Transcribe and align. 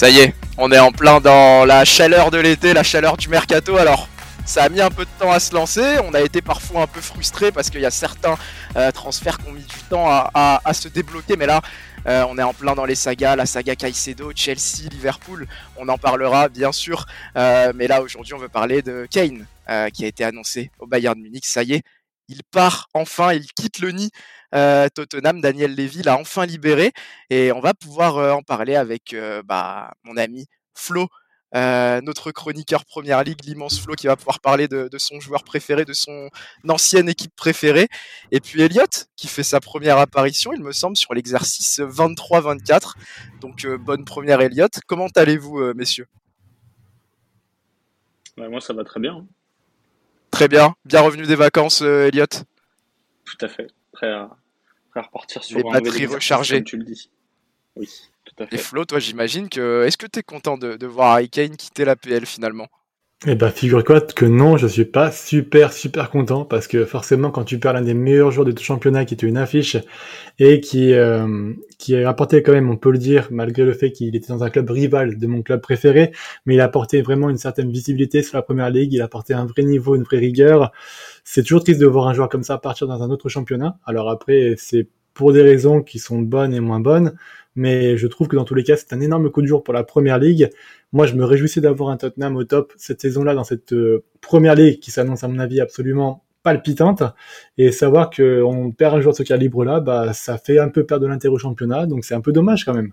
Ça 0.00 0.08
y 0.08 0.20
est, 0.20 0.34
on 0.56 0.72
est 0.72 0.78
en 0.78 0.92
plein 0.92 1.20
dans 1.20 1.66
la 1.66 1.84
chaleur 1.84 2.30
de 2.30 2.38
l'été, 2.38 2.72
la 2.72 2.82
chaleur 2.82 3.18
du 3.18 3.28
mercato. 3.28 3.76
Alors, 3.76 4.08
ça 4.46 4.62
a 4.62 4.70
mis 4.70 4.80
un 4.80 4.88
peu 4.88 5.04
de 5.04 5.10
temps 5.18 5.30
à 5.30 5.38
se 5.38 5.54
lancer. 5.54 5.98
On 6.06 6.14
a 6.14 6.22
été 6.22 6.40
parfois 6.40 6.84
un 6.84 6.86
peu 6.86 7.02
frustré 7.02 7.52
parce 7.52 7.68
qu'il 7.68 7.82
y 7.82 7.84
a 7.84 7.90
certains 7.90 8.38
euh, 8.76 8.90
transferts 8.92 9.36
qui 9.36 9.50
ont 9.50 9.52
mis 9.52 9.60
du 9.60 9.76
temps 9.90 10.06
à, 10.08 10.72
se 10.72 10.88
débloquer. 10.88 11.36
Mais 11.36 11.44
là, 11.44 11.60
euh, 12.06 12.24
on 12.30 12.38
est 12.38 12.42
en 12.42 12.54
plein 12.54 12.74
dans 12.74 12.86
les 12.86 12.94
sagas, 12.94 13.36
la 13.36 13.44
saga 13.44 13.76
Caicedo, 13.76 14.32
Chelsea, 14.34 14.88
Liverpool. 14.90 15.46
On 15.76 15.86
en 15.90 15.98
parlera 15.98 16.48
bien 16.48 16.72
sûr. 16.72 17.04
Euh, 17.36 17.74
mais 17.74 17.86
là, 17.86 18.00
aujourd'hui, 18.00 18.32
on 18.32 18.38
veut 18.38 18.48
parler 18.48 18.80
de 18.80 19.06
Kane 19.10 19.44
qui 19.92 20.06
a 20.06 20.08
été 20.08 20.24
annoncé 20.24 20.70
au 20.78 20.86
Bayern 20.86 21.14
de 21.14 21.22
Munich. 21.22 21.44
Ça 21.44 21.62
y 21.62 21.74
est, 21.74 21.82
il 22.28 22.42
part 22.50 22.88
enfin, 22.94 23.34
il 23.34 23.52
quitte 23.52 23.80
le 23.80 23.90
nid 23.90 24.10
euh, 24.54 24.88
Tottenham. 24.88 25.40
Daniel 25.40 25.74
Levy 25.74 26.02
l'a 26.02 26.18
enfin 26.18 26.46
libéré 26.46 26.92
et 27.30 27.52
on 27.52 27.60
va 27.60 27.74
pouvoir 27.74 28.18
euh, 28.18 28.32
en 28.32 28.42
parler 28.42 28.76
avec 28.76 29.14
euh, 29.14 29.42
bah, 29.42 29.92
mon 30.04 30.16
ami 30.16 30.46
Flo. 30.74 31.08
notre 31.54 32.30
chroniqueur 32.32 32.84
Première 32.84 33.22
Ligue, 33.24 33.44
l'immense 33.44 33.80
Flo, 33.80 33.94
qui 33.94 34.06
va 34.06 34.16
pouvoir 34.16 34.40
parler 34.40 34.68
de, 34.68 34.88
son 34.98 35.20
joueur 35.20 35.42
préféré, 35.44 35.84
de 35.84 35.92
son 35.92 36.30
ancienne 36.68 37.08
équipe 37.08 37.34
préférée. 37.34 37.88
Et 38.30 38.40
puis 38.40 38.62
Elliot, 38.62 38.84
qui 39.16 39.26
fait 39.26 39.42
sa 39.42 39.60
première 39.60 39.98
apparition, 39.98 40.52
il 40.52 40.62
me 40.62 40.72
semble, 40.72 40.96
sur 40.96 41.12
l'exercice 41.12 41.80
23-24. 41.80 42.94
Donc 43.40 43.66
bonne 43.66 44.04
première 44.04 44.40
Elliot. 44.40 44.68
Comment 44.86 45.08
allez-vous, 45.16 45.74
messieurs? 45.74 46.06
Moi, 48.36 48.60
ça 48.60 48.72
va 48.72 48.84
très 48.84 49.00
bien. 49.00 49.16
Hein. 49.16 49.26
Très 50.30 50.48
bien. 50.48 50.74
Bien 50.84 51.00
revenu 51.00 51.26
des 51.26 51.34
vacances, 51.34 51.82
Elliot 51.82 52.26
Tout 52.26 53.44
à 53.44 53.48
fait. 53.48 53.66
Prêt 53.92 54.10
à, 54.10 54.30
repartir 54.94 55.42
sur 55.44 55.58
les 55.58 55.64
batteries 55.64 56.06
rechargées. 56.06 56.62
tu 56.62 56.76
le 56.76 56.84
dis. 56.84 57.10
Oui, 57.76 57.88
tout 58.24 58.42
à 58.42 58.46
fait. 58.46 58.54
Et 58.54 58.58
Flo, 58.58 58.84
toi, 58.84 58.98
j'imagine 58.98 59.48
que. 59.48 59.84
Est-ce 59.84 59.96
que 59.96 60.06
tu 60.06 60.20
es 60.20 60.22
content 60.22 60.58
de, 60.58 60.76
de 60.76 60.86
voir 60.86 61.12
Harry 61.12 61.30
Kane 61.30 61.56
quitter 61.56 61.84
la 61.84 61.96
PL 61.96 62.26
finalement? 62.26 62.68
Eh 63.26 63.34
ben, 63.34 63.50
figure-toi 63.50 64.00
que 64.00 64.24
non, 64.24 64.56
je 64.56 64.66
suis 64.66 64.86
pas 64.86 65.12
super, 65.12 65.74
super 65.74 66.08
content 66.08 66.46
parce 66.46 66.66
que 66.66 66.86
forcément, 66.86 67.30
quand 67.30 67.44
tu 67.44 67.58
perds 67.58 67.74
l'un 67.74 67.82
des 67.82 67.92
meilleurs 67.92 68.30
joueurs 68.30 68.46
de 68.46 68.52
tout 68.52 68.62
championnat 68.64 69.04
qui 69.04 69.12
était 69.12 69.26
une 69.26 69.36
affiche 69.36 69.76
et 70.38 70.60
qui, 70.60 70.94
euh, 70.94 71.52
qui 71.76 71.94
a 71.96 72.08
apporté 72.08 72.42
quand 72.42 72.52
même, 72.52 72.70
on 72.70 72.78
peut 72.78 72.90
le 72.90 72.96
dire, 72.96 73.28
malgré 73.30 73.62
le 73.64 73.74
fait 73.74 73.92
qu'il 73.92 74.16
était 74.16 74.32
dans 74.32 74.42
un 74.42 74.48
club 74.48 74.70
rival 74.70 75.18
de 75.18 75.26
mon 75.26 75.42
club 75.42 75.60
préféré, 75.60 76.12
mais 76.46 76.54
il 76.54 76.62
a 76.62 76.64
apporté 76.64 77.02
vraiment 77.02 77.28
une 77.28 77.36
certaine 77.36 77.70
visibilité 77.70 78.22
sur 78.22 78.38
la 78.38 78.42
première 78.42 78.70
ligue, 78.70 78.94
il 78.94 79.02
a 79.02 79.04
apporté 79.04 79.34
un 79.34 79.44
vrai 79.44 79.64
niveau, 79.64 79.96
une 79.96 80.02
vraie 80.04 80.16
rigueur. 80.16 80.72
C'est 81.24 81.42
toujours 81.42 81.62
triste 81.62 81.80
de 81.80 81.86
voir 81.86 82.08
un 82.08 82.14
joueur 82.14 82.28
comme 82.28 82.42
ça 82.42 82.58
partir 82.58 82.86
dans 82.86 83.02
un 83.02 83.10
autre 83.10 83.28
championnat. 83.28 83.78
Alors 83.84 84.10
après, 84.10 84.54
c'est 84.58 84.88
pour 85.14 85.32
des 85.32 85.42
raisons 85.42 85.82
qui 85.82 85.98
sont 85.98 86.20
bonnes 86.20 86.54
et 86.54 86.60
moins 86.60 86.80
bonnes 86.80 87.14
mais 87.56 87.96
je 87.96 88.06
trouve 88.06 88.28
que 88.28 88.36
dans 88.36 88.44
tous 88.44 88.54
les 88.54 88.64
cas, 88.64 88.76
c'est 88.76 88.92
un 88.92 89.00
énorme 89.00 89.30
coup 89.30 89.42
de 89.42 89.46
jour 89.46 89.62
pour 89.62 89.74
la 89.74 89.84
première 89.84 90.18
ligue. 90.18 90.50
Moi, 90.92 91.06
je 91.06 91.14
me 91.14 91.24
réjouissais 91.24 91.60
d'avoir 91.60 91.90
un 91.90 91.96
Tottenham 91.96 92.36
au 92.36 92.44
top 92.44 92.72
cette 92.76 93.00
saison-là 93.00 93.34
dans 93.34 93.44
cette 93.44 93.72
euh, 93.72 94.04
première 94.20 94.54
ligue 94.54 94.80
qui 94.80 94.90
s'annonce 94.90 95.24
à 95.24 95.28
mon 95.28 95.38
avis 95.38 95.60
absolument 95.60 96.24
palpitante 96.42 97.02
et 97.58 97.70
savoir 97.70 98.08
qu'on 98.10 98.72
perd 98.72 98.94
un 98.94 99.00
joueur 99.00 99.12
de 99.12 99.18
ce 99.18 99.22
calibre 99.22 99.62
là 99.62 99.80
bah 99.80 100.14
ça 100.14 100.38
fait 100.38 100.58
un 100.58 100.70
peu 100.70 100.86
perdre 100.86 101.06
l'intérêt 101.06 101.34
au 101.34 101.38
championnat 101.38 101.84
donc 101.84 102.02
c'est 102.06 102.14
un 102.14 102.22
peu 102.22 102.32
dommage 102.32 102.64
quand 102.64 102.72
même 102.72 102.92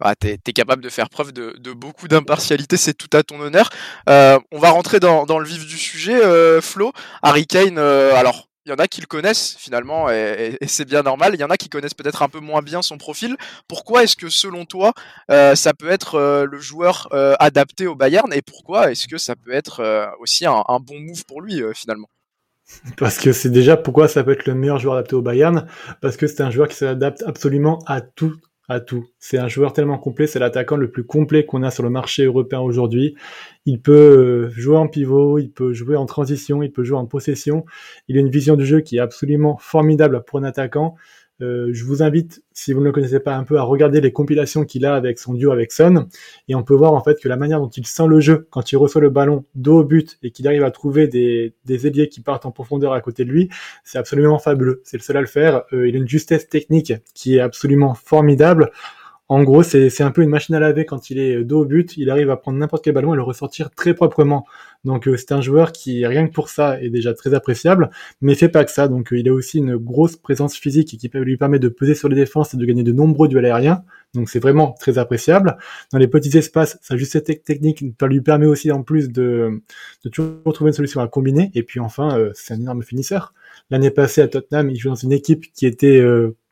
ah, 0.00 0.14
tu 0.14 0.28
es, 0.28 0.52
capable 0.52 0.82
de 0.82 0.88
faire 0.88 1.08
preuve 1.08 1.32
de, 1.32 1.72
beaucoup 1.72 2.08
d'impartialité, 2.08 2.76
c'est 2.76 2.94
tout 2.94 3.14
à 3.16 3.22
ton 3.22 3.40
honneur. 3.40 3.70
Euh, 4.08 4.38
on 4.52 4.58
va 4.58 4.70
rentrer 4.70 5.00
dans, 5.00 5.38
le 5.38 5.46
vif 5.46 5.66
du 5.66 5.78
sujet, 5.78 6.22
euh, 6.22 6.60
Flo. 6.60 6.92
Harry 7.22 7.46
Kane, 7.46 7.78
alors 7.78 8.50
il 8.66 8.70
y 8.70 8.72
en 8.74 8.78
a 8.78 8.86
qui 8.86 9.00
le 9.00 9.06
connaissent 9.06 9.56
finalement 9.58 10.10
et, 10.10 10.58
c'est 10.66 10.84
bien 10.84 11.02
normal. 11.02 11.32
Il 11.34 11.40
y 11.40 11.44
en 11.44 11.50
a 11.50 11.56
qui 11.56 11.68
connaissent 11.68 11.94
peut-être 11.94 12.22
un 12.22 12.28
peu 12.28 12.40
moins 12.40 12.62
bien 12.62 12.82
son 12.82 12.98
profil. 12.98 13.36
Pourquoi 13.68 14.04
est-ce 14.04 14.16
que 14.16 14.28
selon 14.28 14.64
toi 14.64 14.92
euh, 15.30 15.54
ça 15.54 15.72
peut 15.74 15.90
être 15.90 16.16
euh, 16.16 16.46
le 16.46 16.60
joueur 16.60 17.08
euh, 17.12 17.34
adapté 17.38 17.86
au 17.86 17.94
Bayern 17.94 18.32
et 18.32 18.42
pourquoi 18.42 18.90
est-ce 18.90 19.08
que 19.08 19.18
ça 19.18 19.34
peut 19.34 19.52
être 19.52 20.14
aussi 20.20 20.46
un, 20.46 20.62
bon 20.80 21.00
move 21.00 21.24
pour 21.26 21.40
lui 21.40 21.62
finalement? 21.74 22.08
Parce 22.96 23.18
que 23.18 23.32
c'est 23.32 23.50
déjà 23.50 23.76
pourquoi 23.76 24.08
ça 24.08 24.22
peut 24.22 24.32
être 24.32 24.46
le 24.46 24.54
meilleur 24.54 24.78
joueur 24.78 24.94
adapté 24.94 25.16
au 25.16 25.22
Bayern, 25.22 25.66
parce 26.00 26.16
que 26.16 26.28
c'est 26.28 26.40
un 26.40 26.52
joueur 26.52 26.68
qui 26.68 26.76
s'adapte 26.76 27.24
absolument 27.26 27.80
à 27.86 28.00
tout, 28.00 28.36
à 28.70 28.78
tout. 28.78 29.04
C'est 29.18 29.36
un 29.36 29.48
joueur 29.48 29.72
tellement 29.72 29.98
complet, 29.98 30.28
c'est 30.28 30.38
l'attaquant 30.38 30.76
le 30.76 30.92
plus 30.92 31.04
complet 31.04 31.44
qu'on 31.44 31.64
a 31.64 31.72
sur 31.72 31.82
le 31.82 31.90
marché 31.90 32.22
européen 32.22 32.60
aujourd'hui. 32.60 33.16
Il 33.66 33.82
peut 33.82 33.92
euh, 33.92 34.50
jouer 34.50 34.76
en 34.76 34.86
pivot, 34.86 35.38
il 35.38 35.50
peut 35.50 35.72
jouer 35.72 35.96
en 35.96 36.06
transition, 36.06 36.62
il 36.62 36.70
peut 36.70 36.84
jouer 36.84 36.96
en 36.96 37.06
possession. 37.06 37.64
Il 38.06 38.16
a 38.16 38.20
une 38.20 38.30
vision 38.30 38.54
du 38.54 38.64
jeu 38.64 38.80
qui 38.80 38.98
est 38.98 39.00
absolument 39.00 39.58
formidable 39.58 40.22
pour 40.24 40.38
un 40.38 40.44
attaquant. 40.44 40.94
Euh, 41.42 41.70
je 41.72 41.84
vous 41.84 42.02
invite, 42.02 42.42
si 42.52 42.72
vous 42.72 42.80
ne 42.80 42.86
le 42.86 42.92
connaissez 42.92 43.20
pas 43.20 43.34
un 43.34 43.44
peu, 43.44 43.58
à 43.58 43.62
regarder 43.62 44.00
les 44.00 44.12
compilations 44.12 44.64
qu'il 44.64 44.84
a 44.84 44.94
avec 44.94 45.18
son 45.18 45.34
duo 45.34 45.52
avec 45.52 45.72
Son. 45.72 46.06
Et 46.48 46.54
on 46.54 46.62
peut 46.62 46.74
voir 46.74 46.92
en 46.92 47.02
fait 47.02 47.20
que 47.20 47.28
la 47.28 47.36
manière 47.36 47.60
dont 47.60 47.68
il 47.68 47.86
sent 47.86 48.06
le 48.06 48.20
jeu 48.20 48.46
quand 48.50 48.72
il 48.72 48.76
reçoit 48.76 49.00
le 49.00 49.10
ballon 49.10 49.44
dos 49.54 49.80
au 49.80 49.84
but 49.84 50.18
et 50.22 50.30
qu'il 50.30 50.46
arrive 50.46 50.64
à 50.64 50.70
trouver 50.70 51.08
des, 51.08 51.54
des 51.64 51.86
ailiers 51.86 52.08
qui 52.08 52.20
partent 52.20 52.46
en 52.46 52.50
profondeur 52.50 52.92
à 52.92 53.00
côté 53.00 53.24
de 53.24 53.30
lui, 53.30 53.48
c'est 53.84 53.98
absolument 53.98 54.38
fabuleux. 54.38 54.80
C'est 54.84 54.96
le 54.96 55.02
seul 55.02 55.16
à 55.16 55.20
le 55.20 55.26
faire. 55.26 55.62
Euh, 55.72 55.88
il 55.88 55.94
a 55.94 55.98
une 55.98 56.08
justesse 56.08 56.48
technique 56.48 56.92
qui 57.14 57.36
est 57.36 57.40
absolument 57.40 57.94
formidable. 57.94 58.70
En 59.30 59.44
gros, 59.44 59.62
c'est 59.62 60.02
un 60.02 60.10
peu 60.10 60.22
une 60.22 60.28
machine 60.28 60.56
à 60.56 60.58
laver 60.58 60.84
quand 60.84 61.08
il 61.08 61.20
est 61.20 61.44
dos 61.44 61.60
au 61.60 61.64
but. 61.64 61.96
Il 61.96 62.10
arrive 62.10 62.30
à 62.30 62.36
prendre 62.36 62.58
n'importe 62.58 62.82
quel 62.82 62.94
ballon 62.94 63.14
et 63.14 63.16
le 63.16 63.22
ressortir 63.22 63.70
très 63.70 63.94
proprement. 63.94 64.44
Donc 64.84 65.06
euh, 65.06 65.16
c'est 65.16 65.30
un 65.30 65.40
joueur 65.40 65.70
qui, 65.70 66.04
rien 66.04 66.26
que 66.26 66.32
pour 66.32 66.48
ça, 66.48 66.82
est 66.82 66.90
déjà 66.90 67.14
très 67.14 67.32
appréciable, 67.32 67.90
mais 68.20 68.34
fait 68.34 68.48
pas 68.48 68.64
que 68.64 68.72
ça. 68.72 68.88
Donc 68.88 69.12
euh, 69.12 69.18
il 69.20 69.28
a 69.28 69.32
aussi 69.32 69.58
une 69.58 69.76
grosse 69.76 70.16
présence 70.16 70.56
physique 70.56 70.98
qui 70.98 71.10
lui 71.14 71.36
permet 71.36 71.60
de 71.60 71.68
peser 71.68 71.94
sur 71.94 72.08
les 72.08 72.16
défenses 72.16 72.54
et 72.54 72.56
de 72.56 72.64
gagner 72.64 72.82
de 72.82 72.90
nombreux 72.90 73.28
duels 73.28 73.44
aériens. 73.46 73.84
Donc 74.14 74.28
c'est 74.28 74.40
vraiment 74.40 74.72
très 74.80 74.98
appréciable. 74.98 75.58
Dans 75.92 75.98
les 75.98 76.08
petits 76.08 76.36
espaces, 76.36 76.80
sa 76.82 76.96
justesse 76.96 77.22
technique 77.22 77.84
lui 78.02 78.20
permet 78.22 78.46
aussi 78.46 78.72
en 78.72 78.82
plus 78.82 79.10
de, 79.10 79.62
toujours 80.10 80.52
trouver 80.52 80.70
une 80.70 80.74
solution 80.74 81.02
à 81.02 81.06
combiner. 81.06 81.52
Et 81.54 81.62
puis 81.62 81.78
enfin, 81.78 82.18
euh, 82.18 82.32
c'est 82.34 82.54
un 82.54 82.60
énorme 82.60 82.82
finisseur. 82.82 83.32
L'année 83.70 83.92
passée 83.92 84.22
à 84.22 84.26
Tottenham, 84.26 84.70
il 84.70 84.76
joue 84.76 84.88
dans 84.88 84.96
une 84.96 85.12
équipe 85.12 85.52
qui 85.54 85.66
était 85.66 86.02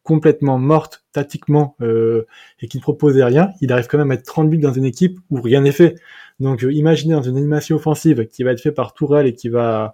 complètement 0.08 0.56
morte 0.56 1.04
tactiquement 1.12 1.76
euh, 1.82 2.24
et 2.62 2.66
qui 2.66 2.78
ne 2.78 2.82
proposait 2.82 3.22
rien, 3.22 3.50
il 3.60 3.70
arrive 3.70 3.88
quand 3.88 3.98
même 3.98 4.10
à 4.10 4.14
être 4.14 4.24
30 4.24 4.48
buts 4.48 4.56
dans 4.56 4.72
une 4.72 4.86
équipe 4.86 5.18
où 5.28 5.38
rien 5.42 5.60
n'est 5.60 5.70
fait. 5.70 5.96
Donc 6.40 6.64
euh, 6.64 6.72
imaginez 6.72 7.12
dans 7.12 7.20
une 7.20 7.36
animation 7.36 7.76
offensive 7.76 8.26
qui 8.26 8.42
va 8.42 8.52
être 8.52 8.62
faite 8.62 8.74
par 8.74 8.94
Tourelle 8.94 9.26
et 9.26 9.34
qui 9.34 9.50
va 9.50 9.92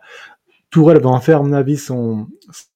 Tourelle 0.71 1.01
va 1.03 1.11
en 1.11 1.19
faire 1.19 1.39
à 1.41 1.43
mon 1.43 1.53
avis 1.53 1.77
son 1.77 2.29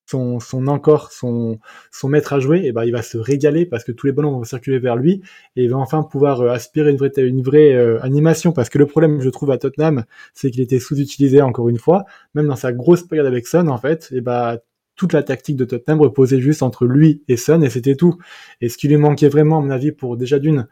son, 0.07 0.41
son 0.41 0.67
encore 0.67 1.13
son 1.13 1.61
son 1.93 2.09
maître 2.09 2.33
à 2.33 2.41
jouer 2.41 2.63
et 2.65 2.73
ben 2.73 2.83
il 2.83 2.91
va 2.91 3.03
se 3.03 3.19
régaler 3.19 3.67
parce 3.67 3.85
que 3.85 3.93
tous 3.93 4.09
les 4.09 4.13
ballons 4.13 4.33
vont 4.33 4.43
circuler 4.43 4.81
vers 4.81 4.97
lui 4.97 5.23
et 5.55 5.63
il 5.63 5.71
va 5.71 5.77
enfin 5.77 6.03
pouvoir 6.03 6.41
euh, 6.41 6.51
aspirer 6.51 6.91
une 6.91 6.97
vraie 6.97 7.13
une 7.19 7.43
vraie 7.43 7.73
animation 8.03 8.51
parce 8.51 8.69
que 8.69 8.79
le 8.79 8.87
problème 8.87 9.21
je 9.21 9.31
trouve 9.31 9.53
à 9.53 9.59
Tottenham 9.59 10.05
c'est 10.35 10.51
qu'il 10.51 10.63
était 10.63 10.81
sous-utilisé 10.81 11.41
encore 11.41 11.69
une 11.69 11.79
fois 11.79 12.05
même 12.35 12.49
dans 12.49 12.57
sa 12.57 12.73
grosse 12.73 13.05
période 13.05 13.27
avec 13.29 13.47
Son 13.47 13.69
en 13.69 13.79
fait 13.79 14.09
et 14.11 14.23
ben 14.23 14.59
toute 14.99 15.15
la 15.15 15.23
tactique 15.23 15.57
de 15.57 15.65
Tottenham 15.65 16.03
reposait 16.03 16.41
juste 16.41 16.63
entre 16.63 16.85
lui 16.85 17.23
et 17.29 17.39
Son 17.39 17.63
et 17.63 17.71
c'était 17.71 17.95
tout. 17.95 18.19
Et 18.61 18.69
ce 18.69 18.77
qui 18.77 18.89
lui 18.89 18.99
manquait 18.99 19.29
vraiment, 19.29 19.59
à 19.59 19.63
mon 19.63 19.71
avis, 19.71 19.93
pour 19.93 20.19
déjà 20.19 20.39
d'une 20.39 20.69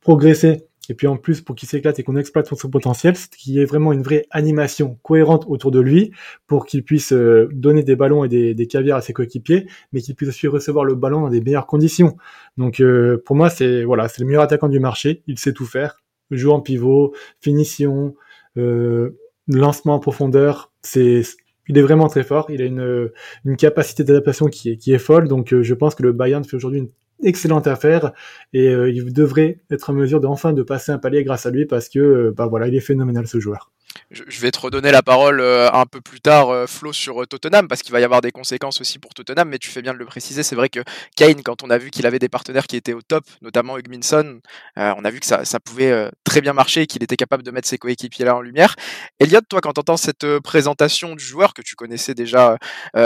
progresser 0.00 0.68
et 0.88 0.94
puis 0.94 1.06
en 1.06 1.16
plus 1.16 1.40
pour 1.40 1.54
qu'il 1.54 1.68
s'éclate 1.68 1.98
et 1.98 2.02
qu'on 2.02 2.16
exploite 2.16 2.52
son 2.52 2.68
potentiel, 2.68 3.16
c'est 3.16 3.30
qu'il 3.30 3.54
y 3.54 3.60
ait 3.60 3.64
vraiment 3.64 3.92
une 3.92 4.02
vraie 4.02 4.26
animation 4.30 4.98
cohérente 5.02 5.44
autour 5.46 5.70
de 5.70 5.80
lui 5.80 6.10
pour 6.46 6.66
qu'il 6.66 6.82
puisse 6.82 7.12
euh, 7.12 7.48
donner 7.52 7.82
des 7.82 7.94
ballons 7.94 8.24
et 8.24 8.28
des, 8.28 8.66
caviars 8.66 8.98
à 8.98 9.00
ses 9.00 9.12
coéquipiers, 9.12 9.68
mais 9.92 10.00
qu'il 10.00 10.14
puisse 10.14 10.28
aussi 10.28 10.48
recevoir 10.48 10.84
le 10.84 10.94
ballon 10.94 11.20
dans 11.20 11.30
des 11.30 11.40
meilleures 11.40 11.66
conditions. 11.66 12.16
Donc 12.56 12.80
euh, 12.80 13.22
pour 13.24 13.36
moi 13.36 13.48
c'est 13.48 13.84
voilà 13.84 14.08
c'est 14.08 14.20
le 14.20 14.26
meilleur 14.26 14.42
attaquant 14.42 14.68
du 14.68 14.80
marché, 14.80 15.22
il 15.26 15.38
sait 15.38 15.52
tout 15.52 15.66
faire, 15.66 16.02
joue 16.30 16.50
en 16.50 16.60
pivot, 16.60 17.14
finition, 17.40 18.14
euh, 18.56 19.16
lancement 19.46 19.94
en 19.94 19.98
profondeur, 20.00 20.72
c'est 20.82 21.22
il 21.68 21.78
est 21.78 21.82
vraiment 21.82 22.08
très 22.08 22.24
fort. 22.24 22.46
Il 22.50 22.62
a 22.62 22.64
une, 22.64 23.56
capacité 23.56 24.04
d'adaptation 24.04 24.46
qui 24.46 24.70
est, 24.70 24.76
qui 24.76 24.92
est 24.92 24.98
folle. 24.98 25.28
Donc, 25.28 25.52
euh, 25.52 25.62
je 25.62 25.74
pense 25.74 25.94
que 25.94 26.02
le 26.02 26.12
Bayern 26.12 26.44
fait 26.44 26.56
aujourd'hui 26.56 26.80
une 26.80 26.90
excellente 27.22 27.66
affaire 27.66 28.12
et 28.52 28.68
euh, 28.68 28.90
il 28.90 29.12
devrait 29.12 29.60
être 29.70 29.90
en 29.90 29.92
mesure 29.92 30.20
d'enfin 30.20 30.52
de 30.52 30.62
passer 30.62 30.90
un 30.90 30.98
palier 30.98 31.22
grâce 31.24 31.46
à 31.46 31.50
lui 31.50 31.66
parce 31.66 31.88
que, 31.88 31.98
euh, 31.98 32.34
bah 32.36 32.46
voilà, 32.46 32.68
il 32.68 32.74
est 32.74 32.80
phénoménal 32.80 33.26
ce 33.26 33.38
joueur 33.38 33.70
je 34.12 34.40
vais 34.40 34.50
te 34.50 34.60
redonner 34.60 34.90
la 34.90 35.02
parole 35.02 35.40
euh, 35.40 35.70
un 35.72 35.86
peu 35.86 36.00
plus 36.00 36.20
tard, 36.20 36.50
euh, 36.50 36.66
Flo, 36.66 36.92
sur 36.92 37.22
euh, 37.22 37.26
Tottenham, 37.26 37.68
parce 37.68 37.82
qu'il 37.82 37.92
va 37.92 38.00
y 38.00 38.04
avoir 38.04 38.20
des 38.20 38.30
conséquences 38.30 38.80
aussi 38.80 38.98
pour 38.98 39.14
Tottenham, 39.14 39.48
mais 39.48 39.58
tu 39.58 39.70
fais 39.70 39.82
bien 39.82 39.94
de 39.94 39.98
le 39.98 40.04
préciser. 40.04 40.42
C'est 40.42 40.56
vrai 40.56 40.68
que 40.68 40.80
Kane, 41.16 41.42
quand 41.42 41.62
on 41.62 41.70
a 41.70 41.78
vu 41.78 41.90
qu'il 41.90 42.06
avait 42.06 42.18
des 42.18 42.28
partenaires 42.28 42.66
qui 42.66 42.76
étaient 42.76 42.92
au 42.92 43.02
top, 43.02 43.24
notamment 43.40 43.78
Hugminson, 43.78 44.40
on 44.76 45.04
a 45.04 45.10
vu 45.10 45.20
que 45.20 45.26
ça, 45.26 45.44
pouvait 45.64 46.10
très 46.24 46.40
bien 46.40 46.52
marcher 46.52 46.82
et 46.82 46.86
qu'il 46.86 47.02
était 47.02 47.16
capable 47.16 47.42
de 47.42 47.50
mettre 47.50 47.68
ses 47.68 47.78
coéquipiers 47.78 48.24
là 48.24 48.36
en 48.36 48.40
lumière. 48.40 48.74
Elliot, 49.18 49.40
toi, 49.48 49.60
quand 49.60 49.72
tu 49.72 49.80
entends 49.80 49.96
cette 49.96 50.26
présentation 50.40 51.14
du 51.14 51.24
joueur 51.24 51.54
que 51.54 51.62
tu 51.62 51.74
connaissais 51.76 52.14
déjà, 52.14 52.58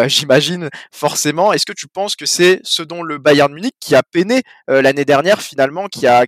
j'imagine, 0.07 0.71
forcément, 0.93 1.53
est-ce 1.53 1.67
que 1.67 1.73
tu 1.73 1.87
penses 1.87 2.17
que 2.17 2.27
c'est 2.27 2.61
ce 2.63 2.83
dont 2.83 3.03
le 3.03 3.19
Bayern 3.19 3.53
Munich, 3.53 3.75
qui 3.81 3.95
a 3.95 4.03
peiné 4.03 4.43
l'année 4.69 5.05
dernière 5.05 5.43
finalement, 5.43 5.89
qui 5.89 6.07
a, 6.07 6.25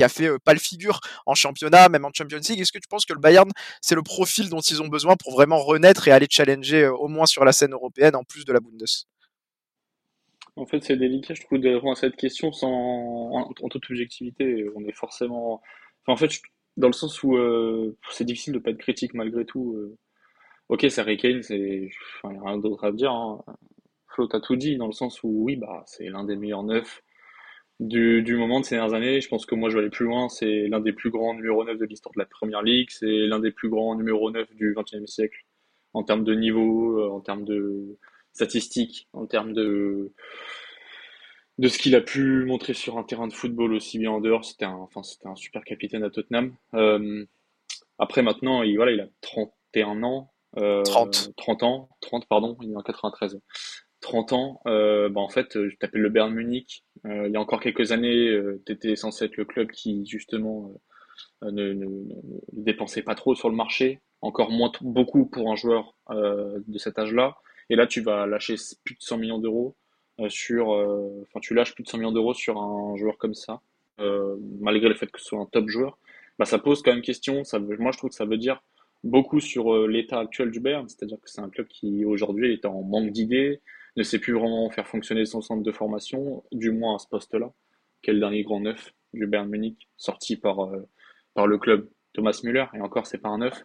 a 0.00 0.08
fait 0.08 0.38
pas 0.44 0.52
le 0.52 0.58
figure 0.58 1.00
en 1.26 1.34
championnat, 1.34 1.88
même 1.88 2.04
en 2.04 2.10
Champions 2.14 2.40
League. 2.48 2.60
Est-ce 2.60 2.72
que 2.72 2.78
tu 2.78 2.88
penses 2.88 3.04
que 3.04 3.12
le 3.12 3.20
Bayern, 3.20 3.50
c'est 3.80 3.94
le 3.94 4.02
profil 4.02 4.48
dont 4.48 4.60
ils 4.60 4.82
ont 4.82 4.88
besoin 4.88 5.16
pour 5.16 5.32
vraiment 5.32 5.58
renaître 5.58 6.08
et 6.08 6.10
aller 6.10 6.26
challenger 6.30 6.86
au 6.86 7.08
moins 7.08 7.26
sur 7.26 7.44
la 7.44 7.52
scène 7.52 7.72
européenne 7.72 8.14
en 8.14 8.24
plus 8.24 8.44
de 8.44 8.52
la 8.52 8.60
Bundes? 8.60 8.84
En 10.56 10.66
fait, 10.66 10.82
c'est 10.82 10.96
délicat, 10.96 11.34
je 11.34 11.42
trouve, 11.42 11.58
de 11.58 11.68
répondre 11.68 11.92
à 11.92 12.00
cette 12.00 12.16
question 12.16 12.52
sans, 12.52 12.68
en, 12.68 13.68
toute 13.68 13.90
objectivité. 13.90 14.66
On 14.74 14.84
est 14.84 14.92
forcément 14.92 15.62
en 16.06 16.16
fait, 16.16 16.40
dans 16.76 16.88
le 16.88 16.92
sens 16.92 17.22
où 17.22 17.36
c'est 18.10 18.24
difficile 18.24 18.54
de 18.54 18.58
pas 18.58 18.70
être 18.70 18.78
critique 18.78 19.14
malgré 19.14 19.44
tout. 19.44 19.76
ok, 20.68 20.86
c'est 20.88 21.00
Harry 21.00 21.16
Kane, 21.16 21.42
c'est, 21.42 21.90
enfin, 22.22 22.34
y 22.34 22.38
a 22.38 22.42
rien 22.42 22.58
d'autre 22.58 22.84
à 22.84 22.92
dire. 22.92 23.12
Hein. 23.12 23.44
Flo, 24.08 24.26
t'as 24.26 24.40
tout 24.40 24.56
dit 24.56 24.76
dans 24.76 24.86
le 24.86 24.92
sens 24.92 25.22
où 25.22 25.44
oui, 25.44 25.56
bah, 25.56 25.84
c'est 25.86 26.08
l'un 26.08 26.24
des 26.24 26.36
meilleurs 26.36 26.64
neufs 26.64 27.02
du, 27.80 28.22
du 28.22 28.36
moment 28.36 28.60
de 28.60 28.64
ces 28.64 28.74
dernières 28.76 28.94
années. 28.94 29.20
Je 29.20 29.28
pense 29.28 29.46
que 29.46 29.54
moi, 29.54 29.70
je 29.70 29.74
vais 29.74 29.80
aller 29.80 29.90
plus 29.90 30.04
loin. 30.04 30.28
C'est 30.28 30.68
l'un 30.68 30.80
des 30.80 30.92
plus 30.92 31.10
grands 31.10 31.34
numéro 31.34 31.64
9 31.64 31.78
de 31.78 31.84
l'histoire 31.84 32.12
de 32.14 32.18
la 32.18 32.26
Première 32.26 32.62
Ligue. 32.62 32.90
C'est 32.90 33.06
l'un 33.26 33.38
des 33.38 33.50
plus 33.52 33.68
grands 33.68 33.94
numéro 33.94 34.30
9 34.30 34.54
du 34.54 34.74
XXe 34.76 35.10
siècle 35.10 35.44
en 35.94 36.02
termes 36.02 36.24
de 36.24 36.34
niveau, 36.34 37.00
euh, 37.00 37.10
en 37.10 37.20
termes 37.20 37.44
de 37.44 37.96
statistiques, 38.32 39.08
en 39.12 39.26
termes 39.26 39.52
de 39.52 40.12
de 41.58 41.68
ce 41.68 41.78
qu'il 41.78 41.96
a 41.96 42.00
pu 42.00 42.44
montrer 42.44 42.72
sur 42.72 42.98
un 42.98 43.02
terrain 43.02 43.26
de 43.26 43.32
football 43.32 43.74
aussi 43.74 43.98
bien 43.98 44.12
en 44.12 44.20
dehors. 44.20 44.44
C'était 44.44 44.64
un, 44.64 44.76
enfin, 44.76 45.02
c'était 45.02 45.26
un 45.26 45.34
super 45.34 45.64
capitaine 45.64 46.04
à 46.04 46.10
Tottenham. 46.10 46.54
Euh, 46.74 47.24
après, 47.98 48.22
maintenant, 48.22 48.62
il, 48.62 48.76
voilà, 48.76 48.92
il 48.92 49.00
a 49.00 49.08
31 49.22 50.04
ans. 50.04 50.32
Euh, 50.56 50.82
30. 50.82 51.34
30 51.36 51.62
ans, 51.64 51.88
30 52.00 52.26
pardon, 52.28 52.56
il 52.62 52.70
est 52.70 52.76
en 52.76 52.82
93. 52.82 53.40
30 54.08 54.32
ans, 54.32 54.60
euh, 54.66 55.10
bah 55.10 55.20
en 55.20 55.28
fait, 55.28 55.52
je 55.52 55.76
t'appelle 55.76 56.00
le 56.00 56.08
Bayern 56.08 56.32
Munich. 56.32 56.82
Euh, 57.06 57.26
il 57.26 57.32
y 57.32 57.36
a 57.36 57.40
encore 57.40 57.60
quelques 57.60 57.92
années, 57.92 58.28
euh, 58.28 58.62
tu 58.64 58.72
étais 58.72 58.96
censé 58.96 59.26
être 59.26 59.36
le 59.36 59.44
club 59.44 59.70
qui, 59.70 60.06
justement, 60.06 60.72
euh, 61.44 61.50
ne, 61.50 61.86
dépensait 62.52 63.02
pas 63.02 63.14
trop 63.14 63.34
sur 63.34 63.50
le 63.50 63.54
marché, 63.54 64.00
encore 64.22 64.50
moins 64.50 64.72
beaucoup 64.80 65.26
pour 65.26 65.52
un 65.52 65.56
joueur 65.56 65.94
euh, 66.10 66.58
de 66.66 66.78
cet 66.78 66.98
âge-là. 66.98 67.36
Et 67.68 67.76
là, 67.76 67.86
tu 67.86 68.00
vas 68.00 68.26
lâcher 68.26 68.54
plus 68.82 68.94
de 68.94 69.02
100 69.02 69.18
millions 69.18 69.38
d'euros 69.38 69.76
sur, 70.28 70.70
enfin, 70.70 71.38
tu 71.40 71.54
lâches 71.54 71.74
plus 71.74 71.84
de 71.84 71.88
100 71.88 71.98
millions 71.98 72.12
d'euros 72.12 72.34
sur 72.34 72.60
un 72.60 72.96
joueur 72.96 73.18
comme 73.18 73.34
ça, 73.34 73.60
malgré 74.60 74.88
le 74.88 74.94
fait 74.94 75.06
que 75.12 75.20
ce 75.20 75.26
soit 75.26 75.38
un 75.38 75.46
top 75.46 75.68
joueur. 75.68 75.98
Bah, 76.38 76.44
ça 76.44 76.58
pose 76.58 76.82
quand 76.82 76.92
même 76.92 77.02
question. 77.02 77.42
Moi, 77.78 77.92
je 77.92 77.98
trouve 77.98 78.10
que 78.10 78.16
ça 78.16 78.24
veut 78.24 78.38
dire 78.38 78.64
beaucoup 79.04 79.38
sur 79.38 79.86
l'état 79.86 80.18
actuel 80.18 80.50
du 80.50 80.60
Bayern, 80.60 80.88
c'est-à-dire 80.88 81.18
que 81.20 81.30
c'est 81.30 81.42
un 81.42 81.50
club 81.50 81.68
qui 81.68 82.04
aujourd'hui 82.04 82.54
est 82.54 82.64
en 82.64 82.82
manque 82.82 83.10
d'idées, 83.10 83.60
ne 83.98 84.02
sait 84.04 84.18
plus 84.18 84.32
vraiment 84.32 84.70
faire 84.70 84.86
fonctionner 84.86 85.26
son 85.26 85.40
centre 85.40 85.62
de 85.62 85.72
formation, 85.72 86.44
du 86.52 86.70
moins 86.70 86.94
à 86.94 86.98
ce 86.98 87.08
poste-là, 87.08 87.52
le 88.06 88.20
dernier 88.20 88.42
grand 88.42 88.60
neuf 88.60 88.94
du 89.12 89.26
Bayern 89.26 89.48
Munich, 89.48 89.88
sorti 89.96 90.36
par, 90.36 90.60
euh, 90.60 90.88
par 91.34 91.46
le 91.46 91.58
club 91.58 91.88
Thomas 92.14 92.38
Müller, 92.44 92.66
et 92.74 92.80
encore, 92.80 93.06
c'est 93.06 93.18
pas 93.18 93.28
un 93.28 93.38
neuf. 93.38 93.64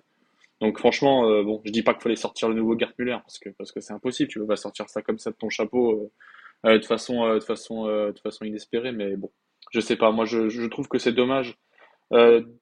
Donc 0.61 0.79
franchement, 0.79 1.29
euh, 1.29 1.43
bon, 1.43 1.61
je 1.65 1.71
dis 1.71 1.83
pas 1.83 1.93
qu'il 1.93 2.03
fallait 2.03 2.15
sortir 2.15 2.49
le 2.49 2.55
nouveau 2.55 2.77
Gerd 2.77 2.93
Müller, 2.97 3.17
parce 3.23 3.39
que 3.39 3.49
parce 3.49 3.71
que 3.71 3.79
c'est 3.79 3.93
impossible, 3.93 4.29
tu 4.29 4.39
peux 4.39 4.47
pas 4.47 4.55
sortir 4.55 4.89
ça 4.89 5.01
comme 5.01 5.17
ça 5.17 5.31
de 5.31 5.35
ton 5.35 5.49
chapeau 5.49 6.11
euh, 6.65 6.69
euh 6.69 6.79
de 6.79 6.85
façon 6.85 7.33
de 7.33 7.39
façon 7.41 7.85
de 7.87 8.19
façon 8.23 8.45
inespérée, 8.45 8.91
mais 8.91 9.15
bon, 9.17 9.31
je 9.71 9.79
sais 9.79 9.97
pas, 9.97 10.11
moi 10.11 10.25
je, 10.25 10.49
je 10.49 10.65
trouve 10.65 10.87
que 10.87 10.97
c'est 10.97 11.11
dommage 11.13 11.57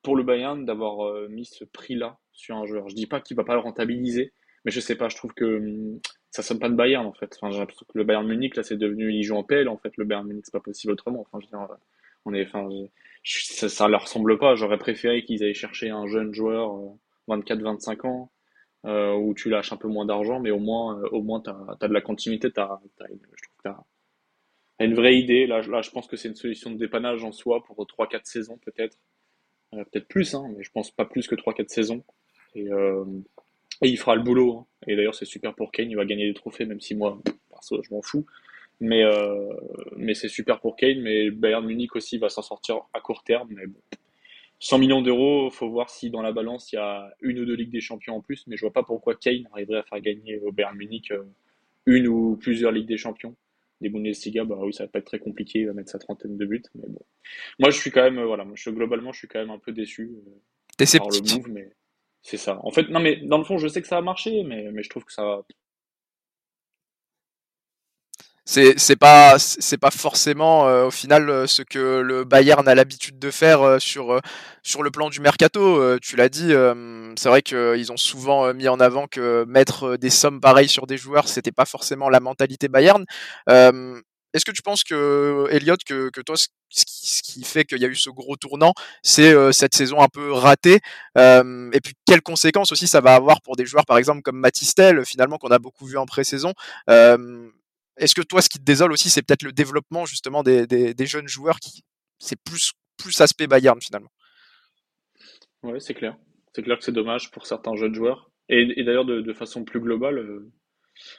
pour 0.02 0.16
le 0.16 0.24
Bayern 0.24 0.66
d'avoir 0.66 1.30
mis 1.30 1.46
ce 1.46 1.66
prix-là 1.66 2.18
sur 2.32 2.56
un 2.56 2.66
joueur. 2.66 2.88
Je 2.88 2.96
dis 2.96 3.06
pas 3.08 3.20
qu'il 3.20 3.36
va 3.36 3.44
pas 3.44 3.54
le 3.54 3.60
rentabiliser, 3.60 4.34
mais 4.66 4.72
je 4.72 4.80
sais 4.80 4.96
pas, 4.96 5.10
je 5.10 5.18
trouve 5.18 5.34
que 5.34 5.58
hum, 5.58 6.00
ça 6.32 6.44
sonne 6.44 6.60
pas 6.60 6.70
de 6.70 6.76
Bayern 6.76 7.06
en 7.06 7.14
fait. 7.14 7.38
Enfin, 7.38 7.52
j'ai 7.52 7.60
l'impression 7.60 7.86
que 7.88 7.98
le 7.98 8.04
Bayern 8.04 8.26
Munich 8.28 8.56
là 8.56 8.64
c'est 8.64 8.78
devenu 8.78 9.14
ils 9.14 9.24
jouent 9.24 9.38
en 9.38 9.44
PL 9.44 9.70
en 9.70 9.78
fait. 9.78 9.96
Le 9.98 10.06
Bayern 10.06 10.26
Munich 10.28 10.44
c'est 10.46 10.54
pas 10.54 10.60
possible 10.60 10.94
autrement. 10.94 11.22
Enfin, 11.32 11.40
dire, 11.40 11.68
on 12.26 12.34
est, 12.34 12.48
ça, 13.24 13.70
ça 13.70 13.88
leur 13.88 14.04
ressemble 14.04 14.38
pas. 14.40 14.56
J'aurais 14.56 14.78
préféré 14.78 15.24
qu'ils 15.24 15.44
aillent 15.44 15.54
chercher 15.54 15.90
un 15.90 16.08
jeune 16.08 16.34
joueur 16.34 16.74
24-25 17.28 18.06
euh, 18.06 18.08
ans 18.08 18.32
euh, 18.86 19.14
où 19.14 19.34
tu 19.34 19.50
lâches 19.50 19.74
un 19.74 19.78
peu 19.78 19.88
moins 19.88 20.06
d'argent, 20.06 20.40
mais 20.40 20.52
au 20.52 20.60
moins, 20.60 21.00
euh, 21.00 21.10
au 21.12 21.22
moins 21.22 21.40
t'as 21.40 21.56
as 21.80 21.88
de 21.88 21.94
la 21.94 22.02
continuité. 22.02 22.52
T'as, 22.52 22.80
je 23.00 23.44
trouve 23.44 23.58
t'as 23.64 23.78
as 24.80 24.86
une 24.86 24.96
vraie 24.96 25.18
idée. 25.18 25.46
Là, 25.48 25.62
là, 25.62 25.82
je 25.82 25.92
pense 25.92 26.08
que 26.08 26.18
c'est 26.18 26.30
une 26.30 26.36
solution 26.36 26.72
de 26.72 26.78
dépannage 26.78 27.24
en 27.24 27.32
soi 27.32 27.64
pour 27.64 27.78
3-4 27.86 28.22
saisons 28.24 28.58
peut-être, 28.58 28.98
euh, 29.74 29.84
peut-être 29.92 30.08
plus, 30.08 30.34
hein, 30.34 30.48
mais 30.56 30.64
je 30.64 30.72
pense 30.72 30.92
pas 30.92 31.06
plus 31.06 31.28
que 31.28 31.36
3-4 31.36 31.70
saisons. 31.70 32.04
Euh, 32.58 33.06
et 33.82 33.90
il 33.90 33.98
fera 33.98 34.16
le 34.16 34.22
boulot. 34.22 34.58
Hein. 34.58 34.66
Et 34.88 34.96
d'ailleurs, 34.96 35.16
c'est 35.16 35.26
super 35.26 35.54
pour 35.56 35.72
Kane. 35.72 35.90
Il 35.90 35.96
va 35.96 36.06
gagner 36.06 36.28
des 36.28 36.34
trophées, 36.34 36.66
même 36.66 36.82
si 36.82 36.96
moi, 36.96 37.20
perso, 37.50 37.82
je 37.84 37.94
m'en 37.94 38.02
fous. 38.02 38.26
Mais, 38.80 39.04
euh, 39.04 39.54
mais 39.96 40.14
c'est 40.14 40.30
super 40.30 40.60
pour 40.60 40.76
Kane. 40.76 41.02
Mais 41.02 41.30
Bayern 41.32 41.66
Munich 41.66 41.96
aussi 41.96 42.18
va 42.18 42.30
s'en 42.30 42.42
sortir 42.42 42.82
à 42.94 43.00
court 43.00 43.24
terme. 43.24 43.50
Mais 43.52 43.68
bon. 43.68 43.80
100 44.60 44.78
millions 44.78 45.02
d'euros, 45.02 45.50
faut 45.50 45.70
voir 45.70 45.90
si 45.90 46.12
dans 46.12 46.22
la 46.22 46.32
balance 46.32 46.72
il 46.72 46.76
y 46.76 46.80
a 46.80 47.12
une 47.22 47.40
ou 47.40 47.46
deux 47.46 47.56
Ligues 47.56 47.72
des 47.72 47.82
Champions 47.82 48.18
en 48.18 48.22
plus. 48.22 48.46
Mais 48.48 48.58
je 48.58 48.62
vois 48.62 48.74
pas 48.74 48.84
pourquoi 48.84 49.16
Kane 49.16 49.48
arriverait 49.54 49.80
à 49.80 49.84
faire 49.84 50.00
gagner 50.02 50.40
au 50.40 50.52
Bayern 50.52 50.78
Munich 50.78 51.12
euh, 51.12 51.24
une 51.88 52.08
ou 52.08 52.38
plusieurs 52.38 52.72
Ligues 52.72 52.88
des 52.88 52.98
Champions. 52.98 53.36
Des 53.82 53.90
Bundesliga, 53.90 54.44
bah 54.44 54.60
oui, 54.62 54.72
ça 54.72 54.84
va 54.84 54.90
pas 54.90 55.00
être 55.00 55.06
très 55.06 55.18
compliqué. 55.18 55.62
Il 55.62 55.68
va 55.68 55.74
mettre 55.74 55.90
sa 55.90 55.98
trentaine 55.98 56.38
de 56.38 56.46
buts. 56.46 56.62
Mais 56.76 56.88
bon. 56.88 57.02
Moi, 57.58 57.72
je 57.72 57.80
suis 57.80 57.90
quand 57.90 58.04
même, 58.04 58.20
euh, 58.20 58.26
voilà, 58.28 58.46
je, 58.54 58.70
globalement, 58.70 59.12
je 59.12 59.18
suis 59.18 59.28
quand 59.28 59.40
même 59.40 59.50
un 59.50 59.58
peu 59.58 59.72
déçu 59.72 60.12
euh, 60.14 60.98
par 61.00 61.08
le 61.10 61.36
move. 61.36 61.50
Mais 61.50 61.72
c'est 62.24 62.38
ça. 62.38 62.60
En 62.64 62.72
fait, 62.72 62.90
non, 62.90 63.00
mais 63.00 63.18
dans 63.18 63.38
le 63.38 63.44
fond, 63.44 63.58
je 63.58 63.68
sais 63.68 63.82
que 63.82 63.88
ça 63.88 63.98
a 63.98 64.02
marché, 64.02 64.44
mais, 64.44 64.72
je 64.84 64.90
trouve 64.90 65.04
que 65.06 65.14
ça. 65.14 65.42
C'est, 68.46 68.78
c'est 68.80 68.96
pas 68.96 69.38
c'est 69.40 69.78
pas 69.78 69.92
forcément 69.92 70.68
euh, 70.68 70.88
au 70.88 70.92
final 70.92 71.30
euh, 71.30 71.48
ce 71.48 71.62
que 71.62 72.02
le 72.02 72.24
Bayern 72.26 72.68
a 72.68 72.74
l'habitude 72.76 73.20
de 73.20 73.30
faire 73.30 73.62
euh, 73.62 73.80
sur 73.80 74.20
sur 74.64 74.82
le 74.84 74.92
plan 74.92 75.10
du 75.10 75.22
mercato. 75.22 75.98
tu 76.00 76.16
l'as 76.16 76.30
dit, 76.30 76.52
c'est 77.18 77.30
vrai 77.30 77.42
qu'ils 77.42 77.92
ont 77.92 77.98
souvent 77.98 78.54
mis 78.54 78.68
en 78.68 78.80
avant 78.80 79.08
que 79.08 79.46
mettre 79.48 79.96
des 79.98 80.10
sommes 80.10 80.42
pareilles 80.42 80.70
sur 80.70 80.88
des 80.88 80.98
joueurs, 80.98 81.28
c'était 81.28 81.52
pas 81.52 81.66
forcément 81.66 82.10
la 82.10 82.20
mentalité 82.20 82.68
Bayern. 82.68 83.06
Est-ce 84.34 84.46
que 84.46 84.52
tu 84.52 84.62
penses 84.62 84.84
que 84.84 85.48
Elliot, 85.50 85.76
que, 85.86 86.22
toi, 86.22 86.36
ce 86.38 86.48
qui, 87.24 87.44
fait 87.44 87.66
qu'il 87.66 87.80
y 87.80 87.86
a 87.86 87.88
eu 87.88 87.96
ce 87.96 88.10
gros 88.10 88.36
tournant, 88.38 88.74
c'est 89.04 89.34
euh, 89.34 89.52
cette 89.52 89.76
saison 89.76 90.02
un 90.02 90.08
peu 90.08 90.32
ratée 90.32 90.80
euh, 91.18 91.70
Et 91.74 91.82
puis 91.82 91.94
quelles 92.06 92.22
conséquences 92.22 92.72
aussi 92.72 92.88
ça 92.88 93.02
va 93.02 93.16
avoir 93.16 93.42
pour 93.42 93.56
des 93.56 93.66
joueurs, 93.66 93.86
par 93.86 93.98
exemple 93.98 94.22
comme 94.22 94.38
Matistel, 94.38 95.06
finalement 95.06 95.38
qu'on 95.38 95.50
a 95.50 95.60
beaucoup 95.60 95.86
vu 95.86 95.98
en 95.98 96.06
pré-saison. 96.06 96.54
Euh, 96.90 97.50
Est-ce 97.98 98.16
que 98.16 98.22
toi, 98.22 98.42
ce 98.42 98.50
qui 98.50 98.60
te 98.60 98.64
désole 98.64 98.92
aussi, 98.92 99.10
c'est 99.10 99.22
peut-être 99.22 99.44
le 99.44 99.52
développement 99.52 100.06
justement 100.06 100.44
des, 100.44 100.96
jeunes 101.06 101.28
joueurs 101.28 101.60
qui 101.60 101.84
c'est 102.20 102.40
plus 102.42 102.74
plus 102.98 103.20
aspect 103.20 103.48
Bayern 103.48 103.82
finalement? 103.82 104.12
Oui, 105.64 105.82
c'est 105.82 105.94
clair. 105.94 106.16
C'est 106.54 106.64
clair 106.64 106.78
que 106.78 106.84
c'est 106.84 106.92
dommage 106.92 107.32
pour 107.32 107.46
certains 107.46 107.76
jeunes 107.76 107.96
joueurs. 107.96 108.32
Et, 108.50 108.84
d'ailleurs, 108.84 109.06
de, 109.06 109.34
façon 109.34 109.64
plus 109.64 109.80
globale, 109.80 110.18
euh, 110.18 110.52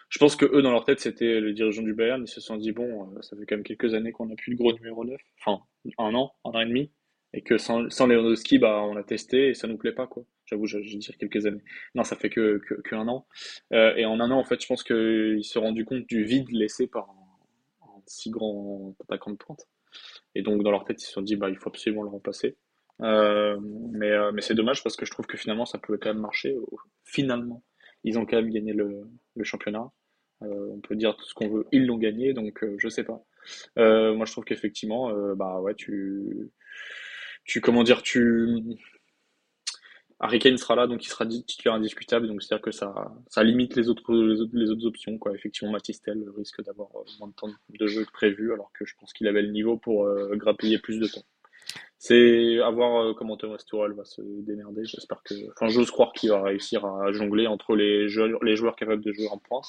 je 0.09 0.19
pense 0.19 0.37
que 0.37 0.47
eux, 0.47 0.63
dans 0.63 0.71
leur 0.71 0.85
tête, 0.85 1.01
c'était 1.01 1.41
le 1.41 1.53
dirigeant 1.53 1.83
du 1.83 1.95
Bayern. 1.95 2.23
Ils 2.23 2.29
se 2.29 2.41
sont 2.41 2.57
dit, 2.57 2.73
bon, 2.73 3.11
euh, 3.17 3.23
ça 3.23 3.37
fait 3.37 3.47
quand 3.47 3.57
même 3.57 3.65
quelques 3.65 3.95
années 3.95 4.13
qu'on 4.13 4.27
n'a 4.27 4.37
plus 4.37 4.53
de 4.53 4.57
gros 4.57 4.73
numéro 4.73 5.05
9. 5.05 5.21
Enfin, 5.41 5.63
un 5.99 6.15
an, 6.15 6.35
un 6.45 6.51
an 6.51 6.61
et 6.61 6.67
demi. 6.67 6.91
Et 7.35 7.43
que 7.43 7.57
sans, 7.57 7.89
sans 7.91 8.07
Lewandowski, 8.07 8.59
bah, 8.59 8.83
on 8.83 8.97
a 8.97 9.03
testé 9.03 9.49
et 9.49 9.55
ça 9.55 9.67
nous 9.67 9.79
plaît 9.79 9.93
pas, 9.93 10.07
quoi. 10.07 10.25
J'avoue, 10.45 10.67
je, 10.67 10.83
je 10.83 10.99
dire 10.99 11.17
quelques 11.17 11.47
années. 11.47 11.63
Non, 11.95 12.05
ça 12.05 12.15
fait 12.15 12.29
que, 12.29 12.59
que, 12.59 12.95
un 12.95 13.09
an. 13.09 13.27
Euh, 13.73 13.95
et 13.97 14.05
en 14.05 14.21
un 14.21 14.31
an, 14.31 14.39
en 14.39 14.45
fait, 14.45 14.61
je 14.61 14.67
pense 14.67 14.83
qu'ils 14.83 15.43
se 15.43 15.53
sont 15.53 15.63
rendus 15.63 15.87
compte 15.87 16.07
du 16.07 16.25
vide 16.25 16.51
laissé 16.51 16.87
par 16.87 17.09
un, 17.09 18.03
si 18.07 18.31
grand 18.31 18.95
attaquant 19.01 19.31
de 19.31 19.37
pointe. 19.37 19.67
Et 20.35 20.43
donc, 20.43 20.63
dans 20.63 20.71
leur 20.71 20.85
tête, 20.85 21.03
ils 21.03 21.07
se 21.07 21.13
sont 21.13 21.23
dit, 21.23 21.37
bah, 21.37 21.49
il 21.49 21.57
faut 21.57 21.71
absolument 21.71 22.03
le 22.03 22.11
remplacer. 22.11 22.57
Euh, 23.01 23.59
mais 23.93 24.11
mais 24.33 24.43
c'est 24.43 24.55
dommage 24.55 24.83
parce 24.83 24.97
que 24.97 25.07
je 25.07 25.11
trouve 25.11 25.27
que 25.27 25.39
finalement, 25.39 25.65
ça 25.65 25.79
pouvait 25.79 25.99
quand 25.99 26.13
même 26.13 26.23
marcher. 26.23 26.55
Finalement, 27.05 27.63
ils 28.05 28.19
ont 28.19 28.27
quand 28.27 28.37
même 28.37 28.51
gagné 28.51 28.73
le, 28.73 29.05
championnat. 29.43 29.91
Euh, 30.43 30.69
on 30.73 30.81
peut 30.81 30.97
dire 30.97 31.17
tout 31.17 31.25
ce 31.25 31.35
qu'on 31.35 31.49
veut, 31.49 31.67
ils 31.73 31.87
l'ont 31.87 31.99
gagné, 31.99 32.33
donc 32.33 32.65
euh, 32.65 32.75
je 32.79 32.89
sais 32.89 33.05
pas. 33.05 33.25
Euh, 33.79 34.15
moi, 34.15 34.27
je 34.27 34.33
trouve 34.33 34.45
qu'effectivement, 34.45 35.13
bah 35.35 35.61
ouais, 35.61 35.75
tu, 35.75 36.51
tu, 37.45 37.61
comment 37.61 37.85
dire, 37.85 38.03
tu, 38.03 38.49
Harry 40.19 40.39
Kane 40.39 40.57
sera 40.57 40.77
là, 40.77 40.87
donc 40.87 41.05
il 41.05 41.09
sera 41.09 41.27
titulaire 41.27 41.75
indiscutable, 41.75 42.29
donc 42.29 42.43
c'est-à-dire 42.43 42.63
que 42.63 42.71
ça, 42.71 42.95
limite 43.39 43.77
les 43.77 43.89
autres, 43.89 44.87
options, 44.87 45.19
quoi. 45.19 45.33
Effectivement, 45.35 45.73
Matistel 45.73 46.25
risque 46.37 46.63
d'avoir 46.63 46.89
moins 47.19 47.29
de 47.29 47.35
temps 47.35 47.51
de 47.69 47.87
jeu 47.87 48.05
que 48.05 48.13
prévu, 48.13 48.53
alors 48.53 48.71
que 48.73 48.85
je 48.85 48.95
pense 48.99 49.13
qu'il 49.13 49.29
avait 49.29 49.43
le 49.43 49.51
niveau 49.51 49.77
pour 49.77 50.09
grappiller 50.33 50.79
plus 50.79 50.99
de 50.99 51.07
temps. 51.07 51.25
C'est 52.05 52.59
à 52.59 52.69
voir 52.71 53.01
euh, 53.01 53.15
comment 53.15 53.37
Thomas 53.37 53.59
Tuchel 53.59 53.93
va 53.93 54.05
se 54.05 54.23
démerder. 54.23 54.85
J'espère 54.85 55.23
que, 55.23 55.35
enfin, 55.53 55.69
j'ose 55.69 55.89
croire 55.93 56.13
qu'il 56.13 56.31
va 56.31 56.43
réussir 56.43 56.85
à 56.85 57.13
jongler 57.13 57.47
entre 57.47 57.77
les 57.77 58.09
joueurs, 58.09 58.43
les 58.43 58.57
joueurs 58.57 58.75
capables 58.75 59.05
de 59.05 59.13
jouer 59.13 59.29
en 59.29 59.39
pointe. 59.39 59.67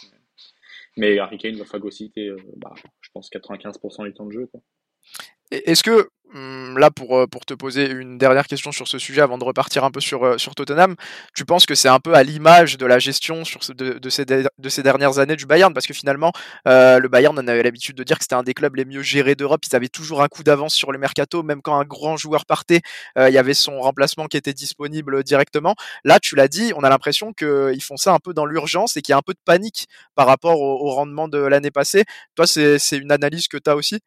Mais, 0.98 1.20
Harry 1.20 1.38
Kane 1.38 1.58
va 1.58 1.66
phagocyter, 1.66 2.30
euh, 2.30 2.38
bah, 2.58 2.74
je 3.02 3.10
pense, 3.14 3.30
95% 3.30 4.06
du 4.06 4.14
temps 4.16 4.26
de 4.26 4.32
jeu. 4.32 4.50
Est-ce 5.52 5.84
que, 5.84 6.10
là, 6.34 6.92
pour, 6.92 7.18
euh, 7.18 7.28
pour 7.28 7.46
te 7.46 7.54
poser 7.54 7.90
une 7.90 8.18
dernière 8.18 8.48
question 8.48 8.72
sur 8.72 8.88
ce 8.88 8.98
sujet 8.98 9.22
avant 9.22 9.38
de 9.38 9.44
repartir 9.44 9.84
un 9.84 9.92
peu 9.92 10.00
sur, 10.00 10.26
euh, 10.26 10.38
sur 10.38 10.56
Tottenham, 10.56 10.96
tu 11.36 11.46
penses 11.46 11.66
que 11.66 11.76
c'est 11.76 11.90
un 11.90 12.00
peu 12.00 12.14
à 12.14 12.24
l'image 12.24 12.78
de 12.78 12.86
la 12.86 13.00
gestion 13.00 13.44
de, 13.70 14.10
ces 14.10 14.26
de, 14.26 14.70
ces 14.70 14.84
dernières 14.84 15.20
années 15.20 15.36
du 15.36 15.46
Bayern? 15.46 15.74
Parce 15.74 15.86
que 15.86 15.94
finalement, 15.94 16.32
euh, 16.68 17.00
le 17.00 17.08
Bayern, 17.08 17.38
on 17.38 17.48
avait 17.48 17.64
l'habitude 17.64 17.96
de 17.96 18.04
dire 18.04 18.18
que 18.18 18.24
c'était 18.24 18.36
un 18.36 18.44
des 18.44 18.54
clubs 18.54 18.76
les 18.76 18.86
mieux 18.86 19.02
gérés 19.02 19.36
d'Europe. 19.36 19.62
Ils 19.70 19.76
avaient 19.76 19.90
toujours 19.90 20.22
un 20.22 20.28
coup 20.28 20.44
d'avance 20.44 20.74
sur 20.74 20.92
le 20.92 20.98
mercato, 20.98 21.44
même 21.44 21.62
quand 21.62 21.80
un 21.80 21.86
grand 21.86 22.18
joueur 22.18 22.46
partait, 22.46 22.82
il 23.18 23.34
y 23.34 23.38
avait 23.38 23.54
son 23.54 23.80
remplacement 23.80 24.28
qui 24.28 24.38
était 24.38 24.54
disponible 24.54 25.24
directement. 25.24 25.76
Là, 26.04 26.20
tu 26.20 26.36
l'as 26.36 26.48
dit, 26.48 26.74
on 26.76 26.84
a 26.84 26.90
l'impression 26.90 27.34
qu'ils 27.34 27.82
font 27.82 27.98
ça 27.98 28.14
un 28.14 28.20
peu 28.20 28.34
dans 28.34 28.46
l'urgence 28.46 28.98
et 28.98 29.02
qu'il 29.02 29.14
y 29.14 29.16
a 29.16 29.18
un 29.18 29.22
peu 29.22 29.34
de 29.34 29.40
panique 29.46 29.88
par 30.16 30.28
rapport 30.28 30.60
au, 30.60 30.88
au 30.88 30.92
rendement 30.92 31.28
de 31.28 31.38
l'année 31.38 31.72
passée. 31.72 32.04
Toi, 32.36 32.48
c'est 32.48 32.98
une 32.98 33.12
analyse 33.12 33.48
que 33.48 33.58
tu 33.58 33.70
as 33.70 33.76
aussi? 33.76 34.00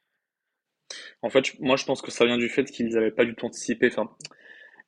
En 1.23 1.31
fait, 1.31 1.59
moi, 1.61 1.77
je 1.77 1.85
pense 1.85 2.03
que 2.03 2.11
ça 2.11 2.25
vient 2.25 2.39
du 2.39 2.49
fait 2.49 2.65
qu'ils 2.65 2.89
n'avaient 2.89 3.11
pas 3.11 3.25
du 3.25 3.35
tout 3.35 3.47
anticipé. 3.47 3.89
Enfin, 3.89 4.11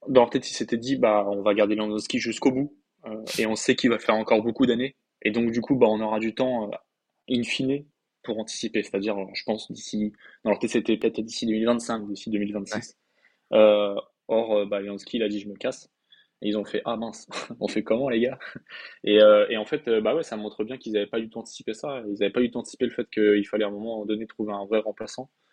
dans 0.09 0.23
leur 0.23 0.31
tête, 0.31 0.49
ils 0.51 0.55
s'étaient 0.55 0.77
dit, 0.77 0.97
bah, 0.97 1.27
on 1.29 1.43
va 1.43 1.55
garder 1.55 1.75
Lewandowski 1.75 2.19
jusqu'au 2.19 2.53
bout, 2.53 2.77
euh, 3.07 3.23
et 3.39 3.47
on 3.47 3.57
sait 3.57 3.75
qu'il 3.77 3.91
va 3.91 3.99
faire 3.99 4.15
encore 4.15 4.43
beaucoup 4.43 4.67
d'années, 4.67 4.97
et 5.23 5.31
donc 5.31 5.51
du 5.51 5.61
coup, 5.61 5.77
bah, 5.77 5.87
on 5.89 6.01
aura 6.01 6.21
du 6.21 6.35
temps, 6.35 6.71
euh, 6.71 6.77
in 7.31 7.43
fine, 7.43 7.85
pour 8.23 8.39
anticiper. 8.39 8.83
C'est-à-dire, 8.83 9.17
je 9.35 9.43
pense, 9.45 9.71
d'ici, 9.73 10.13
dans 10.45 10.51
leur 10.51 10.59
tête, 10.59 10.71
c'était 10.71 10.97
peut-être 10.97 11.21
d'ici 11.21 11.47
2025, 11.47 12.09
d'ici 12.09 12.31
2026. 12.31 12.97
Euh, 13.53 13.95
or, 14.29 14.67
bah, 14.67 14.81
Lewandowski, 14.81 15.19
il 15.19 15.23
a 15.23 15.29
dit, 15.29 15.41
je 15.41 15.49
me 15.49 15.57
casse. 15.57 15.91
Et 16.41 16.49
ils 16.51 16.57
ont 16.57 16.65
fait 16.65 16.83
ah 16.85 16.97
mince, 16.97 17.27
on 17.61 17.67
fait 17.67 17.83
comment 17.83 18.09
les 18.09 18.21
gars? 18.21 18.39
Et, 19.03 19.19
et, 19.51 19.57
en 19.57 19.65
fait 19.65 19.91
bah 19.91 20.15
ouais 20.15 20.23
ça 20.23 20.37
montre 20.37 20.63
bien 20.63 20.77
qu'ils 20.77 20.93
n'avaient 20.93 21.09
pas 21.09 21.19
du 21.19 21.29
tout 21.29 21.41
anticipé 21.41 21.75
ça, 21.75 22.01
ils 22.07 22.13
n'avaient 22.13 22.31
pas 22.31 22.41
du 22.41 22.49
tout 22.49 22.59
anticipé 22.59 22.85
le 22.85 22.93
fait 22.93 23.11
qu'il 23.11 23.45
fallait 23.49 23.65
à 23.65 23.67
un 23.67 23.73
moment 23.73 24.07
donné 24.07 24.25
trouver 24.29 24.53
un 24.53 24.65
vrai 24.65 24.79
remplaçant 24.79 25.31
euh, 25.31 25.48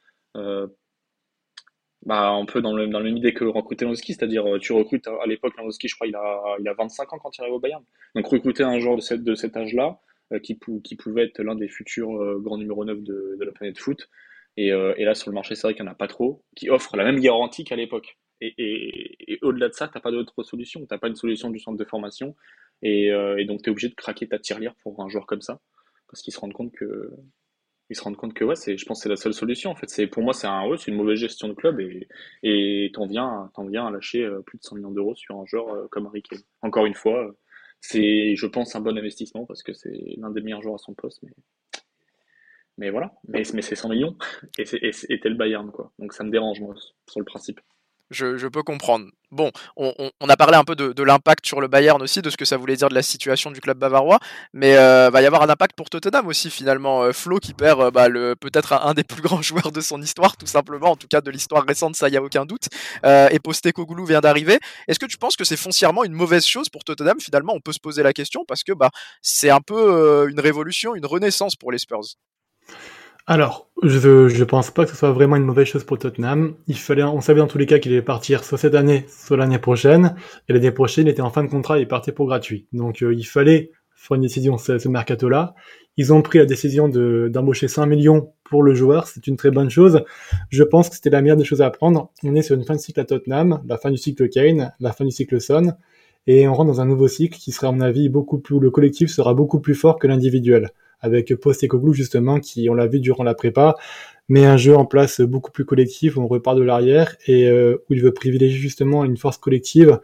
bah, 2.06 2.30
un 2.30 2.46
peu 2.46 2.62
dans 2.62 2.74
le, 2.76 2.88
dans 2.88 3.00
le 3.00 3.06
même 3.06 3.18
idée 3.18 3.34
que 3.34 3.44
recruter 3.46 3.84
Lewandowski, 3.84 4.14
c'est-à-dire 4.14 4.46
euh, 4.48 4.60
tu 4.60 4.74
recrutes 4.74 5.08
à 5.08 5.26
l'époque 5.26 5.56
Lewandowski, 5.58 5.88
je 5.88 5.96
crois, 5.96 6.08
il 6.08 6.16
a, 6.16 6.56
il 6.60 6.68
a 6.68 6.74
25 6.74 7.14
ans 7.14 7.18
quand 7.18 7.36
il 7.38 7.42
arrive 7.42 7.56
au 7.56 7.60
Bayern. 7.60 7.84
Donc 8.14 8.28
recruter 8.28 8.64
un 8.64 8.80
joueur 8.80 8.96
de, 8.96 9.02
cette, 9.02 9.24
de 9.24 9.34
cet 9.34 9.58
âge-là, 9.58 10.00
euh, 10.32 10.40
qui, 10.40 10.60
qui 10.84 10.96
pouvait 10.96 11.26
être 11.26 11.42
l'un 11.42 11.56
des 11.56 11.68
futurs 11.68 12.40
grands 12.42 12.58
numéro 12.58 12.86
9 12.86 13.02
de, 13.02 13.38
de 13.40 13.44
la 13.44 13.52
planète 13.52 13.80
foot. 13.80 14.08
Et, 14.58 14.68
et 14.68 15.04
là, 15.04 15.16
sur 15.16 15.30
le 15.30 15.36
marché, 15.36 15.54
c'est 15.54 15.68
vrai 15.68 15.74
qu'il 15.74 15.84
n'y 15.84 15.90
en 15.90 15.92
a 15.92 15.96
pas 15.96 16.08
trop, 16.08 16.46
qui 16.56 16.70
offrent 16.70 16.96
la 16.96 17.04
même 17.04 17.20
garantie 17.20 17.66
qu'à 17.66 17.76
l'époque. 17.76 18.18
Et, 18.40 18.54
et, 18.58 19.34
et 19.34 19.40
au-delà 19.42 19.68
de 19.68 19.74
ça, 19.74 19.90
tu 19.90 19.98
n'as 19.98 20.02
pas 20.02 20.12
d'autre 20.12 20.44
solution. 20.44 20.80
Tu 20.80 20.88
n'as 20.90 20.98
pas 20.98 21.10
une 21.10 21.16
solution 21.16 21.50
du 21.50 21.60
centre 21.60 21.78
de 21.78 21.84
formation. 21.84 22.38
Et, 22.82 23.08
et 23.08 23.44
donc, 23.44 23.64
tu 23.64 23.70
es 23.70 23.72
obligé 23.72 23.90
de 23.90 23.96
craquer 23.96 24.30
ta 24.30 24.40
tirelire 24.40 24.74
pour 24.82 25.04
un 25.04 25.10
joueur 25.10 25.26
comme 25.26 25.42
ça. 25.42 25.60
Parce 26.08 26.22
qu'ils 26.22 26.34
se 26.34 26.40
rendent 26.40 26.54
compte 26.54 26.72
que 26.72 27.12
ils 27.90 27.96
se 27.96 28.02
rendent 28.02 28.18
compte 28.18 28.34
que 28.34 28.44
ouais, 28.44 28.56
c'est, 28.56 28.78
je 28.78 28.86
pense 28.86 29.00
que 29.00 29.04
c'est 29.04 29.10
la 29.10 29.16
seule 29.16 29.34
solution 29.34 29.72
en 29.72 29.76
fait. 29.76 29.90
C'est 29.90 30.08
pour 30.08 30.24
moi 30.24 30.34
c'est 30.34 30.48
un, 30.48 30.68
ouais, 30.68 30.78
c'est 30.78 30.92
une 30.92 30.98
mauvaise 30.98 31.20
gestion 31.20 31.48
de 31.48 31.54
club 31.54 31.80
et 31.80 32.08
et 32.44 32.92
t'en 32.94 33.08
viens, 33.08 33.52
t'en 33.54 33.66
viens 33.66 33.88
à 33.88 33.92
lâcher 33.92 34.24
euh, 34.24 34.42
plus 34.42 34.58
de 34.58 34.64
100 34.64 34.76
millions 34.78 34.92
d'euros 34.92 35.16
sur 35.16 35.38
un 35.40 35.46
joueur 35.46 35.70
euh, 35.70 35.88
comme 35.90 36.08
Harry. 36.08 36.24
Encore 36.62 36.86
une 36.86 36.96
fois, 36.96 37.36
c'est 37.82 38.36
je 38.36 38.48
pense 38.48 38.76
un 38.76 38.82
bon 38.82 38.98
investissement 38.98 39.46
parce 39.46 39.64
que 39.64 39.74
c'est 39.74 40.16
l'un 40.18 40.32
des 40.32 40.42
meilleurs 40.42 40.62
joueurs 40.62 40.76
à 40.76 40.80
son 40.80 40.94
poste, 40.94 41.22
mais 41.24 41.34
mais 42.78 42.90
voilà. 42.90 43.14
Mais 43.28 43.44
mais 43.54 43.62
c'est 43.62 43.76
100 43.76 43.90
millions 43.90 44.18
et 44.58 44.66
c'est 44.66 44.80
et, 44.82 45.18
le 45.24 45.36
Bayern 45.36 45.72
quoi. 45.72 45.92
Donc 46.00 46.14
ça 46.14 46.24
me 46.24 46.32
dérange 46.32 46.60
moi 46.62 46.76
sur 47.08 47.20
le 47.20 47.26
principe 47.26 47.62
je, 48.12 48.48
peux 48.48 48.64
comprendre. 48.64 49.06
Bon, 49.32 49.52
on, 49.76 50.30
a 50.30 50.38
parlé 50.38 50.56
un 50.56 50.64
peu 50.64 50.76
de, 50.76 51.04
l'impact 51.04 51.46
sur 51.46 51.60
le 51.60 51.68
Bayern 51.68 52.02
aussi, 52.02 52.22
de 52.22 52.30
ce 52.30 52.38
que 52.38 52.46
ça 52.46 52.58
voulait 52.58 52.76
dire 52.76 52.90
de 52.90 52.94
la 52.94 53.02
situation 53.02 53.52
du 53.52 53.60
club 53.62 53.78
bavarois, 53.78 54.20
mais 54.54 54.78
euh, 54.78 55.10
va 55.10 55.22
y 55.22 55.26
avoir 55.26 55.42
un 55.42 55.50
impact 55.50 55.76
pour 55.76 55.90
Tottenham 55.90 56.28
aussi 56.28 56.50
finalement. 56.50 57.04
Euh, 57.04 57.12
Flo 57.12 57.40
qui 57.40 57.54
perd 57.54 57.82
euh, 57.82 57.92
bah, 57.92 58.08
peut-être 58.40 58.74
un, 58.74 58.94
des 58.94 59.04
plus 59.04 59.22
grands 59.24 59.42
joueurs 59.42 59.72
de 59.72 59.82
son 59.82 60.02
histoire, 60.02 60.38
tout 60.38 60.46
simplement, 60.46 60.92
en 60.92 60.96
tout 60.96 61.08
cas 61.08 61.22
de 61.22 61.32
l'histoire 61.32 61.66
récente, 61.66 61.96
ça 61.96 62.10
y 62.10 62.18
a 62.18 62.22
aucun 62.22 62.46
doute. 62.46 62.68
et 63.04 63.40
Postecoglou 63.40 64.06
vient 64.06 64.22
d'arriver. 64.22 64.60
Est-ce 64.88 65.00
que 65.00 65.06
tu 65.06 65.18
penses 65.18 65.36
que 65.36 65.44
c'est 65.44 65.58
foncièrement 65.58 66.04
une 66.04 66.14
mauvaise 66.14 66.46
chose 66.46 66.70
pour 66.70 66.84
Tottenham? 66.84 67.20
Finalement, 67.20 67.54
on 67.54 67.62
peut 67.62 67.74
se 67.74 67.80
poser 67.80 68.04
la 68.04 68.14
question 68.14 68.46
parce 68.48 68.64
que 68.64 68.72
bah, 68.72 68.92
c'est 69.22 69.50
un 69.50 69.62
peu 69.62 70.28
une 70.30 70.40
révolution, 70.40 70.96
une 70.96 71.06
renaissance 71.06 71.56
pour 71.56 71.72
les 71.72 71.80
Spurs. 71.80 72.16
Alors, 73.28 73.68
je 73.82 74.28
je 74.28 74.44
pense 74.44 74.70
pas 74.70 74.86
que 74.86 74.92
ce 74.92 74.96
soit 74.96 75.12
vraiment 75.12 75.36
une 75.36 75.46
mauvaise 75.46 75.66
chose 75.66 75.84
pour 75.84 75.98
Tottenham. 75.98 76.54
Il 76.68 76.78
fallait, 76.78 77.02
on 77.02 77.22
savait 77.22 77.40
dans 77.40 77.48
tous 77.48 77.58
les 77.58 77.66
cas 77.66 77.80
qu'il 77.80 77.92
allait 77.92 78.04
partir 78.04 78.44
soit 78.44 78.60
cette 78.60 78.76
année, 78.76 79.06
soit 79.08 79.36
l'année 79.36 79.58
prochaine. 79.58 80.16
Et 80.48 80.54
l'année 80.54 80.72
prochaine, 80.72 81.08
il 81.08 81.10
était 81.10 81.24
en 81.24 81.32
fin 81.32 81.44
de 81.44 81.50
contrat, 81.50 81.80
il 81.80 81.88
partait 81.88 82.12
pour 82.12 82.28
gratuit. 82.28 82.68
Donc, 82.72 83.02
euh, 83.02 83.16
il 83.16 83.24
fallait 83.24 83.72
faire 83.96 84.16
une 84.16 84.22
décision 84.22 84.60
ce, 84.60 84.78
ce 84.78 84.88
mercato-là. 84.88 85.56
Ils 85.98 86.14
ont 86.14 86.22
pris 86.22 86.38
la 86.38 86.46
décision 86.46 86.88
de, 86.88 87.28
d'embaucher 87.34 87.68
5 87.68 87.88
millions 87.88 88.32
pour 88.44 88.62
le 88.62 88.76
joueur. 88.76 89.08
C'est 89.08 89.26
une 89.26 89.38
très 89.38 89.50
bonne 89.50 89.72
chose. 89.72 90.04
Je 90.50 90.64
pense 90.64 90.90
que 90.90 90.96
c'était 90.96 91.10
la 91.10 91.24
meilleure 91.24 91.38
des 91.38 91.46
choses 91.46 91.64
à 91.64 91.72
prendre. 91.72 92.12
On 92.24 92.36
est 92.36 92.44
sur 92.44 92.56
une 92.56 92.64
fin 92.64 92.76
de 92.76 92.80
cycle 92.80 93.00
à 93.00 93.06
Tottenham, 93.06 93.64
la 93.66 93.78
fin 93.80 93.90
du 93.90 93.98
cycle 93.98 94.30
Kane, 94.30 94.72
la 94.80 94.92
fin 94.92 95.04
du 95.04 95.12
cycle 95.12 95.42
Son. 95.42 95.74
Et 96.28 96.48
on 96.48 96.54
rentre 96.54 96.72
dans 96.72 96.82
un 96.82 96.86
nouveau 96.86 97.08
cycle 97.08 97.40
qui 97.40 97.52
sera, 97.52 97.70
à 97.70 97.72
mon 97.72 97.82
avis, 97.82 98.08
beaucoup 98.08 98.38
plus, 98.38 98.60
le 98.60 98.70
collectif 98.70 99.10
sera 99.10 99.34
beaucoup 99.34 99.62
plus 99.62 99.76
fort 99.76 99.98
que 99.98 100.06
l'individuel 100.06 100.70
avec 101.06 101.36
Postecoglou 101.36 101.94
justement 101.94 102.40
qui 102.40 102.70
on 102.70 102.74
l'a 102.74 102.88
vu 102.88 103.00
durant 103.00 103.24
la 103.24 103.36
prépa 103.36 103.76
met 104.28 104.46
un 104.46 104.58
jeu 104.58 104.76
en 104.76 104.86
place 104.86 105.22
beaucoup 105.22 105.52
plus 105.52 105.66
collectif 105.66 106.18
on 106.18 106.28
repart 106.28 106.58
de 106.58 106.64
l'arrière 106.64 107.16
et 107.28 107.48
euh, 107.48 107.78
où 107.90 107.94
il 107.94 108.02
veut 108.02 108.14
privilégier 108.14 108.58
justement 108.58 109.06
une 109.06 109.18
force 109.18 109.38
collective 109.38 110.00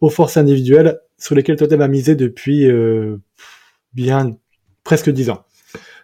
aux 0.00 0.10
forces 0.10 0.36
individuelles 0.36 1.00
sur 1.16 1.34
lesquelles 1.34 1.56
Totem 1.56 1.80
a 1.80 1.88
misé 1.88 2.14
depuis 2.14 2.66
euh, 2.66 3.16
bien 3.94 4.36
presque 4.84 5.10
dix 5.10 5.30
ans. 5.30 5.44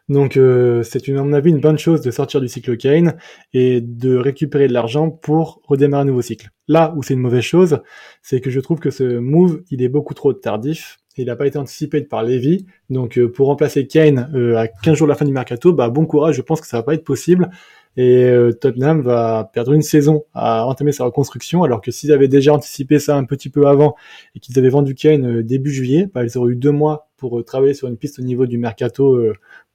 Donc 0.08 0.38
euh, 0.38 0.82
c'est 0.84 1.06
à 1.10 1.22
mon 1.22 1.32
avis 1.34 1.50
une 1.50 1.60
bonne 1.60 1.78
chose 1.78 2.00
de 2.00 2.10
sortir 2.10 2.40
du 2.40 2.48
cycle 2.48 2.76
Kane 2.78 3.18
et 3.52 3.82
de 3.82 4.16
récupérer 4.16 4.66
de 4.66 4.72
l'argent 4.72 5.10
pour 5.10 5.60
redémarrer 5.64 6.02
un 6.02 6.06
nouveau 6.06 6.22
cycle. 6.22 6.48
Là 6.66 6.94
où 6.96 7.02
c'est 7.02 7.14
une 7.14 7.20
mauvaise 7.20 7.42
chose, 7.42 7.80
c'est 8.22 8.40
que 8.40 8.50
je 8.50 8.60
trouve 8.60 8.78
que 8.78 8.90
ce 8.90 9.18
move 9.18 9.62
il 9.70 9.82
est 9.82 9.88
beaucoup 9.88 10.14
trop 10.14 10.32
tardif 10.32 10.98
il 11.18 11.26
n'a 11.26 11.36
pas 11.36 11.46
été 11.46 11.58
anticipé 11.58 12.00
par 12.02 12.22
Levy. 12.22 12.66
Donc 12.90 13.18
euh, 13.18 13.30
pour 13.30 13.48
remplacer 13.48 13.86
Kane 13.86 14.30
euh, 14.34 14.56
à 14.56 14.68
15 14.68 14.96
jours 14.96 15.06
de 15.06 15.12
la 15.12 15.16
fin 15.16 15.24
du 15.24 15.32
mercato, 15.32 15.72
bah, 15.72 15.88
bon 15.88 16.06
courage, 16.06 16.36
je 16.36 16.42
pense 16.42 16.60
que 16.60 16.66
ça 16.66 16.78
va 16.78 16.82
pas 16.82 16.94
être 16.94 17.04
possible. 17.04 17.50
Et 17.96 18.24
euh, 18.24 18.52
Tottenham 18.52 19.00
va 19.00 19.50
perdre 19.52 19.72
une 19.72 19.82
saison 19.82 20.24
à 20.32 20.66
entamer 20.66 20.92
sa 20.92 21.04
reconstruction, 21.04 21.64
alors 21.64 21.80
que 21.80 21.90
s'ils 21.90 22.12
avaient 22.12 22.28
déjà 22.28 22.52
anticipé 22.54 23.00
ça 23.00 23.16
un 23.16 23.24
petit 23.24 23.50
peu 23.50 23.66
avant 23.66 23.96
et 24.36 24.40
qu'ils 24.40 24.56
avaient 24.58 24.68
vendu 24.68 24.94
Kane 24.94 25.42
début 25.42 25.72
juillet, 25.72 26.08
bah, 26.12 26.22
ils 26.24 26.38
auraient 26.38 26.52
eu 26.52 26.56
deux 26.56 26.70
mois 26.70 27.08
pour 27.16 27.44
travailler 27.44 27.74
sur 27.74 27.88
une 27.88 27.96
piste 27.96 28.20
au 28.20 28.22
niveau 28.22 28.46
du 28.46 28.58
mercato 28.58 29.20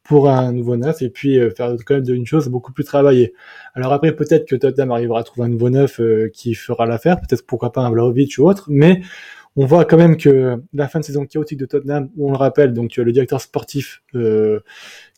pour 0.04 0.30
un 0.30 0.54
nouveau 0.54 0.78
neuf 0.78 1.02
et 1.02 1.10
puis 1.10 1.38
faire 1.52 1.76
quand 1.86 1.96
même 1.96 2.16
une 2.16 2.26
chose 2.26 2.48
beaucoup 2.48 2.72
plus 2.72 2.86
travaillée. 2.86 3.34
Alors 3.74 3.92
après 3.92 4.16
peut-être 4.16 4.48
que 4.48 4.56
Tottenham 4.56 4.92
arrivera 4.92 5.20
à 5.20 5.24
trouver 5.24 5.48
un 5.48 5.50
nouveau 5.50 5.70
neuf 5.70 6.00
qui 6.32 6.54
fera 6.54 6.86
l'affaire, 6.86 7.20
peut-être 7.20 7.46
pourquoi 7.46 7.74
pas 7.74 7.82
un 7.82 7.90
Vlaovic 7.90 8.38
ou 8.38 8.48
autre, 8.48 8.68
mais 8.70 9.02
on 9.56 9.66
voit 9.66 9.86
quand 9.86 9.98
même 9.98 10.18
que 10.18 10.62
la 10.74 10.88
fin 10.88 11.00
de 11.00 11.06
saison 11.06 11.26
chaotique 11.26 11.60
de 11.60 11.66
Tottenham, 11.66 12.10
on 12.18 12.32
le 12.32 12.38
rappelle, 12.38 12.74
donc 12.74 12.96
le 12.98 13.12
directeur 13.12 13.40
sportif 13.40 14.02
euh, 14.16 14.60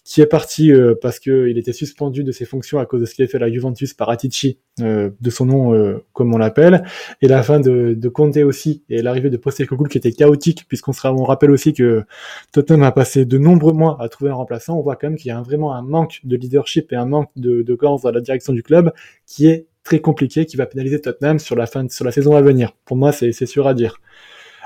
qui 0.04 0.22
est 0.22 0.26
parti 0.26 0.72
euh, 0.72 0.94
parce 1.02 1.20
qu'il 1.20 1.58
était 1.58 1.74
suspendu 1.74 2.24
de 2.24 2.32
ses 2.32 2.46
fonctions 2.46 2.78
à 2.78 2.86
cause 2.86 3.02
de 3.02 3.06
ce 3.06 3.16
qu'il 3.16 3.24
a 3.24 3.28
fait 3.28 3.38
à 3.38 3.40
la 3.40 3.52
Juventus 3.52 3.94
par 3.94 4.10
Atici, 4.10 4.60
euh, 4.82 5.10
de 5.22 5.30
son 5.30 5.46
nom 5.46 6.02
comme 6.12 6.34
on 6.34 6.38
l'appelle, 6.38 6.84
et 7.22 7.28
la 7.28 7.44
fin 7.44 7.60
de, 7.62 7.94
de 7.94 8.10
Conte 8.10 8.38
aussi, 8.38 8.84
et 8.90 9.02
l'arrivée 9.02 9.30
de 9.30 9.38
Postecoglou 9.38 9.86
qui 9.86 9.98
était 9.98 10.12
chaotique, 10.12 10.66
puisqu'on 10.68 10.92
on 11.06 11.24
rappelle 11.24 11.52
aussi 11.52 11.74
que 11.74 12.04
Tottenham 12.52 12.84
a 12.84 12.92
passé 12.92 13.26
de 13.26 13.38
nombreux 13.38 13.74
mois 13.74 13.98
à 14.02 14.10
trouver 14.10 14.32
un 14.32 14.36
remplaçant, 14.36 14.78
on 14.78 14.82
voit 14.82 14.98
quand 14.98 15.08
même 15.08 15.18
qu'il 15.18 15.30
y 15.30 15.32
a 15.32 15.42
vraiment 15.42 15.74
un 15.74 15.82
manque 15.82 16.20
de 16.26 16.36
leadership 16.36 16.92
et 16.92 16.96
un 16.98 17.06
manque 17.06 17.30
de, 17.38 17.62
de 17.62 17.78
à 18.06 18.12
la 18.12 18.20
direction 18.20 18.52
du 18.52 18.64
club 18.64 18.92
qui 19.28 19.48
est 19.48 19.68
très 19.86 20.00
compliqué 20.00 20.46
qui 20.46 20.58
va 20.58 20.66
pénaliser 20.66 21.00
Tottenham 21.00 21.40
sur 21.40 21.56
la 21.56 21.68
fin, 21.68 21.88
sur 21.88 22.04
la 22.04 22.12
saison 22.12 22.36
à 22.36 22.42
venir. 22.42 22.74
Pour 22.84 22.98
moi, 22.98 23.14
c'est 23.14 23.32
sûr 23.46 23.68
à 23.68 23.74
dire. 23.74 24.02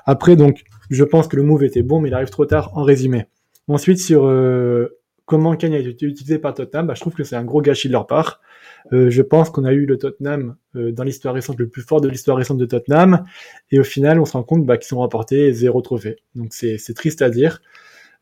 Après, 0.05 0.35
donc, 0.35 0.63
je 0.89 1.03
pense 1.03 1.27
que 1.27 1.35
le 1.35 1.43
move 1.43 1.63
était 1.63 1.83
bon, 1.83 1.99
mais 1.99 2.09
il 2.09 2.15
arrive 2.15 2.29
trop 2.29 2.45
tard 2.45 2.71
en 2.75 2.83
résumé. 2.83 3.25
Ensuite, 3.67 3.99
sur 3.99 4.25
euh, 4.25 4.97
comment 5.25 5.55
Kane 5.55 5.73
a 5.73 5.77
été 5.77 6.05
utilisé 6.05 6.39
par 6.39 6.55
Tottenham, 6.55 6.87
bah, 6.87 6.93
je 6.95 7.01
trouve 7.01 7.13
que 7.13 7.23
c'est 7.23 7.35
un 7.35 7.43
gros 7.43 7.61
gâchis 7.61 7.89
de 7.89 7.93
leur 7.93 8.07
part. 8.07 8.41
Euh, 8.93 9.09
je 9.09 9.21
pense 9.21 9.49
qu'on 9.49 9.65
a 9.65 9.73
eu 9.73 9.85
le 9.85 9.97
Tottenham 9.97 10.55
euh, 10.75 10.91
dans 10.93 11.03
l'histoire 11.03 11.33
récente, 11.33 11.59
le 11.59 11.67
plus 11.67 11.81
fort 11.81 11.99
de 11.99 12.07
l'histoire 12.07 12.37
récente 12.37 12.57
de 12.57 12.65
Tottenham, 12.65 13.25
et 13.71 13.79
au 13.79 13.83
final, 13.83 14.19
on 14.19 14.25
se 14.25 14.33
rend 14.33 14.43
compte 14.43 14.65
bah, 14.65 14.77
qu'ils 14.77 14.95
ont 14.95 14.99
remporté 14.99 15.51
zéro 15.51 15.81
trophée. 15.81 16.15
Donc 16.33 16.53
c'est 16.53 16.93
triste 16.95 17.21
à 17.21 17.29
dire, 17.29 17.61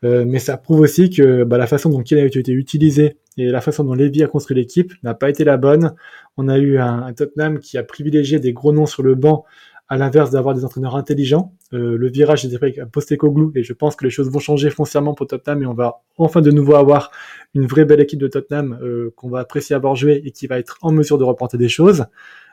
mais 0.04 0.40
ça 0.40 0.58
prouve 0.58 0.82
aussi 0.82 1.10
que 1.10 1.44
bah, 1.44 1.58
la 1.58 1.68
façon 1.68 1.90
dont 1.90 2.02
Kane 2.02 2.20
a 2.20 2.26
été 2.26 2.52
utilisé 2.52 3.18
et 3.38 3.46
la 3.46 3.62
façon 3.62 3.84
dont 3.84 3.94
Levy 3.94 4.24
a 4.24 4.28
construit 4.28 4.56
l'équipe 4.56 4.94
n'a 5.04 5.14
pas 5.14 5.30
été 5.30 5.44
la 5.44 5.58
bonne. 5.58 5.94
On 6.38 6.48
a 6.48 6.58
eu 6.58 6.80
un, 6.80 7.14
Tottenham 7.14 7.60
qui 7.60 7.78
a 7.78 7.84
privilégié 7.84 8.40
des 8.40 8.54
gros 8.54 8.74
noms 8.74 8.86
sur 8.86 9.04
le 9.04 9.16
banc 9.16 9.46
à 9.90 9.98
l'inverse 9.98 10.32
d'avoir 10.32 10.54
des 10.54 10.66
entraîneurs 10.66 10.96
intelligents. 10.96 11.54
Euh, 11.74 11.98
le 11.98 12.10
virage 12.10 12.44
est 12.44 12.54
avec 12.54 12.84
Postecoglou 12.92 13.54
et 13.56 13.64
je 13.64 13.74
pense 13.74 13.96
que 13.96 14.04
les 14.04 14.10
choses 14.10 14.30
vont 14.30 14.40
changer 14.40 14.70
foncièrement 14.70 15.14
pour 15.14 15.28
Tottenham 15.28 15.64
et 15.64 15.66
on 15.66 15.74
va 15.74 16.02
enfin 16.18 16.42
de 16.42 16.52
nouveau 16.52 16.76
avoir 16.76 17.12
une 17.54 17.66
vraie 17.66 17.86
belle 17.86 18.02
équipe 18.02 18.20
de 18.20 18.28
Tottenham 18.28 18.78
euh, 18.82 19.14
qu'on 19.16 19.30
va 19.30 19.40
apprécier 19.40 19.76
avoir 19.76 19.96
joué 19.96 20.22
et 20.26 20.32
qui 20.32 20.48
va 20.48 20.60
être 20.60 20.78
en 20.82 20.92
mesure 20.92 21.18
de 21.18 21.24
reporter 21.24 21.58
des 21.58 21.70
choses. 21.70 22.06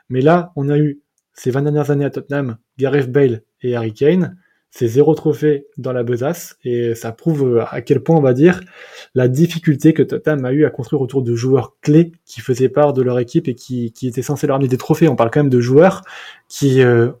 Mais 0.09 0.21
là, 0.21 0.53
on 0.55 0.69
a 0.69 0.77
eu 0.77 1.01
ces 1.33 1.51
20 1.51 1.63
dernières 1.63 1.91
années 1.91 2.05
à 2.05 2.09
Tottenham, 2.09 2.57
Gareth 2.77 3.11
Bale 3.11 3.41
et 3.61 3.75
Harry 3.75 3.93
Kane 3.93 4.37
c'est 4.71 4.87
zéro 4.87 5.15
trophée 5.15 5.67
dans 5.77 5.93
la 5.93 6.03
besace 6.03 6.57
et 6.63 6.95
ça 6.95 7.11
prouve 7.11 7.57
euh, 7.57 7.65
à 7.69 7.81
quel 7.81 8.01
point 8.01 8.17
on 8.17 8.21
va 8.21 8.33
dire 8.33 8.61
la 9.13 9.27
difficulté 9.27 9.93
que 9.93 10.03
Tottenham 10.03 10.43
a 10.45 10.51
eu 10.51 10.65
à 10.65 10.69
construire 10.69 11.01
autour 11.01 11.23
de 11.23 11.33
joueurs 11.33 11.77
clés 11.81 12.11
qui 12.25 12.41
faisaient 12.41 12.69
part 12.69 12.93
de 12.93 13.01
leur 13.01 13.19
équipe 13.19 13.47
et 13.47 13.55
qui, 13.55 13.93
qui 13.93 14.07
étaient 14.07 14.21
censés 14.21 14.47
leur 14.47 14.57
amener 14.57 14.67
des 14.67 14.77
trophées. 14.77 15.07
On 15.07 15.15
parle 15.15 15.31
quand 15.31 15.39
même 15.39 15.49
de 15.49 15.61
joueurs 15.61 16.01
qui 16.49 16.81
euh, 16.81 17.11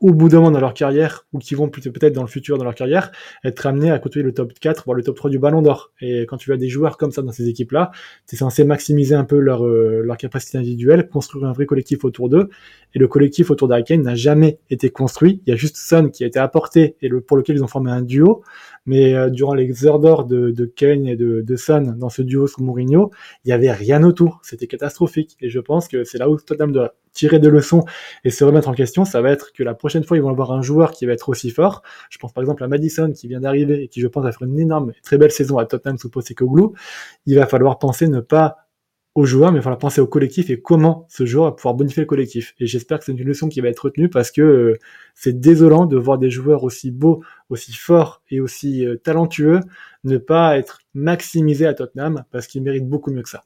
au 0.00 0.12
bout 0.12 0.28
d'un 0.28 0.38
moment 0.38 0.50
dans 0.50 0.60
leur 0.60 0.74
carrière, 0.74 1.26
ou 1.32 1.38
qui 1.38 1.54
vont 1.54 1.68
peut-être 1.68 2.12
dans 2.12 2.22
le 2.22 2.28
futur 2.28 2.58
dans 2.58 2.64
leur 2.64 2.74
carrière, 2.74 3.12
être 3.44 3.66
amenés 3.66 3.90
à 3.90 3.98
côtoyer 3.98 4.24
le 4.24 4.32
top 4.32 4.52
4, 4.58 4.84
voire 4.84 4.96
le 4.96 5.02
top 5.02 5.16
3 5.16 5.30
du 5.30 5.38
Ballon 5.38 5.62
d'Or. 5.62 5.92
Et 6.00 6.26
quand 6.26 6.36
tu 6.36 6.52
as 6.52 6.56
des 6.56 6.68
joueurs 6.68 6.96
comme 6.96 7.10
ça 7.10 7.22
dans 7.22 7.32
ces 7.32 7.48
équipes-là, 7.48 7.90
es 8.32 8.36
censé 8.36 8.64
maximiser 8.64 9.14
un 9.14 9.24
peu 9.24 9.38
leur, 9.38 9.66
euh, 9.66 10.02
leur 10.04 10.16
capacité 10.16 10.58
individuelle, 10.58 11.08
construire 11.08 11.46
un 11.46 11.52
vrai 11.52 11.66
collectif 11.66 12.04
autour 12.04 12.28
d'eux. 12.28 12.48
Et 12.94 12.98
le 12.98 13.08
collectif 13.08 13.50
autour 13.50 13.68
d'Ariken 13.68 14.02
n'a 14.02 14.14
jamais 14.14 14.58
été 14.70 14.90
construit. 14.90 15.42
Il 15.46 15.50
y 15.50 15.52
a 15.52 15.56
juste 15.56 15.76
Son 15.76 16.08
qui 16.08 16.24
a 16.24 16.26
été 16.26 16.38
apporté 16.38 16.96
et 17.02 17.08
le, 17.08 17.20
pour 17.20 17.36
lequel 17.36 17.56
ils 17.56 17.64
ont 17.64 17.68
formé 17.68 17.90
un 17.90 18.02
duo. 18.02 18.42
Mais 18.86 19.14
euh, 19.14 19.30
durant 19.30 19.54
les 19.54 19.86
heures 19.86 19.98
d'or 19.98 20.24
de, 20.24 20.50
de 20.50 20.64
Kane 20.64 21.06
et 21.06 21.16
de, 21.16 21.42
de 21.42 21.92
dans 21.98 22.08
ce 22.08 22.22
duo 22.22 22.46
sous 22.46 22.62
Mourinho, 22.62 23.10
il 23.44 23.50
y 23.50 23.52
avait 23.52 23.72
rien 23.72 24.02
autour. 24.02 24.40
C'était 24.42 24.66
catastrophique. 24.66 25.36
Et 25.40 25.50
je 25.50 25.60
pense 25.60 25.88
que 25.88 26.04
c'est 26.04 26.18
là 26.18 26.30
où 26.30 26.36
Tottenham 26.36 26.72
doit 26.72 26.94
tirer 27.12 27.38
des 27.38 27.48
leçons 27.48 27.84
et 28.24 28.30
se 28.30 28.44
remettre 28.44 28.68
en 28.68 28.74
question, 28.74 29.04
ça 29.04 29.22
va 29.22 29.30
être 29.30 29.52
que 29.52 29.62
la 29.62 29.74
prochaine 29.74 30.04
fois, 30.04 30.16
ils 30.16 30.22
vont 30.22 30.28
avoir 30.28 30.52
un 30.52 30.62
joueur 30.62 30.92
qui 30.92 31.06
va 31.06 31.12
être 31.12 31.28
aussi 31.28 31.50
fort. 31.50 31.82
Je 32.10 32.18
pense 32.18 32.32
par 32.32 32.42
exemple 32.42 32.62
à 32.62 32.68
Madison 32.68 33.10
qui 33.10 33.26
vient 33.26 33.40
d'arriver 33.40 33.82
et 33.82 33.88
qui, 33.88 34.00
je 34.00 34.06
pense, 34.06 34.22
va 34.22 34.32
faire 34.32 34.46
une 34.46 34.60
énorme, 34.60 34.92
très 35.02 35.18
belle 35.18 35.32
saison 35.32 35.58
à 35.58 35.64
Tottenham 35.64 35.96
sous 35.96 36.10
Postecoglou. 36.10 36.74
Il 37.24 37.36
va 37.36 37.46
falloir 37.46 37.78
penser 37.78 38.06
ne 38.08 38.20
pas 38.20 38.65
aux 39.16 39.24
joueurs, 39.24 39.50
mais 39.50 39.60
il 39.60 39.62
falloir 39.62 39.78
penser 39.78 40.02
au 40.02 40.06
collectif 40.06 40.50
et 40.50 40.60
comment 40.60 41.06
ce 41.08 41.24
joueur 41.24 41.46
va 41.46 41.52
pouvoir 41.52 41.74
bonifier 41.74 42.02
le 42.02 42.06
collectif. 42.06 42.54
Et 42.60 42.66
j'espère 42.66 42.98
que 42.98 43.06
c'est 43.06 43.12
une 43.12 43.24
leçon 43.24 43.48
qui 43.48 43.62
va 43.62 43.68
être 43.68 43.86
retenue 43.86 44.10
parce 44.10 44.30
que 44.30 44.42
euh, 44.42 44.78
c'est 45.14 45.40
désolant 45.40 45.86
de 45.86 45.96
voir 45.96 46.18
des 46.18 46.28
joueurs 46.28 46.64
aussi 46.64 46.90
beaux, 46.90 47.22
aussi 47.48 47.72
forts 47.72 48.22
et 48.30 48.40
aussi 48.40 48.84
euh, 48.84 48.96
talentueux 48.96 49.60
ne 50.04 50.18
pas 50.18 50.58
être 50.58 50.80
maximisés 50.92 51.66
à 51.66 51.72
Tottenham 51.72 52.24
parce 52.30 52.46
qu'ils 52.46 52.62
méritent 52.62 52.88
beaucoup 52.88 53.10
mieux 53.10 53.22
que 53.22 53.30
ça. 53.30 53.44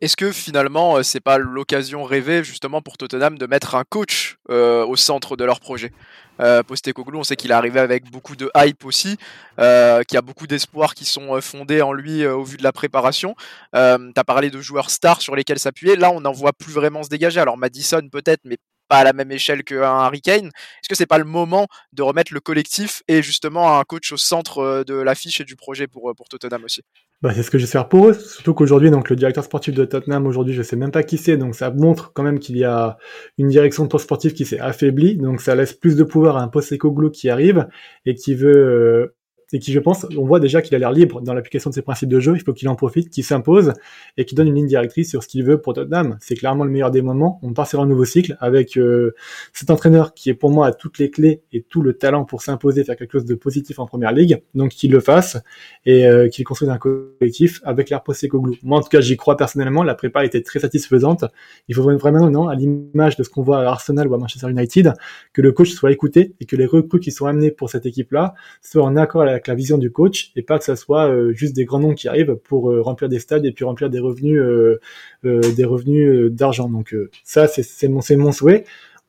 Est-ce 0.00 0.16
que 0.16 0.32
finalement, 0.32 0.96
euh, 0.96 1.02
c'est 1.02 1.20
pas 1.20 1.38
l'occasion 1.38 2.04
rêvée 2.04 2.44
justement 2.44 2.82
pour 2.82 2.98
Tottenham 2.98 3.38
de 3.38 3.46
mettre 3.46 3.74
un 3.74 3.84
coach 3.84 4.38
euh, 4.50 4.84
au 4.84 4.96
centre 4.96 5.36
de 5.36 5.44
leur 5.44 5.60
projet? 5.60 5.92
Euh, 6.40 6.62
Postecoglou, 6.62 7.20
on 7.20 7.24
sait 7.24 7.36
qu'il 7.36 7.50
est 7.50 7.54
arrivé 7.54 7.78
avec 7.78 8.10
beaucoup 8.10 8.36
de 8.36 8.50
hype 8.56 8.84
aussi, 8.84 9.16
qu'il 9.58 10.14
y 10.14 10.16
a 10.16 10.22
beaucoup 10.22 10.46
d'espoirs 10.46 10.94
qui 10.94 11.04
sont 11.04 11.40
fondés 11.40 11.82
en 11.82 11.92
lui 11.92 12.26
au 12.26 12.42
vu 12.42 12.56
de 12.56 12.62
la 12.62 12.72
préparation. 12.72 13.34
tu 13.72 13.78
as 13.78 14.24
parlé 14.26 14.50
de 14.50 14.60
joueurs 14.60 14.90
stars 14.90 15.20
sur 15.20 15.36
lesquels 15.36 15.58
s'appuyer. 15.58 15.96
Là, 15.96 16.10
on 16.10 16.20
n'en 16.20 16.32
voit 16.32 16.52
plus 16.52 16.72
vraiment 16.72 17.02
se 17.02 17.08
dégager. 17.08 17.38
Alors 17.38 17.58
Madison 17.58 18.08
peut-être, 18.10 18.40
mais 18.44 18.56
à 18.98 19.04
la 19.04 19.12
même 19.12 19.32
échelle 19.32 19.64
qu'un 19.64 19.82
Harry 19.82 20.20
Kane. 20.20 20.46
Est-ce 20.46 20.88
que 20.88 20.94
c'est 20.94 21.06
pas 21.06 21.18
le 21.18 21.24
moment 21.24 21.66
de 21.92 22.02
remettre 22.02 22.34
le 22.34 22.40
collectif 22.40 23.02
et 23.08 23.22
justement 23.22 23.78
un 23.78 23.82
coach 23.84 24.12
au 24.12 24.16
centre 24.16 24.84
de 24.86 24.94
l'affiche 24.94 25.40
et 25.40 25.44
du 25.44 25.56
projet 25.56 25.86
pour, 25.86 26.12
pour 26.16 26.28
Tottenham 26.28 26.64
aussi? 26.64 26.82
Bah, 27.22 27.32
c'est 27.32 27.44
ce 27.44 27.50
que 27.50 27.58
j'espère 27.58 27.88
pour 27.88 28.08
eux, 28.08 28.14
surtout 28.14 28.52
qu'aujourd'hui, 28.52 28.90
donc 28.90 29.08
le 29.08 29.14
directeur 29.14 29.44
sportif 29.44 29.74
de 29.74 29.84
Tottenham, 29.84 30.26
aujourd'hui, 30.26 30.54
je 30.54 30.62
sais 30.62 30.74
même 30.74 30.90
pas 30.90 31.04
qui 31.04 31.18
c'est, 31.18 31.36
donc 31.36 31.54
ça 31.54 31.70
montre 31.70 32.12
quand 32.12 32.24
même 32.24 32.40
qu'il 32.40 32.56
y 32.56 32.64
a 32.64 32.98
une 33.38 33.48
direction 33.48 33.88
sportive 33.96 34.32
qui 34.32 34.44
s'est 34.44 34.58
affaiblie, 34.58 35.16
donc 35.16 35.40
ça 35.40 35.54
laisse 35.54 35.72
plus 35.72 35.96
de 35.96 36.02
pouvoir 36.02 36.36
à 36.36 36.42
un 36.42 36.48
Postecoglou 36.48 37.10
qui 37.10 37.30
arrive 37.30 37.68
et 38.06 38.16
qui 38.16 38.34
veut 38.34 39.14
et 39.52 39.58
qui, 39.58 39.72
je 39.72 39.78
pense, 39.78 40.06
on 40.16 40.24
voit 40.24 40.40
déjà 40.40 40.62
qu'il 40.62 40.74
a 40.74 40.78
l'air 40.78 40.92
libre 40.92 41.20
dans 41.20 41.34
l'application 41.34 41.70
de 41.70 41.74
ses 41.74 41.82
principes 41.82 42.08
de 42.08 42.20
jeu. 42.20 42.34
Il 42.36 42.42
faut 42.42 42.52
qu'il 42.52 42.68
en 42.68 42.74
profite, 42.74 43.10
qu'il 43.10 43.24
s'impose 43.24 43.72
et 44.16 44.24
qu'il 44.24 44.36
donne 44.36 44.48
une 44.48 44.54
ligne 44.54 44.66
directrice 44.66 45.10
sur 45.10 45.22
ce 45.22 45.28
qu'il 45.28 45.44
veut 45.44 45.60
pour 45.60 45.74
Tottenham. 45.74 46.16
C'est 46.20 46.34
clairement 46.34 46.64
le 46.64 46.70
meilleur 46.70 46.90
des 46.90 47.02
moments. 47.02 47.38
On 47.42 47.52
part 47.52 47.66
sur 47.66 47.80
un 47.80 47.86
nouveau 47.86 48.04
cycle 48.04 48.36
avec 48.40 48.76
euh, 48.76 49.14
cet 49.52 49.70
entraîneur 49.70 50.14
qui 50.14 50.30
est 50.30 50.34
pour 50.34 50.50
moi 50.50 50.66
à 50.66 50.72
toutes 50.72 50.98
les 50.98 51.10
clés 51.10 51.42
et 51.52 51.62
tout 51.62 51.82
le 51.82 51.94
talent 51.94 52.24
pour 52.24 52.42
s'imposer, 52.42 52.84
faire 52.84 52.96
quelque 52.96 53.12
chose 53.12 53.24
de 53.24 53.34
positif 53.34 53.78
en 53.78 53.86
première 53.86 54.12
ligue. 54.12 54.42
Donc 54.54 54.70
qu'il 54.70 54.90
le 54.90 55.00
fasse 55.00 55.36
et 55.84 56.06
euh, 56.06 56.28
qu'il 56.28 56.44
construise 56.44 56.70
un 56.70 56.78
collectif 56.78 57.60
avec 57.64 57.90
l'air 57.90 58.02
Postecoglou. 58.02 58.56
Moi, 58.62 58.78
en 58.78 58.82
tout 58.82 58.88
cas, 58.88 59.00
j'y 59.00 59.16
crois 59.16 59.36
personnellement. 59.36 59.82
La 59.82 59.94
prépa 59.94 60.24
était 60.24 60.42
très 60.42 60.60
satisfaisante. 60.60 61.24
Il 61.68 61.74
faut 61.74 61.82
vraiment, 61.82 62.30
non, 62.30 62.48
à 62.48 62.54
l'image 62.54 63.16
de 63.16 63.22
ce 63.22 63.28
qu'on 63.28 63.42
voit 63.42 63.60
à 63.60 63.70
Arsenal 63.70 64.08
ou 64.08 64.14
à 64.14 64.18
Manchester 64.18 64.48
United, 64.50 64.92
que 65.32 65.42
le 65.42 65.52
coach 65.52 65.70
soit 65.70 65.92
écouté 65.92 66.34
et 66.40 66.46
que 66.46 66.56
les 66.56 66.66
recrues 66.66 67.00
qui 67.00 67.10
sont 67.10 67.26
amenés 67.26 67.50
pour 67.50 67.70
cette 67.70 67.86
équipe-là 67.86 68.34
soient 68.62 68.84
en 68.84 68.96
accord 68.96 69.22
avec 69.22 69.41
la 69.46 69.54
vision 69.54 69.78
du 69.78 69.90
coach 69.90 70.32
et 70.36 70.42
pas 70.42 70.58
que 70.58 70.64
ça 70.64 70.76
soit 70.76 71.08
euh, 71.08 71.32
juste 71.32 71.54
des 71.54 71.64
grands 71.64 71.80
noms 71.80 71.94
qui 71.94 72.08
arrivent 72.08 72.36
pour 72.36 72.70
euh, 72.70 72.80
remplir 72.82 73.08
des 73.08 73.18
stades 73.18 73.44
et 73.44 73.52
puis 73.52 73.64
remplir 73.64 73.90
des 73.90 73.98
revenus 73.98 74.40
euh, 74.40 74.78
des 75.22 75.64
revenus 75.64 76.30
d'argent. 76.30 76.68
Donc 76.68 76.94
ça 77.24 77.46
c'est 77.46 77.88
mon 77.88 78.32
souhait. 78.32 78.64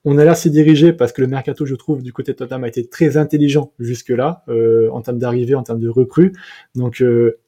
On 0.05 0.17
a 0.17 0.25
l'air 0.25 0.35
s'y 0.35 0.51
diriger 0.51 0.91
parce 0.91 1.13
que 1.13 1.21
le 1.21 1.27
mercato, 1.27 1.65
je 1.65 1.75
trouve, 1.75 2.03
du 2.03 2.11
côté 2.11 2.33
de 2.33 2.37
Tottenham 2.37 2.65
a 2.65 2.67
été 2.67 2.85
très 2.85 3.15
intelligent 3.15 3.71
jusque-là 3.79 4.43
en 4.91 5.01
termes 5.01 5.17
d'arrivée, 5.17 5.55
en 5.55 5.63
termes 5.63 5.79
de 5.79 5.87
recrues. 5.87 6.33
Donc 6.75 7.01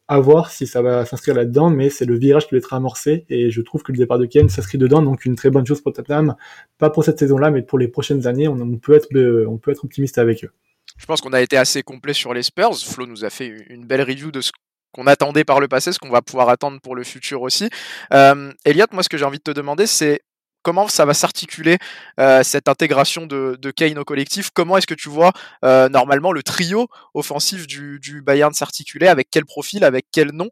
à 0.07 0.19
voir 0.19 0.51
si 0.51 0.67
ça 0.67 0.81
va 0.81 1.05
s'inscrire 1.05 1.35
là-dedans, 1.35 1.69
mais 1.69 1.89
c'est 1.89 2.05
le 2.05 2.17
virage 2.17 2.45
qui 2.45 2.51
doit 2.51 2.59
être 2.59 2.73
amorcé 2.73 3.25
et 3.29 3.49
je 3.49 3.61
trouve 3.61 3.83
que 3.83 3.91
le 3.91 3.97
départ 3.97 4.19
de 4.19 4.25
Kane 4.25 4.49
s'inscrit 4.49 4.77
dedans, 4.77 5.01
donc 5.01 5.25
une 5.25 5.35
très 5.35 5.49
bonne 5.49 5.65
chose 5.65 5.81
pour 5.81 5.93
Tottenham, 5.93 6.35
pas 6.77 6.89
pour 6.89 7.03
cette 7.03 7.19
saison-là, 7.19 7.51
mais 7.51 7.61
pour 7.61 7.79
les 7.79 7.87
prochaines 7.87 8.27
années, 8.27 8.47
on 8.47 8.77
peut 8.77 8.93
être 8.93 9.83
optimiste 9.83 10.17
avec 10.17 10.43
eux. 10.45 10.51
Je 10.97 11.05
pense 11.05 11.21
qu'on 11.21 11.33
a 11.33 11.41
été 11.41 11.57
assez 11.57 11.83
complet 11.83 12.13
sur 12.13 12.33
les 12.33 12.43
Spurs. 12.43 12.77
Flo 12.77 13.05
nous 13.05 13.25
a 13.25 13.29
fait 13.29 13.47
une 13.69 13.85
belle 13.85 14.01
review 14.01 14.31
de 14.31 14.41
ce 14.41 14.51
qu'on 14.93 15.07
attendait 15.07 15.43
par 15.43 15.59
le 15.59 15.67
passé, 15.67 15.91
ce 15.91 15.99
qu'on 15.99 16.09
va 16.09 16.21
pouvoir 16.21 16.47
attendre 16.47 16.79
pour 16.79 16.95
le 16.95 17.03
futur 17.03 17.41
aussi. 17.41 17.69
Euh, 18.13 18.53
Elliot, 18.63 18.85
moi 18.93 19.03
ce 19.03 19.09
que 19.09 19.17
j'ai 19.17 19.25
envie 19.25 19.39
de 19.39 19.43
te 19.43 19.51
demander, 19.51 19.87
c'est 19.87 20.21
comment 20.63 20.87
ça 20.87 21.03
va 21.03 21.13
s'articuler 21.13 21.77
euh, 22.19 22.43
cette 22.43 22.69
intégration 22.69 23.25
de, 23.27 23.71
Kane 23.75 23.99
au 23.99 24.05
collectif? 24.05 24.51
Comment 24.53 24.77
est-ce 24.77 24.87
que 24.87 24.93
tu 24.93 25.09
vois 25.09 25.33
euh, 25.65 25.89
normalement 25.89 26.31
le 26.31 26.43
trio 26.43 26.87
offensif 27.13 27.67
du, 27.67 27.99
du 27.99 28.21
Bayern 28.21 28.53
s'articuler? 28.53 29.07
Avec 29.07 29.27
quel 29.29 29.45
profil? 29.45 29.83
Avec 29.83 30.05
quel 30.13 30.31
nom? 30.31 30.49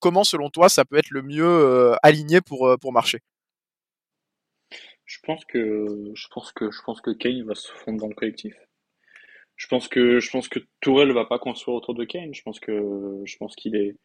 Comment 0.00 0.24
selon 0.24 0.50
toi 0.50 0.68
ça 0.68 0.84
peut 0.84 0.96
être 0.96 1.10
le 1.10 1.22
mieux 1.22 1.94
aligné 2.02 2.40
pour, 2.40 2.76
pour 2.80 2.92
marcher? 2.92 3.20
Je 5.04 5.18
pense 5.22 5.44
que 5.44 6.10
je 6.14 6.26
pense 6.32 6.52
que 6.52 6.70
je 6.72 6.82
pense 6.82 7.00
que 7.00 7.10
Kane 7.10 7.44
va 7.44 7.54
se 7.54 7.70
fondre 7.70 8.00
dans 8.00 8.08
le 8.08 8.14
collectif. 8.14 8.54
Je 9.62 9.68
pense 9.68 9.86
que 9.86 10.18
je 10.18 10.28
pense 10.28 10.48
que 10.48 10.58
va 11.12 11.24
pas 11.24 11.38
construire 11.38 11.76
autour 11.76 11.94
de 11.94 12.04
Kane. 12.04 12.34
Je 12.34 12.42
pense 12.42 12.58
que 12.58 13.22
je 13.24 13.36
pense 13.36 13.54
qu'il 13.54 13.76
est 13.76 13.96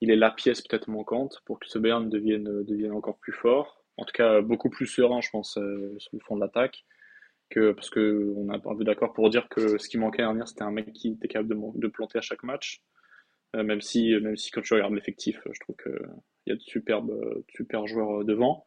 il 0.00 0.10
est 0.10 0.16
la 0.16 0.32
pièce 0.32 0.62
peut-être 0.62 0.88
manquante 0.88 1.42
pour 1.44 1.60
que 1.60 1.68
ce 1.68 1.78
Bayern 1.78 2.10
devienne 2.10 2.64
devienne 2.64 2.90
encore 2.90 3.16
plus 3.18 3.32
fort. 3.32 3.84
En 3.98 4.04
tout 4.04 4.12
cas, 4.12 4.40
beaucoup 4.40 4.68
plus 4.68 4.86
serein, 4.86 5.20
je 5.20 5.30
pense, 5.30 5.58
euh, 5.58 5.94
sur 5.98 6.10
le 6.12 6.20
fond 6.20 6.34
de 6.34 6.40
l'attaque. 6.40 6.84
Que, 7.50 7.70
parce 7.70 7.88
que 7.88 8.34
on 8.36 8.48
a 8.48 8.56
un 8.56 8.76
peu 8.76 8.82
d'accord 8.82 9.12
pour 9.12 9.30
dire 9.30 9.48
que 9.48 9.78
ce 9.78 9.88
qui 9.88 9.96
manquait 9.96 10.22
l'année 10.22 10.32
dernière, 10.32 10.48
c'était 10.48 10.64
un 10.64 10.72
mec 10.72 10.92
qui 10.92 11.10
était 11.10 11.28
capable 11.28 11.54
de, 11.78 11.86
planter 11.86 12.18
à 12.18 12.22
chaque 12.22 12.42
match. 12.42 12.82
Euh, 13.54 13.62
même 13.62 13.80
si 13.80 14.12
même 14.20 14.36
si 14.36 14.50
quand 14.50 14.62
tu 14.62 14.74
regardes 14.74 14.92
l'effectif, 14.92 15.38
je 15.52 15.60
trouve 15.60 15.76
que 15.76 16.02
il 16.46 16.50
y 16.50 16.52
a 16.52 16.56
de 16.56 16.62
superbes 16.62 17.44
super 17.48 17.86
joueurs 17.86 18.24
devant. 18.24 18.66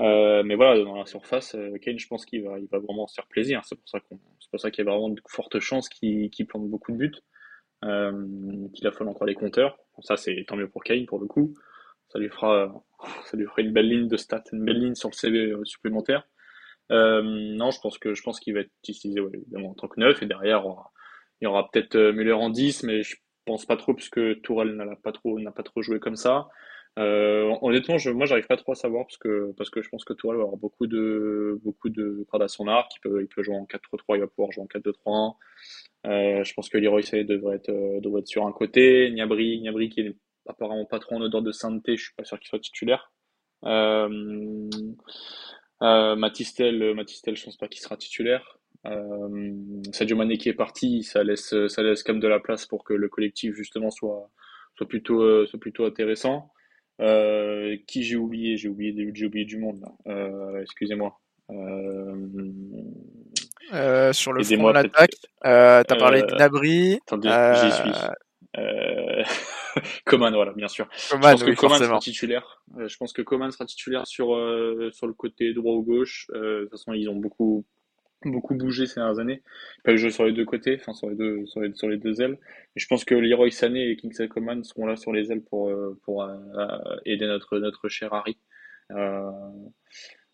Euh, 0.00 0.42
mais 0.42 0.56
voilà, 0.56 0.82
dans 0.84 0.96
la 0.96 1.06
surface, 1.06 1.54
euh, 1.54 1.78
Kane, 1.78 1.98
je 1.98 2.06
pense 2.06 2.26
qu'il 2.26 2.42
va, 2.42 2.58
il 2.58 2.66
va 2.66 2.78
vraiment 2.78 3.06
se 3.06 3.14
faire 3.14 3.26
plaisir. 3.26 3.62
C'est 3.64 3.76
pour 3.76 3.88
ça 3.88 4.00
qu'on, 4.00 4.18
c'est 4.40 4.50
pour 4.50 4.60
ça 4.60 4.70
qu'il 4.70 4.84
y 4.84 4.88
a 4.88 4.90
vraiment 4.90 5.08
de 5.08 5.20
fortes 5.28 5.58
chances 5.58 5.88
qu'il, 5.88 6.30
qu'il 6.30 6.46
plante 6.46 6.68
beaucoup 6.68 6.92
de 6.92 6.98
buts, 6.98 7.14
euh, 7.84 8.68
qu'il 8.74 8.86
affole 8.86 9.08
encore 9.08 9.26
les 9.26 9.34
compteurs. 9.34 9.78
Ça, 10.02 10.16
c'est 10.16 10.44
tant 10.46 10.56
mieux 10.56 10.68
pour 10.68 10.84
Kane 10.84 11.06
pour 11.06 11.18
le 11.18 11.26
coup. 11.26 11.54
Ça 12.08 12.18
lui 12.18 12.28
fera, 12.28 12.84
ça 13.24 13.36
lui 13.36 13.46
fera 13.46 13.62
une 13.62 13.72
belle 13.72 13.88
ligne 13.88 14.08
de 14.08 14.16
stats, 14.16 14.44
une 14.52 14.64
belle 14.64 14.80
ligne 14.80 14.94
sur 14.94 15.08
le 15.08 15.14
CV 15.14 15.38
euh, 15.50 15.64
supplémentaire. 15.64 16.28
Euh, 16.92 17.22
non, 17.22 17.70
je 17.70 17.80
pense 17.80 17.98
que, 17.98 18.14
je 18.14 18.22
pense 18.22 18.38
qu'il 18.38 18.54
va 18.54 18.60
être 18.60 18.70
utilisé 18.86 19.20
ouais, 19.20 19.30
évidemment 19.34 19.70
en 19.70 19.74
tant 19.74 19.88
que 19.88 19.98
neuf 19.98 20.22
et 20.22 20.26
derrière, 20.26 20.64
il 21.40 21.44
y 21.44 21.48
aura 21.48 21.68
peut-être 21.70 21.96
Müller 21.96 22.32
en 22.32 22.50
10, 22.50 22.84
mais 22.84 23.02
je 23.02 23.16
pense 23.44 23.66
pas 23.66 23.76
trop 23.76 23.92
puisque 23.94 24.40
Tourelle 24.42 24.76
n'a 24.76 24.94
pas 24.96 25.12
trop, 25.12 25.40
n'a 25.40 25.50
pas 25.50 25.64
trop 25.64 25.82
joué 25.82 25.98
comme 25.98 26.16
ça. 26.16 26.48
Euh, 26.98 27.54
honnêtement, 27.60 27.98
je, 27.98 28.10
moi, 28.10 28.26
j'arrive 28.26 28.46
pas 28.46 28.56
trop 28.56 28.72
à 28.72 28.74
savoir 28.74 29.04
parce 29.06 29.18
que 29.18 29.52
parce 29.56 29.68
que 29.70 29.82
je 29.82 29.88
pense 29.90 30.04
que 30.04 30.14
Tourelle 30.14 30.38
va 30.38 30.44
avoir 30.44 30.56
beaucoup 30.56 30.86
de 30.86 31.60
beaucoup 31.62 31.90
de 31.90 32.24
cordes 32.30 32.42
à 32.42 32.48
son 32.48 32.68
arc. 32.68 32.90
Il 32.96 33.00
peut 33.00 33.22
il 33.22 33.28
peut 33.28 33.42
jouer 33.42 33.56
en 33.56 33.64
4-3-3, 33.66 34.16
il 34.16 34.20
va 34.20 34.26
pouvoir 34.28 34.52
jouer 34.52 34.64
en 34.64 34.66
4-2-3-1. 34.66 35.36
Euh, 36.06 36.44
je 36.44 36.54
pense 36.54 36.68
que 36.68 36.78
Leroy 36.78 37.02
Sané 37.02 37.24
devrait 37.24 37.56
être 37.56 37.68
euh, 37.70 38.00
devrait 38.00 38.20
être 38.20 38.28
sur 38.28 38.46
un 38.46 38.52
côté. 38.52 39.10
Niabri, 39.10 39.60
Niabri 39.60 39.90
qui 39.90 40.00
est 40.00 40.16
apparemment 40.48 40.86
pas 40.86 40.98
trop 40.98 41.16
en 41.16 41.20
odeur 41.20 41.42
de 41.42 41.52
sainteté, 41.52 41.96
je 41.96 42.04
suis 42.04 42.14
pas 42.14 42.24
sûr 42.24 42.38
qu'il 42.38 42.48
soit 42.48 42.60
titulaire. 42.60 43.12
Euh, 43.64 44.68
euh, 45.82 46.16
Matistel, 46.16 46.94
Matistel, 46.94 47.36
je 47.36 47.44
pense 47.44 47.56
pas 47.56 47.68
qu'il 47.68 47.80
sera 47.82 47.96
titulaire. 47.96 48.58
Euh, 48.86 49.52
Sadio 49.92 50.16
Mané 50.16 50.38
qui 50.38 50.48
est 50.48 50.54
parti, 50.54 51.02
ça 51.02 51.24
laisse 51.24 51.54
ça 51.68 51.82
laisse 51.82 52.02
quand 52.02 52.12
même 52.12 52.22
de 52.22 52.28
la 52.28 52.40
place 52.40 52.66
pour 52.66 52.84
que 52.84 52.94
le 52.94 53.08
collectif 53.08 53.54
justement 53.54 53.90
soit 53.90 54.30
soit 54.76 54.88
plutôt 54.88 55.22
euh, 55.22 55.46
soit 55.46 55.58
plutôt 55.60 55.84
intéressant. 55.84 56.50
Euh, 57.00 57.76
qui 57.86 58.02
j'ai 58.02 58.16
oublié? 58.16 58.56
J'ai 58.56 58.68
oublié, 58.68 59.10
j'ai 59.14 59.26
oublié 59.26 59.44
du 59.44 59.58
monde. 59.58 59.84
Euh, 60.06 60.62
excusez-moi. 60.62 61.18
Euh, 63.72 64.12
sur 64.12 64.32
le 64.32 64.42
front 64.42 64.68
de 64.68 64.72
l'attaque, 64.72 65.10
euh, 65.44 65.82
tu 65.86 65.94
as 65.94 65.96
parlé 65.96 66.22
de 66.22 66.34
Nabri. 66.36 66.98
Attendez, 67.06 67.28
j'y 67.62 67.72
suis. 67.72 67.92
Coman, 70.06 70.32
voilà, 70.32 70.52
bien 70.54 70.68
sûr. 70.68 70.88
Coman, 71.10 71.36
je 71.36 71.44
pense 71.44 71.44
que 71.44 71.60
Coman 71.60 71.78
sera 71.78 71.98
titulaire. 71.98 72.62
je 72.78 72.96
pense 72.96 73.12
que 73.12 73.20
Coman 73.20 73.50
sera 73.50 73.66
titulaire 73.66 74.06
sur, 74.06 74.28
sur 74.92 75.06
le 75.06 75.12
côté 75.12 75.52
droit 75.52 75.74
ou 75.74 75.82
gauche. 75.82 76.26
de 76.32 76.62
toute 76.62 76.70
façon, 76.70 76.94
ils 76.94 77.10
ont 77.10 77.16
beaucoup, 77.16 77.66
beaucoup 78.30 78.54
bougé 78.54 78.86
ces 78.86 78.96
dernières 78.96 79.18
années. 79.18 79.42
Pas 79.84 79.92
le 79.92 79.96
jeu 79.96 80.10
sur 80.10 80.24
les 80.24 80.32
deux 80.32 80.44
côtés, 80.44 80.76
enfin 80.80 80.94
sur 80.94 81.08
les 81.08 81.16
deux, 81.16 81.46
sur 81.46 81.88
les, 81.88 81.96
deux 81.96 82.20
ailes. 82.20 82.38
Et 82.76 82.80
je 82.80 82.86
pense 82.86 83.04
que 83.04 83.14
Leroy 83.14 83.50
Sané 83.50 83.90
et 83.90 83.96
Kingsley 83.96 84.28
Coman 84.28 84.62
seront 84.64 84.86
là 84.86 84.96
sur 84.96 85.12
les 85.12 85.32
ailes 85.32 85.42
pour, 85.42 85.68
euh, 85.68 85.98
pour 86.04 86.22
euh, 86.22 86.36
aider 87.04 87.26
notre, 87.26 87.58
notre 87.58 87.88
cher 87.88 88.12
Harry. 88.12 88.36
Euh, 88.92 89.30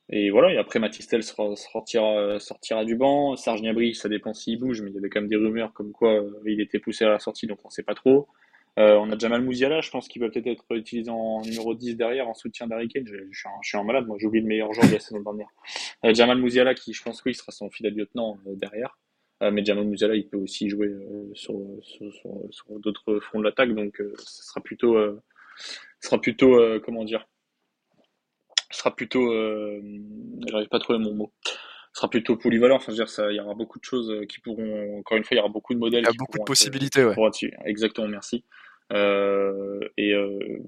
et 0.08 0.30
voilà, 0.30 0.52
et 0.52 0.58
après 0.58 0.78
Matistel 0.78 1.22
sortira, 1.22 2.38
sortira 2.38 2.84
du 2.84 2.96
banc. 2.96 3.36
Serge 3.36 3.62
Gnabry, 3.62 3.94
ça 3.94 4.08
dépend 4.08 4.34
s'il 4.34 4.58
bouge, 4.58 4.82
mais 4.82 4.90
il 4.90 4.94
y 4.94 4.98
avait 4.98 5.08
quand 5.08 5.20
même 5.20 5.30
des 5.30 5.36
rumeurs 5.36 5.72
comme 5.72 5.92
quoi 5.92 6.22
il 6.44 6.60
était 6.60 6.78
poussé 6.78 7.04
à 7.04 7.08
la 7.08 7.18
sortie, 7.18 7.46
donc 7.46 7.60
on 7.64 7.70
sait 7.70 7.82
pas 7.82 7.94
trop. 7.94 8.28
Euh, 8.78 8.96
on 8.96 9.10
a 9.10 9.18
Jamal 9.18 9.42
Mouziala, 9.42 9.82
je 9.82 9.90
pense 9.90 10.08
qu'il 10.08 10.22
va 10.22 10.30
peut-être 10.30 10.46
être 10.46 10.64
utilisé 10.74 11.10
en 11.10 11.42
numéro 11.42 11.74
10 11.74 11.96
derrière, 11.96 12.26
en 12.26 12.34
soutien 12.34 12.66
d'Harry 12.66 12.88
Kane. 12.88 13.06
Je, 13.06 13.38
suis 13.62 13.76
un, 13.76 13.84
malade, 13.84 14.06
moi 14.06 14.16
j'ai 14.18 14.26
oublié 14.26 14.42
le 14.42 14.48
meilleur 14.48 14.72
joueur 14.72 14.86
de 14.86 14.94
la 14.94 15.00
saison 15.00 15.20
dernière. 15.20 15.48
Euh, 16.04 16.14
Jamal 16.14 16.38
Mouziala, 16.38 16.74
qui 16.74 16.94
je 16.94 17.02
pense 17.02 17.22
oui 17.24 17.34
sera 17.34 17.52
son 17.52 17.68
fidèle 17.70 17.94
lieutenant 17.94 18.38
euh, 18.46 18.54
derrière. 18.54 18.98
Euh, 19.42 19.50
mais 19.50 19.62
Jamal 19.62 19.84
Mouziala, 19.84 20.14
il 20.14 20.26
peut 20.26 20.38
aussi 20.38 20.70
jouer 20.70 20.86
euh, 20.86 21.30
sur, 21.34 21.60
sur, 21.82 22.12
sur, 22.14 22.30
sur 22.50 22.78
d'autres 22.80 23.20
fronts 23.20 23.40
de 23.40 23.44
l'attaque, 23.44 23.74
donc 23.74 24.00
ce 24.18 24.42
sera 24.44 24.62
plutôt, 24.62 24.96
sera 26.00 26.18
plutôt 26.18 26.58
comment 26.80 27.04
dire, 27.04 27.26
sera 28.70 28.94
plutôt, 28.94 29.30
j'arrive 30.46 30.68
pas 30.68 30.78
à 30.78 30.80
trouver 30.80 30.98
mon 30.98 31.12
mot, 31.12 31.32
sera 31.92 32.08
plutôt 32.08 32.36
polyvalent. 32.36 32.76
Enfin, 32.76 32.86
je 32.88 32.92
veux 32.92 33.04
dire, 33.04 33.08
ça, 33.08 33.30
il 33.30 33.36
y 33.36 33.40
aura 33.40 33.54
beaucoup 33.54 33.78
de 33.78 33.84
choses 33.84 34.12
qui 34.28 34.40
pourront, 34.40 34.98
encore 34.98 35.16
une 35.16 35.24
fois, 35.24 35.34
il 35.34 35.38
y 35.38 35.40
aura 35.40 35.48
beaucoup 35.48 35.74
de 35.74 35.78
modèles. 35.78 36.04
Il 36.04 36.06
y 36.06 36.08
a 36.08 36.18
beaucoup 36.18 36.38
de 36.38 36.44
possibilités, 36.44 37.04
ouais. 37.04 37.14
Exactement, 37.64 38.08
merci. 38.08 38.44
Euh, 38.92 39.80
et, 39.96 40.12
euh, 40.12 40.58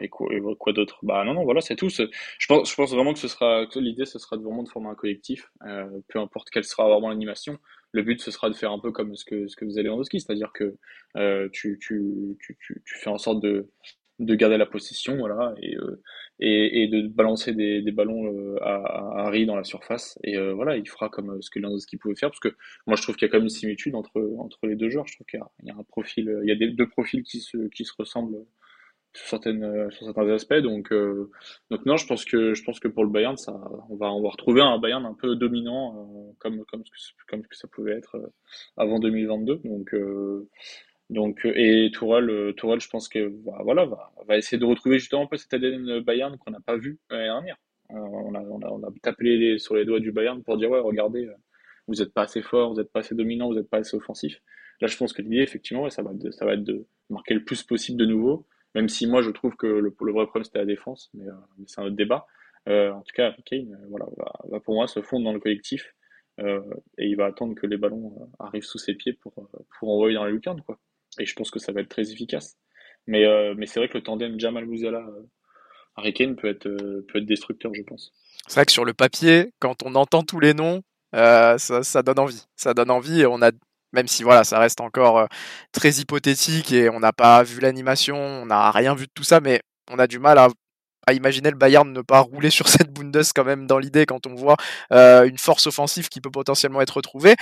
et 0.00 0.08
quoi, 0.08 0.28
quoi 0.58 0.72
d'autre? 0.72 0.98
Bah 1.02 1.24
non, 1.24 1.34
non, 1.34 1.44
voilà, 1.44 1.60
c'est 1.60 1.76
tout. 1.76 1.88
Je 1.88 2.06
pense, 2.48 2.70
je 2.70 2.74
pense 2.74 2.92
vraiment 2.92 3.12
que 3.12 3.18
ce 3.18 3.28
sera, 3.28 3.66
l'idée, 3.76 4.04
ce 4.04 4.18
sera 4.18 4.36
de 4.36 4.42
vraiment 4.42 4.62
de 4.62 4.68
former 4.68 4.88
un 4.88 4.94
collectif, 4.94 5.50
euh, 5.66 5.86
peu 6.08 6.18
importe 6.18 6.50
quelle 6.50 6.64
sera 6.64 6.88
vraiment 6.88 7.08
l'animation. 7.08 7.58
Le 7.92 8.02
but, 8.02 8.20
ce 8.20 8.30
sera 8.30 8.50
de 8.50 8.54
faire 8.54 8.72
un 8.72 8.80
peu 8.80 8.90
comme 8.90 9.14
ce 9.14 9.24
que 9.24 9.48
ce 9.48 9.56
que 9.56 9.64
faisait 9.64 9.82
Lewandowski, 9.82 10.20
c'est-à-dire 10.20 10.52
que 10.52 10.76
euh, 11.16 11.48
tu, 11.52 11.78
tu, 11.80 12.36
tu, 12.40 12.56
tu, 12.60 12.82
tu 12.84 12.98
fais 12.98 13.10
en 13.10 13.18
sorte 13.18 13.40
de 13.40 13.68
de 14.18 14.34
garder 14.34 14.56
la 14.56 14.66
possession, 14.66 15.16
voilà, 15.16 15.54
et, 15.62 15.76
euh, 15.76 16.02
et, 16.40 16.82
et, 16.82 16.88
de 16.88 17.06
balancer 17.06 17.52
des, 17.52 17.82
des 17.82 17.92
ballons 17.92 18.26
euh, 18.26 18.56
à, 18.62 18.74
à 18.74 19.26
Harry 19.26 19.46
dans 19.46 19.54
la 19.54 19.64
surface. 19.64 20.18
Et 20.24 20.36
euh, 20.36 20.52
voilà, 20.52 20.76
il 20.76 20.88
fera 20.88 21.08
comme 21.08 21.40
ce 21.40 21.50
que 21.50 21.58
Lewandowski 21.60 21.96
pouvait 21.98 22.16
faire, 22.16 22.30
parce 22.30 22.40
que 22.40 22.54
moi 22.86 22.96
je 22.96 23.02
trouve 23.02 23.16
qu'il 23.16 23.26
y 23.26 23.28
a 23.28 23.30
quand 23.30 23.38
même 23.38 23.44
une 23.44 23.50
similitude 23.50 23.94
entre, 23.94 24.20
entre 24.38 24.66
les 24.66 24.74
deux 24.74 24.90
joueurs. 24.90 25.06
Je 25.06 25.14
trouve 25.14 25.26
qu'il 25.26 25.40
y, 25.62 25.66
y, 25.66 25.70
a 25.70 25.76
un 25.76 25.84
profil, 25.84 26.36
il 26.42 26.48
y 26.48 26.52
a 26.52 26.56
des, 26.56 26.68
deux 26.68 26.88
profils 26.88 27.22
qui 27.22 27.40
se, 27.40 27.68
qui 27.68 27.84
se 27.84 27.92
ressemblent 27.96 28.44
sur, 29.14 29.26
certaines, 29.28 29.90
sur 29.92 30.06
certains 30.06 30.28
aspects. 30.30 30.54
Donc, 30.54 30.92
donc 31.70 31.86
non, 31.86 31.96
je 31.96 32.06
pense 32.06 32.24
que 32.24 32.54
je 32.54 32.64
pense 32.64 32.80
que 32.80 32.88
pour 32.88 33.04
le 33.04 33.10
Bayern, 33.10 33.36
ça, 33.36 33.52
on 33.88 33.96
va 33.96 34.12
on 34.12 34.22
va 34.22 34.30
retrouver 34.30 34.62
un 34.62 34.78
Bayern 34.78 35.06
un 35.06 35.14
peu 35.14 35.36
dominant, 35.36 36.34
comme 36.38 36.64
comme 36.66 36.82
ce 36.84 37.12
que, 37.12 37.24
comme 37.28 37.42
ce 37.44 37.48
que 37.48 37.56
ça 37.56 37.68
pouvait 37.68 37.92
être 37.92 38.16
avant 38.76 38.98
2022. 38.98 39.60
Donc 39.64 39.94
donc, 41.10 41.46
euh, 41.46 41.52
et 41.56 41.90
Tourelle, 41.90 42.28
euh, 42.28 42.52
Tourelle, 42.52 42.80
je 42.80 42.88
pense 42.88 43.08
que 43.08 43.32
voilà, 43.64 43.86
va, 43.86 44.12
va 44.26 44.36
essayer 44.36 44.58
de 44.58 44.64
retrouver 44.66 44.98
justement 44.98 45.22
un 45.22 45.26
peu 45.26 45.36
cette 45.36 45.52
ADN 45.54 46.00
Bayern 46.00 46.36
qu'on 46.36 46.50
n'a 46.50 46.60
pas 46.60 46.76
vu 46.76 46.98
l'année 47.10 47.24
dernière. 47.24 47.56
Euh, 47.92 47.94
on, 47.96 48.34
a, 48.34 48.40
on, 48.40 48.60
a, 48.60 48.68
on 48.68 48.82
a 48.82 48.90
tapé 49.02 49.36
les, 49.36 49.58
sur 49.58 49.74
les 49.74 49.86
doigts 49.86 50.00
du 50.00 50.12
Bayern 50.12 50.42
pour 50.42 50.58
dire 50.58 50.70
ouais, 50.70 50.80
regardez, 50.80 51.28
vous 51.86 51.94
n'êtes 51.94 52.12
pas 52.12 52.22
assez 52.22 52.42
fort, 52.42 52.72
vous 52.72 52.76
n'êtes 52.78 52.92
pas 52.92 53.00
assez 53.00 53.14
dominant, 53.14 53.48
vous 53.48 53.54
n'êtes 53.54 53.70
pas 53.70 53.78
assez 53.78 53.96
offensif. 53.96 54.42
Là, 54.80 54.88
je 54.88 54.96
pense 54.96 55.12
que 55.14 55.22
l'idée, 55.22 55.38
effectivement, 55.38 55.88
ça 55.88 56.02
va, 56.02 56.12
de, 56.12 56.30
ça 56.30 56.44
va 56.44 56.52
être 56.54 56.64
de 56.64 56.86
marquer 57.08 57.34
le 57.34 57.44
plus 57.44 57.62
possible 57.62 57.98
de 57.98 58.04
nouveau, 58.04 58.46
même 58.74 58.88
si 58.88 59.06
moi, 59.06 59.22
je 59.22 59.30
trouve 59.30 59.56
que 59.56 59.66
le, 59.66 59.94
le 59.98 60.12
vrai 60.12 60.26
problème, 60.26 60.44
c'était 60.44 60.58
la 60.58 60.66
défense, 60.66 61.10
mais, 61.14 61.24
mais 61.56 61.64
c'est 61.66 61.80
un 61.80 61.84
autre 61.84 61.96
débat. 61.96 62.26
Euh, 62.68 62.92
en 62.92 63.00
tout 63.00 63.14
cas, 63.14 63.34
Kane, 63.46 63.78
voilà, 63.88 64.06
va, 64.18 64.32
va, 64.50 64.60
pour 64.60 64.74
moi 64.74 64.86
se 64.86 65.00
fondre 65.00 65.24
dans 65.24 65.32
le 65.32 65.40
collectif 65.40 65.94
euh, 66.40 66.60
et 66.98 67.06
il 67.06 67.16
va 67.16 67.26
attendre 67.26 67.54
que 67.54 67.66
les 67.66 67.78
ballons 67.78 68.30
arrivent 68.38 68.64
sous 68.64 68.78
ses 68.78 68.94
pieds 68.94 69.14
pour, 69.14 69.32
pour 69.78 69.88
envoyer 69.88 70.16
dans 70.16 70.24
la 70.24 70.30
lucarne, 70.30 70.60
quoi. 70.60 70.78
Et 71.18 71.26
je 71.26 71.34
pense 71.34 71.50
que 71.50 71.58
ça 71.58 71.72
va 71.72 71.80
être 71.80 71.88
très 71.88 72.10
efficace. 72.10 72.56
Mais, 73.08 73.24
euh, 73.24 73.54
mais 73.56 73.66
c'est 73.66 73.80
vrai 73.80 73.88
que 73.88 73.96
le 73.96 74.04
tandem 74.04 74.38
Jamal 74.38 74.66
Mouzala 74.66 74.98
euh, 74.98 75.22
Harry 75.96 76.12
peut 76.12 76.48
être, 76.48 76.66
euh, 76.66 77.06
peut 77.10 77.18
être 77.18 77.26
destructeur, 77.26 77.72
je 77.74 77.82
pense. 77.82 78.12
C'est 78.46 78.54
vrai 78.56 78.66
que 78.66 78.72
sur 78.72 78.84
le 78.84 78.92
papier, 78.92 79.52
quand 79.60 79.82
on 79.82 79.94
entend 79.94 80.22
tous 80.22 80.40
les 80.40 80.54
noms, 80.54 80.82
ça, 81.12 81.58
ça, 81.58 82.02
donne 82.02 82.18
envie. 82.18 82.44
Ça 82.54 82.74
donne 82.74 82.90
envie 82.90 83.22
et 83.22 83.26
on 83.26 83.40
a, 83.40 83.50
même 83.92 84.08
si 84.08 84.22
voilà, 84.22 84.44
ça 84.44 84.58
reste 84.58 84.80
encore 84.80 85.26
très 85.72 85.92
hypothétique 85.92 86.70
et 86.70 86.90
on 86.90 87.00
n'a 87.00 87.12
pas 87.12 87.42
vu 87.42 87.60
l'animation, 87.60 88.16
on 88.16 88.46
n'a 88.46 88.70
rien 88.70 88.94
vu 88.94 89.06
de 89.06 89.12
tout 89.14 89.24
ça, 89.24 89.40
mais 89.40 89.62
on 89.90 89.98
a 89.98 90.06
du 90.06 90.18
mal 90.18 90.36
à, 90.38 90.48
à, 91.06 91.14
imaginer 91.14 91.50
le 91.50 91.56
Bayern 91.56 91.90
ne 91.90 92.02
pas 92.02 92.20
rouler 92.20 92.50
sur 92.50 92.68
cette 92.68 92.92
Bundes 92.92 93.22
quand 93.34 93.44
même 93.44 93.66
dans 93.66 93.78
l'idée 93.78 94.04
quand 94.04 94.26
on 94.26 94.34
voit 94.34 94.56
une 94.90 95.38
force 95.38 95.66
offensive 95.66 96.10
qui 96.10 96.20
peut 96.20 96.30
potentiellement 96.30 96.82
être 96.82 96.96
retrouvée. 96.98 97.36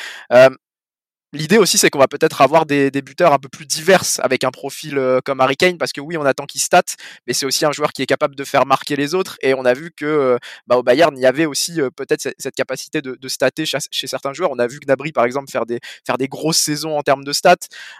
L'idée 1.36 1.58
aussi, 1.58 1.76
c'est 1.76 1.90
qu'on 1.90 1.98
va 1.98 2.08
peut-être 2.08 2.40
avoir 2.40 2.64
des, 2.64 2.90
buteurs 2.90 3.34
un 3.34 3.38
peu 3.38 3.50
plus 3.50 3.66
divers 3.66 4.02
avec 4.20 4.42
un 4.42 4.50
profil 4.50 4.96
euh, 4.96 5.20
comme 5.22 5.40
Harry 5.40 5.56
Kane, 5.56 5.76
parce 5.76 5.92
que 5.92 6.00
oui, 6.00 6.16
on 6.16 6.24
attend 6.24 6.46
qu'il 6.46 6.62
stat, 6.62 6.82
mais 7.26 7.34
c'est 7.34 7.44
aussi 7.44 7.66
un 7.66 7.72
joueur 7.72 7.92
qui 7.92 8.00
est 8.00 8.06
capable 8.06 8.34
de 8.34 8.42
faire 8.42 8.64
marquer 8.64 8.96
les 8.96 9.14
autres. 9.14 9.36
Et 9.42 9.52
on 9.52 9.66
a 9.66 9.74
vu 9.74 9.90
que 9.90 10.06
euh, 10.06 10.38
bah, 10.66 10.76
au 10.76 10.82
Bayern, 10.82 11.14
il 11.14 11.20
y 11.20 11.26
avait 11.26 11.44
aussi 11.44 11.78
euh, 11.78 11.90
peut-être 11.90 12.22
cette, 12.38 12.54
capacité 12.54 13.02
de, 13.02 13.28
stater 13.28 13.66
chez, 13.66 14.06
certains 14.06 14.32
joueurs. 14.32 14.50
On 14.50 14.58
a 14.58 14.66
vu 14.66 14.80
Gnabry, 14.80 15.12
par 15.12 15.26
exemple, 15.26 15.50
faire 15.50 15.66
des, 15.66 16.28
grosses 16.28 16.58
saisons 16.58 16.96
en 16.96 17.02
termes 17.02 17.22
de 17.22 17.34
stats. 17.34 17.56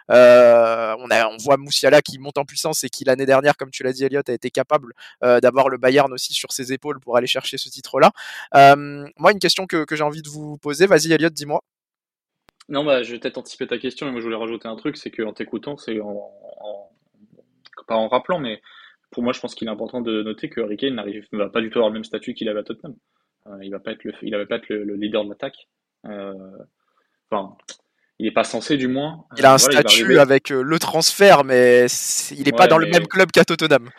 on 0.09 1.37
voit 1.39 1.59
Moussiala 1.59 2.01
qui 2.01 2.19
monte 2.19 2.39
en 2.39 2.47
puissance 2.47 2.85
et 2.85 2.89
qui 2.89 3.05
l'année 3.05 3.27
dernière, 3.27 3.59
comme 3.59 3.71
tu 3.71 3.83
l'as 3.83 3.93
dit, 3.93 4.05
Elliot, 4.05 4.23
a 4.27 4.33
été 4.33 4.51
capable 4.51 4.95
d'avoir 5.21 5.69
le 5.69 5.77
Bayern 5.77 6.11
aussi 6.11 6.33
sur 6.33 6.53
ses 6.53 6.73
épaules 6.73 7.01
pour 7.01 7.19
aller 7.19 7.27
chercher 7.27 7.59
ce 7.59 7.69
titre-là. 7.69 8.13
moi, 8.55 9.33
une 9.33 9.41
question 9.41 9.67
que, 9.67 9.85
que 9.85 9.95
j'ai 9.95 10.05
envie 10.05 10.23
de 10.23 10.31
vous 10.31 10.57
poser, 10.57 10.87
vas-y, 10.87 11.13
Elliot, 11.13 11.29
dis-moi. 11.29 11.61
Non, 12.69 12.85
bah, 12.85 13.03
je 13.03 13.13
vais 13.13 13.19
peut-être 13.19 13.39
anticiper 13.39 13.67
ta 13.67 13.79
question, 13.79 14.07
mais 14.07 14.13
moi 14.13 14.21
je 14.21 14.25
voulais 14.25 14.37
rajouter 14.37 14.67
un 14.67 14.77
truc, 14.77 14.97
c'est 14.97 15.11
qu'en 15.11 15.33
t'écoutant, 15.33 15.77
c'est 15.77 16.01
en, 16.01 16.31
en, 16.61 16.91
pas 17.87 17.95
en 17.95 18.09
rappelant, 18.09 18.39
mais 18.39 18.61
pour 19.11 19.23
moi 19.23 19.33
je 19.33 19.41
pense 19.41 19.55
qu'il 19.55 19.69
est 19.69 19.71
important 19.71 20.01
de 20.01 20.23
noter 20.23 20.49
que 20.49 20.61
Harry 20.61 20.77
Kane 20.77 20.95
n'arrive, 20.95 21.27
ne 21.33 21.39
va 21.39 21.49
pas 21.49 21.61
du 21.61 21.71
tout 21.71 21.79
avoir 21.79 21.91
le 21.91 21.95
même 21.95 22.05
statut 22.05 22.35
qu'il 22.35 22.49
avait 22.49 22.61
à 22.61 22.65
Tottenham. 22.65 22.97
Euh, 23.47 23.59
il 23.63 23.71
va 23.71 23.79
pas 23.79 23.93
être 23.93 24.03
le, 24.05 24.13
il 24.23 24.35
va 24.35 24.45
pas 24.47 24.57
être 24.57 24.69
le, 24.69 24.95
leader 24.97 25.25
de 25.25 25.31
l'attaque. 25.31 25.69
Euh, 26.07 26.35
enfin, 27.31 27.57
il 28.19 28.27
n'est 28.27 28.33
pas 28.33 28.45
censé 28.45 28.77
du 28.77 28.89
moins. 28.89 29.25
Il 29.37 29.47
a 29.47 29.55
un 29.55 29.59
statut 29.59 30.19
avec 30.19 30.51
euh, 30.51 30.63
le 30.63 30.79
transfert, 30.81 31.45
mais 31.45 31.87
il 32.33 32.45
n'est 32.45 32.53
pas 32.53 32.67
dans 32.67 32.79
le 32.79 32.87
même 32.87 33.07
club 33.07 33.31
qu'à 33.31 33.45
Tottenham. 33.45 33.91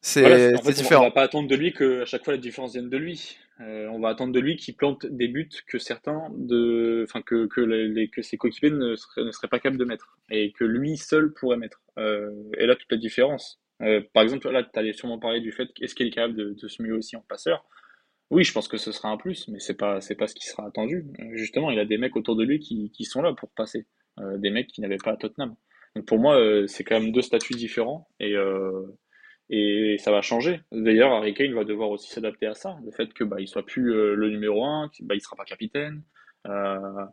C'est 0.00 0.52
différent. 0.72 1.02
On 1.02 1.06
va 1.06 1.12
pas 1.12 1.22
attendre 1.22 1.48
de 1.48 1.56
lui 1.56 1.72
que 1.72 2.02
à 2.02 2.04
chaque 2.04 2.24
fois 2.24 2.34
la 2.34 2.40
différence 2.40 2.72
vienne 2.72 2.90
de 2.90 2.96
lui. 2.96 3.38
Euh, 3.60 3.88
on 3.88 4.00
va 4.00 4.10
attendre 4.10 4.32
de 4.32 4.40
lui 4.40 4.56
qu'il 4.56 4.76
plante 4.76 5.06
des 5.06 5.28
buts 5.28 5.48
que 5.66 5.78
certains 5.78 6.28
de, 6.36 7.04
enfin 7.08 7.22
que 7.22 7.46
que, 7.46 7.62
les, 7.62 8.08
que 8.08 8.20
ses 8.20 8.36
coéquipiers 8.36 8.70
ne 8.70 8.94
seraient, 8.96 9.24
ne 9.24 9.30
seraient 9.30 9.48
pas 9.48 9.58
capables 9.58 9.78
de 9.78 9.86
mettre 9.86 10.18
et 10.30 10.52
que 10.52 10.64
lui 10.64 10.98
seul 10.98 11.32
pourrait 11.32 11.56
mettre. 11.56 11.80
Euh, 11.98 12.30
et 12.58 12.66
là 12.66 12.76
toute 12.76 12.92
la 12.92 12.98
différence. 12.98 13.60
Euh, 13.82 14.02
par 14.12 14.22
exemple, 14.22 14.48
là, 14.50 14.62
tu 14.62 14.78
allais 14.78 14.92
sûrement 14.92 15.18
parler 15.18 15.40
du 15.40 15.52
fait 15.52 15.68
est-ce 15.80 15.94
qu'il 15.94 16.06
est 16.06 16.10
capable 16.10 16.34
de, 16.34 16.54
de 16.60 16.68
se 16.68 16.82
muer 16.82 16.92
aussi 16.92 17.16
en 17.16 17.20
passeur. 17.22 17.66
Oui, 18.30 18.42
je 18.42 18.52
pense 18.52 18.68
que 18.68 18.76
ce 18.76 18.90
sera 18.92 19.08
un 19.10 19.16
plus, 19.16 19.46
mais 19.48 19.60
c'est 19.60 19.76
pas 19.76 20.00
c'est 20.00 20.16
pas 20.16 20.26
ce 20.26 20.34
qui 20.34 20.46
sera 20.46 20.66
attendu. 20.66 21.06
Justement, 21.32 21.70
il 21.70 21.78
a 21.78 21.84
des 21.84 21.96
mecs 21.98 22.16
autour 22.16 22.36
de 22.36 22.44
lui 22.44 22.58
qui, 22.58 22.90
qui 22.90 23.04
sont 23.04 23.22
là 23.22 23.32
pour 23.34 23.50
passer, 23.50 23.86
euh, 24.18 24.36
des 24.38 24.50
mecs 24.50 24.66
qui 24.68 24.80
n'avaient 24.80 24.96
pas 24.96 25.12
à 25.12 25.16
Tottenham. 25.16 25.54
Donc 25.94 26.06
pour 26.06 26.18
moi, 26.18 26.36
euh, 26.38 26.66
c'est 26.66 26.84
quand 26.84 26.98
même 27.00 27.12
deux 27.12 27.22
statuts 27.22 27.54
différents 27.54 28.08
et 28.20 28.34
euh, 28.36 28.82
et 29.50 29.96
ça 29.98 30.10
va 30.10 30.22
changer. 30.22 30.60
D'ailleurs, 30.72 31.12
Harry 31.12 31.34
Kane 31.34 31.54
va 31.54 31.64
devoir 31.64 31.90
aussi 31.90 32.10
s'adapter 32.10 32.46
à 32.46 32.54
ça, 32.54 32.76
le 32.84 32.90
fait 32.90 33.12
que 33.12 33.24
bah, 33.24 33.36
il 33.38 33.48
soit 33.48 33.64
plus 33.64 33.92
euh, 33.92 34.14
le 34.14 34.30
numéro 34.30 34.64
1, 34.64 34.90
qu'il 34.92 35.06
bah, 35.06 35.14
il 35.14 35.20
sera 35.20 35.36
pas 35.36 35.44
capitaine. 35.44 36.02
Euh... 36.46 37.04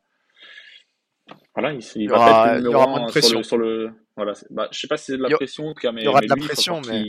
Voilà, 1.56 1.72
il, 1.74 1.80
il, 1.96 2.02
il 2.02 2.10
va 2.10 2.18
pas 2.18 2.56
être 2.56 2.64
le 2.64 2.70
numéro 2.70 2.98
1 2.98 3.08
sur 3.10 3.38
le, 3.38 3.44
sur 3.44 3.58
le, 3.58 3.92
Voilà, 4.16 4.34
bah, 4.50 4.68
je 4.72 4.80
sais 4.80 4.88
pas 4.88 4.98
si 4.98 5.06
c'est 5.06 5.18
de 5.18 5.24
la 5.24 5.30
pression, 5.30 5.68
en 5.68 5.74
tout 5.74 5.82
cas, 5.82 5.92
mais, 5.92 6.02
il 6.02 6.06
y 6.06 6.08
aura 6.08 6.22
mais 6.22 6.28
de 6.28 6.36
la 6.36 6.46
pression, 6.46 6.82
il 6.82 6.90
mais 6.90 7.02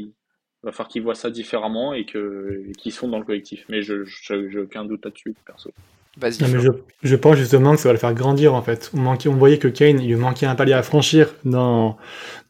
il 0.64 0.68
va 0.68 0.72
falloir 0.72 0.88
qu'il 0.88 1.02
voit 1.02 1.14
ça 1.14 1.30
différemment 1.30 1.92
et 1.92 2.06
qu'ils 2.06 2.92
sont 2.92 3.08
dans 3.08 3.18
le 3.18 3.24
collectif. 3.24 3.66
Mais 3.68 3.82
je 3.82 4.04
j'ai 4.04 4.58
aucun 4.58 4.84
doute 4.84 5.04
là-dessus, 5.04 5.34
perso. 5.44 5.70
Vas-y. 6.16 6.44
je, 6.44 6.70
je, 7.02 7.16
pense 7.16 7.36
justement 7.36 7.74
que 7.74 7.80
ça 7.80 7.88
va 7.88 7.92
le 7.92 7.98
faire 7.98 8.14
grandir 8.14 8.54
en 8.54 8.62
fait. 8.62 8.90
On, 8.94 9.00
manquait, 9.00 9.28
on 9.28 9.34
voyait 9.34 9.58
que 9.58 9.66
Kane, 9.66 10.00
il 10.00 10.08
lui 10.08 10.16
manquait 10.16 10.46
un 10.46 10.54
palier 10.54 10.72
à 10.72 10.82
franchir 10.82 11.34
dans 11.44 11.96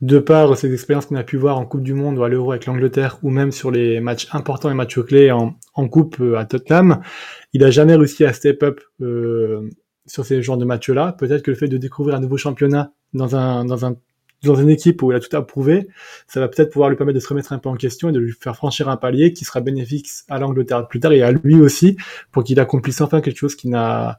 de 0.03 0.19
par 0.19 0.57
ses 0.57 0.73
expériences 0.73 1.07
qu'on 1.07 1.17
a 1.17 1.23
pu 1.23 1.39
voir 1.39 1.59
en 1.59 1.65
Coupe 1.65 1.83
du 1.83 1.95
Monde 1.95 2.19
ou 2.19 2.25
à 2.25 2.29
l'Euro 2.29 2.53
avec 2.53 2.67
l'Angleterre 2.67 3.19
ou 3.23 3.31
même 3.31 3.53
sur 3.53 3.71
les 3.71 4.01
matchs 4.01 4.29
importants 4.33 4.71
et 4.71 4.75
matchs 4.75 5.01
clés 5.01 5.31
en, 5.31 5.57
en 5.75 5.89
Coupe 5.89 6.21
euh, 6.21 6.37
à 6.37 6.45
Tottenham. 6.45 7.01
Il 7.55 7.65
a 7.65 7.71
jamais 7.71 7.95
réussi 7.95 8.25
à 8.25 8.35
step 8.35 8.63
up 8.63 8.81
euh, 9.01 9.71
sur 10.07 10.27
ces 10.27 10.43
genres 10.43 10.59
de 10.59 10.67
matchs-là. 10.67 11.17
Peut-être 11.19 11.43
que 11.43 11.51
le 11.51 11.57
fait 11.57 11.69
de 11.69 11.79
découvrir 11.79 12.17
un 12.17 12.21
nouveau 12.21 12.37
championnat 12.37 12.93
dans 13.15 13.35
un 13.35 13.65
dans 13.65 13.87
un 13.87 13.97
dans 14.45 14.55
une 14.55 14.71
équipe 14.71 15.03
où 15.03 15.13
il 15.13 15.15
a 15.15 15.21
tout 15.21 15.35
à 15.37 15.43
prouver, 15.43 15.89
ça 16.27 16.41
va 16.41 16.49
peut-être 16.49 16.71
pouvoir 16.71 16.91
lui 16.91 16.97
permettre 16.97 17.17
de 17.17 17.21
se 17.21 17.29
remettre 17.29 17.53
un 17.53 17.59
peu 17.59 17.69
en 17.69 17.77
question 17.77 18.09
et 18.09 18.13
de 18.13 18.19
lui 18.19 18.33
faire 18.33 18.57
franchir 18.57 18.89
un 18.89 18.97
palier 18.97 19.33
qui 19.33 19.45
sera 19.45 19.61
bénéfique 19.61 20.09
à 20.29 20.39
l'Angleterre 20.39 20.87
plus 20.89 21.01
tard 21.01 21.13
et 21.13 21.23
à 21.23 21.33
lui 21.33 21.61
aussi 21.61 21.97
pour 22.33 22.45
qu'il 22.45 22.61
accomplisse 22.61 23.01
enfin 23.01 23.21
quelque 23.21 23.39
chose 23.39 23.55
qui 23.55 23.69
n'a 23.69 24.19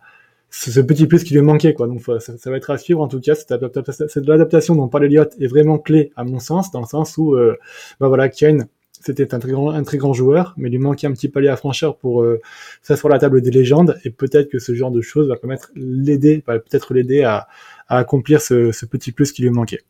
ce 0.49 0.79
petit 0.79 1.07
plus 1.07 1.23
qui 1.23 1.33
lui 1.33 1.41
manquait 1.41 1.73
quoi. 1.73 1.87
Donc 1.87 2.01
ça, 2.19 2.49
va 2.49 2.57
être 2.57 2.69
à 2.69 2.77
suivre. 2.77 3.01
En 3.01 3.07
tout 3.07 3.19
cas 3.19 3.35
cette, 3.35 3.51
de 3.51 4.27
l'adaptation 4.27 4.75
dont 4.75 4.87
parle 4.87 5.05
Elliott 5.05 5.33
est 5.39 5.47
vraiment 5.47 5.77
clé 5.77 6.11
à 6.15 6.23
mon 6.23 6.39
sens 6.39 6.71
dans 6.71 6.81
le 6.81 6.87
sens 6.87 7.17
où 7.17 7.35
bah 7.99 8.07
voilà 8.07 8.29
Kane 8.29 8.67
c'était 9.05 9.33
un 9.33 9.39
très 9.39 9.51
grand 9.51 9.69
un 9.69 9.83
très 9.83 9.97
grand 9.97 10.13
joueur 10.13 10.53
mais 10.57 10.69
il 10.69 10.71
lui 10.71 10.79
manquait 10.79 11.07
un 11.07 11.11
petit 11.11 11.29
palier 11.29 11.49
à 11.49 11.57
franchir 11.57 11.95
pour 11.95 12.23
euh, 12.23 12.41
s'asseoir 12.81 13.11
la 13.11 13.19
table 13.19 13.41
des 13.41 13.51
légendes 13.51 13.99
et 14.03 14.09
peut-être 14.09 14.49
que 14.49 14.59
ce 14.59 14.73
genre 14.73 14.91
de 14.91 15.01
choses 15.01 15.27
va 15.27 15.35
permettre 15.35 15.71
l'aider 15.75 16.41
peut-être 16.45 16.93
l'aider 16.93 17.23
à, 17.23 17.47
à 17.87 17.97
accomplir 17.97 18.41
ce 18.41 18.85
petit 18.85 19.11
plus 19.11 19.31
qui 19.31 19.41
lui 19.43 19.51
manquait 19.51 19.81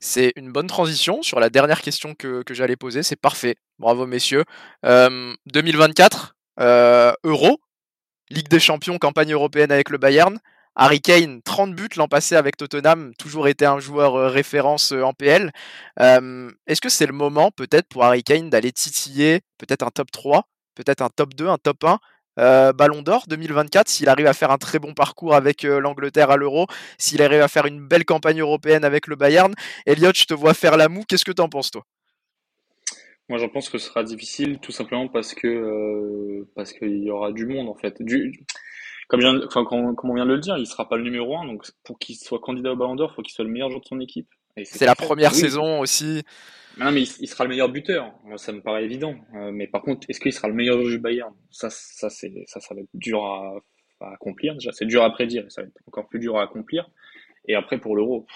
c'est 0.00 0.32
une 0.36 0.52
bonne 0.52 0.66
transition 0.66 1.22
sur 1.22 1.40
la 1.40 1.50
dernière 1.50 1.82
question 1.82 2.14
que, 2.14 2.42
j'allais 2.50 2.76
poser. 2.76 3.02
C'est 3.02 3.20
parfait. 3.20 3.56
Bravo, 3.78 4.06
messieurs. 4.06 4.44
Euh, 4.84 5.34
2024, 5.46 6.36
euh, 6.60 7.12
Euro, 7.24 7.60
Ligue 8.30 8.48
des 8.48 8.60
Champions, 8.60 8.98
campagne 8.98 9.32
européenne 9.32 9.72
avec 9.72 9.90
le 9.90 9.98
Bayern. 9.98 10.38
Harry 10.76 11.00
Kane, 11.00 11.40
30 11.42 11.74
buts 11.74 11.88
l'an 11.96 12.08
passé 12.08 12.34
avec 12.34 12.56
Tottenham, 12.56 13.12
toujours 13.16 13.46
été 13.46 13.64
un 13.64 13.78
joueur 13.78 14.16
euh, 14.16 14.28
référence 14.28 14.92
euh, 14.92 15.02
en 15.02 15.12
PL. 15.12 15.52
Est-ce 16.00 16.80
que 16.80 16.88
c'est 16.88 17.06
le 17.06 17.12
moment, 17.12 17.52
peut-être, 17.52 17.86
pour 17.88 18.04
Harry 18.04 18.24
Kane 18.24 18.50
d'aller 18.50 18.72
titiller 18.72 19.42
peut-être 19.58 19.84
un 19.84 19.90
top 19.90 20.10
3, 20.10 20.48
peut-être 20.74 21.02
un 21.02 21.10
top 21.10 21.34
2, 21.34 21.46
un 21.46 21.58
top 21.58 21.84
1 21.84 21.98
euh, 22.38 22.72
Ballon 22.72 23.02
d'Or 23.02 23.24
2024, 23.28 23.88
s'il 23.88 24.08
arrive 24.08 24.26
à 24.26 24.32
faire 24.32 24.50
un 24.50 24.58
très 24.58 24.78
bon 24.78 24.94
parcours 24.94 25.34
avec 25.34 25.64
euh, 25.64 25.80
l'Angleterre 25.80 26.30
à 26.30 26.36
l'Euro, 26.36 26.66
s'il 26.98 27.22
arrive 27.22 27.42
à 27.42 27.48
faire 27.48 27.66
une 27.66 27.86
belle 27.86 28.04
campagne 28.04 28.40
européenne 28.40 28.84
avec 28.84 29.06
le 29.06 29.16
Bayern. 29.16 29.54
Elliot, 29.86 30.12
je 30.14 30.24
te 30.24 30.34
vois 30.34 30.54
faire 30.54 30.76
la 30.76 30.88
moue, 30.88 31.04
qu'est-ce 31.08 31.24
que 31.24 31.32
t'en 31.32 31.48
penses 31.48 31.70
toi? 31.70 31.84
Moi, 33.28 33.38
je 33.38 33.46
pense 33.46 33.70
que 33.70 33.78
ce 33.78 33.88
sera 33.88 34.04
difficile, 34.04 34.58
tout 34.58 34.72
simplement 34.72 35.08
parce 35.08 35.34
que 35.34 35.46
euh, 35.46 36.46
parce 36.54 36.72
qu'il 36.72 37.02
y 37.02 37.10
aura 37.10 37.32
du 37.32 37.46
monde 37.46 37.68
en 37.68 37.74
fait. 37.74 38.02
Du, 38.02 38.44
comme, 39.08 39.20
enfin, 39.46 39.64
comme, 39.64 39.94
on 40.02 40.14
vient 40.14 40.26
de 40.26 40.32
le 40.32 40.40
dire, 40.40 40.58
il 40.58 40.66
sera 40.66 40.88
pas 40.88 40.96
le 40.96 41.04
numéro 41.04 41.36
un, 41.36 41.46
donc 41.46 41.66
pour 41.84 41.98
qu'il 41.98 42.16
soit 42.16 42.38
candidat 42.38 42.72
au 42.72 42.76
Ballon 42.76 42.96
d'Or, 42.96 43.10
il 43.12 43.14
faut 43.16 43.22
qu'il 43.22 43.32
soit 43.32 43.44
le 43.44 43.50
meilleur 43.50 43.70
joueur 43.70 43.80
de 43.80 43.86
son 43.86 44.00
équipe. 44.00 44.28
C'est 44.62 44.86
la 44.86 44.94
première 44.94 45.34
saison 45.34 45.80
aussi. 45.80 46.22
Non, 46.78 46.90
mais 46.90 47.02
il, 47.02 47.28
sera 47.28 47.44
le 47.44 47.50
meilleur 47.50 47.68
buteur. 47.68 48.12
Ça 48.36 48.52
me 48.52 48.60
paraît 48.60 48.84
évident. 48.84 49.14
Euh, 49.34 49.50
mais 49.52 49.66
par 49.66 49.82
contre, 49.82 50.08
est-ce 50.08 50.20
qu'il 50.20 50.32
sera 50.32 50.48
le 50.48 50.54
meilleur 50.54 50.76
joueur 50.78 50.90
du 50.90 50.98
Bayern? 50.98 51.32
Ça, 51.50 51.70
ça, 51.70 52.10
c'est, 52.10 52.32
ça, 52.46 52.60
ça 52.60 52.74
va 52.74 52.80
être 52.80 52.88
dur 52.94 53.24
à, 53.24 53.56
à 54.00 54.14
accomplir. 54.14 54.54
Déjà, 54.54 54.72
c'est 54.72 54.86
dur 54.86 55.02
à 55.02 55.10
prédire. 55.10 55.44
Ça 55.50 55.62
va 55.62 55.68
être 55.68 55.80
encore 55.86 56.08
plus 56.08 56.18
dur 56.18 56.36
à 56.38 56.42
accomplir. 56.42 56.88
Et 57.46 57.54
après, 57.54 57.78
pour 57.78 57.96
l'Euro, 57.96 58.26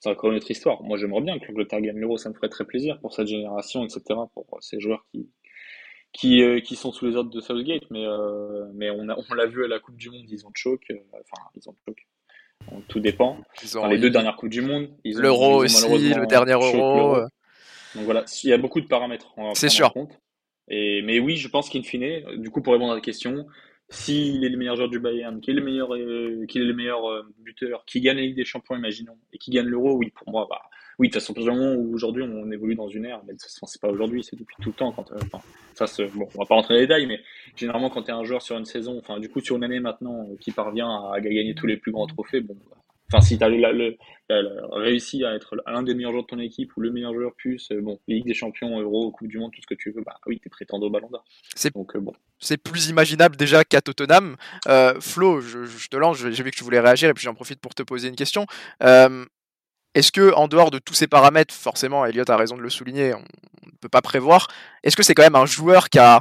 c'est 0.00 0.10
encore 0.10 0.30
une 0.30 0.36
autre 0.36 0.50
histoire. 0.50 0.82
Moi, 0.82 0.98
j'aimerais 0.98 1.22
bien 1.22 1.38
que 1.38 1.46
l'Angleterre 1.46 1.80
gagne 1.80 1.98
l'Euro. 1.98 2.18
Ça 2.18 2.28
me 2.28 2.34
ferait 2.34 2.50
très 2.50 2.64
plaisir 2.64 2.98
pour 3.00 3.14
cette 3.14 3.26
génération, 3.26 3.84
etc. 3.84 4.02
Pour 4.34 4.46
ces 4.60 4.80
joueurs 4.80 5.06
qui, 5.10 5.30
qui, 6.12 6.42
euh, 6.42 6.60
qui 6.60 6.76
sont 6.76 6.92
sous 6.92 7.06
les 7.06 7.16
ordres 7.16 7.30
de 7.30 7.40
Southgate. 7.40 7.90
Mais, 7.90 8.04
euh, 8.04 8.66
mais 8.74 8.90
on, 8.90 9.08
a, 9.08 9.16
on 9.16 9.34
l'a 9.34 9.46
vu 9.46 9.64
à 9.64 9.68
la 9.68 9.78
Coupe 9.78 9.96
du 9.96 10.10
Monde, 10.10 10.26
ils 10.28 10.46
ont 10.46 10.52
choc. 10.54 10.82
enfin, 11.12 11.42
ils 11.54 11.68
ont 11.68 11.76
choc 11.86 12.06
tout 12.88 13.00
dépend. 13.00 13.38
les 13.88 13.98
deux 13.98 14.10
dernières 14.10 14.36
Coupes 14.36 14.50
du 14.50 14.62
Monde. 14.62 14.88
L'Euro 15.04 15.64
aussi, 15.64 16.14
le 16.14 16.26
dernier 16.26 16.52
Euro. 16.52 17.16
Donc 17.94 18.04
voilà, 18.04 18.24
il 18.42 18.50
y 18.50 18.52
a 18.52 18.58
beaucoup 18.58 18.80
de 18.80 18.86
paramètres. 18.86 19.34
C'est 19.54 19.68
sûr. 19.68 19.92
Compte. 19.92 20.18
Et, 20.68 21.02
mais 21.02 21.18
oui, 21.18 21.36
je 21.36 21.48
pense 21.48 21.68
qu'in 21.68 21.82
fine, 21.82 22.22
du 22.36 22.50
coup, 22.50 22.62
pour 22.62 22.72
répondre 22.72 22.92
à 22.92 22.96
la 22.96 23.00
question, 23.00 23.46
s'il 23.90 24.44
est 24.44 24.48
le 24.48 24.56
meilleur 24.56 24.76
joueur 24.76 24.88
du 24.88 24.98
Bayern, 24.98 25.40
qu'il 25.40 25.54
est 25.54 25.60
le 25.60 25.64
meilleur, 25.64 25.94
euh, 25.94 26.46
est 26.48 26.58
le 26.58 26.74
meilleur 26.74 27.08
euh, 27.08 27.22
buteur, 27.38 27.84
qui 27.86 28.00
gagne 28.00 28.16
la 28.16 28.22
Ligue 28.22 28.36
des 28.36 28.44
Champions, 28.44 28.76
imaginons, 28.76 29.18
et 29.32 29.38
qui 29.38 29.50
gagne 29.50 29.66
l'Euro, 29.66 29.96
oui, 29.96 30.10
pour 30.10 30.30
moi, 30.30 30.46
bah, 30.48 30.62
oui, 30.98 31.08
de 31.08 31.12
toute 31.12 31.22
façon, 31.22 31.34
moment 31.38 31.74
où 31.74 31.94
aujourd'hui 31.94 32.22
on 32.22 32.50
évolue 32.50 32.74
dans 32.74 32.88
une 32.88 33.04
ère, 33.04 33.20
mais 33.26 33.32
de 33.32 33.38
toute 33.38 33.42
façon, 33.42 33.66
c'est 33.66 33.80
pas 33.80 33.88
aujourd'hui, 33.88 34.22
c'est 34.22 34.36
depuis 34.36 34.56
tout 34.60 34.70
le 34.70 34.74
temps. 34.74 34.92
Quand, 34.92 35.10
euh, 35.12 35.16
ça, 35.74 35.86
bon, 36.14 36.28
on 36.34 36.38
va 36.38 36.46
pas 36.46 36.54
rentrer 36.54 36.74
dans 36.74 36.80
les 36.80 36.86
détails, 36.86 37.06
mais 37.06 37.20
généralement, 37.56 37.90
quand 37.90 38.02
tu 38.02 38.10
es 38.10 38.14
un 38.14 38.24
joueur 38.24 38.42
sur 38.42 38.56
une 38.56 38.64
saison, 38.64 38.98
enfin, 38.98 39.18
du 39.18 39.28
coup, 39.28 39.40
sur 39.40 39.56
une 39.56 39.64
année 39.64 39.80
maintenant, 39.80 40.28
qui 40.40 40.52
parvient 40.52 41.10
à, 41.12 41.20
gagner 41.20 41.54
tous 41.54 41.66
les 41.66 41.76
plus 41.76 41.92
grands 41.92 42.06
trophées, 42.06 42.40
bon, 42.40 42.56
bah, 42.70 42.76
Enfin, 43.12 43.20
si 43.20 43.38
tu 43.38 43.44
as 43.44 43.50
réussi 44.72 45.24
à 45.24 45.34
être 45.34 45.56
l'un 45.66 45.82
des 45.82 45.94
meilleurs 45.94 46.12
joueurs 46.12 46.24
de 46.24 46.28
ton 46.28 46.38
équipe 46.38 46.74
ou 46.76 46.80
le 46.80 46.90
meilleur 46.90 47.12
joueur 47.12 47.32
plus, 47.36 47.68
euh, 47.70 47.80
bon, 47.80 48.00
Ligue 48.08 48.24
des 48.24 48.34
Champions, 48.34 48.80
Euro, 48.80 49.10
Coupe 49.10 49.28
du 49.28 49.38
Monde, 49.38 49.52
tout 49.52 49.60
ce 49.60 49.66
que 49.66 49.78
tu 49.78 49.92
veux, 49.92 50.02
bah 50.02 50.16
oui, 50.26 50.40
tu 50.40 50.48
es 50.48 50.50
prétendant 50.50 50.86
au 50.86 50.90
Ballon 50.90 51.10
d'Or. 51.10 51.24
C'est 51.54 51.76
euh, 51.76 52.00
bon. 52.00 52.12
C'est 52.38 52.56
plus 52.56 52.88
imaginable 52.88 53.36
déjà 53.36 53.62
qu'à 53.64 53.82
Tottenham. 53.82 54.36
Euh, 54.68 54.98
Flo, 55.00 55.40
je, 55.40 55.88
te 55.88 55.96
lance, 55.96 56.18
j'ai 56.18 56.42
vu 56.42 56.50
que 56.50 56.56
tu 56.56 56.64
voulais 56.64 56.80
réagir 56.80 57.10
et 57.10 57.14
puis 57.14 57.24
j'en 57.24 57.34
profite 57.34 57.60
pour 57.60 57.74
te 57.74 57.82
poser 57.82 58.08
une 58.08 58.16
question. 58.16 58.46
Est-ce 59.94 60.12
que 60.12 60.32
en 60.34 60.48
dehors 60.48 60.70
de 60.70 60.78
tous 60.78 60.94
ces 60.94 61.06
paramètres, 61.06 61.54
forcément, 61.54 62.04
Elliot 62.04 62.28
a 62.28 62.36
raison 62.36 62.56
de 62.56 62.62
le 62.62 62.70
souligner, 62.70 63.14
on 63.14 63.20
ne 63.20 63.76
peut 63.80 63.88
pas 63.88 64.02
prévoir. 64.02 64.48
Est-ce 64.82 64.96
que 64.96 65.02
c'est 65.02 65.14
quand 65.14 65.22
même 65.22 65.36
un 65.36 65.46
joueur 65.46 65.88
qui 65.88 65.98
a 65.98 66.20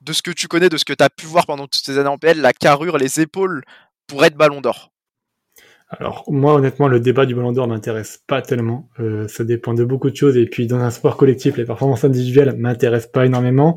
de 0.00 0.12
ce 0.12 0.22
que 0.22 0.30
tu 0.30 0.48
connais, 0.48 0.68
de 0.68 0.76
ce 0.76 0.84
que 0.84 0.92
tu 0.92 1.04
as 1.04 1.10
pu 1.10 1.26
voir 1.26 1.46
pendant 1.46 1.66
toutes 1.66 1.84
ces 1.84 1.98
années 1.98 2.08
en 2.08 2.18
PL, 2.18 2.40
la 2.40 2.52
carrure, 2.52 2.98
les 2.98 3.20
épaules 3.20 3.62
pour 4.06 4.24
être 4.24 4.36
ballon 4.36 4.60
d'or? 4.60 4.89
Alors 5.90 6.24
moi 6.28 6.54
honnêtement 6.54 6.86
le 6.86 7.00
débat 7.00 7.26
du 7.26 7.34
Ballon 7.34 7.52
d'Or 7.52 7.66
m'intéresse 7.66 8.22
pas 8.26 8.42
tellement. 8.42 8.88
Euh, 9.00 9.26
ça 9.26 9.42
dépend 9.42 9.74
de 9.74 9.84
beaucoup 9.84 10.08
de 10.08 10.14
choses 10.14 10.36
et 10.36 10.46
puis 10.46 10.66
dans 10.66 10.78
un 10.78 10.90
sport 10.90 11.16
collectif 11.16 11.56
les 11.56 11.64
performances 11.64 12.04
individuelles 12.04 12.54
m'intéressent 12.56 13.10
pas 13.10 13.26
énormément. 13.26 13.76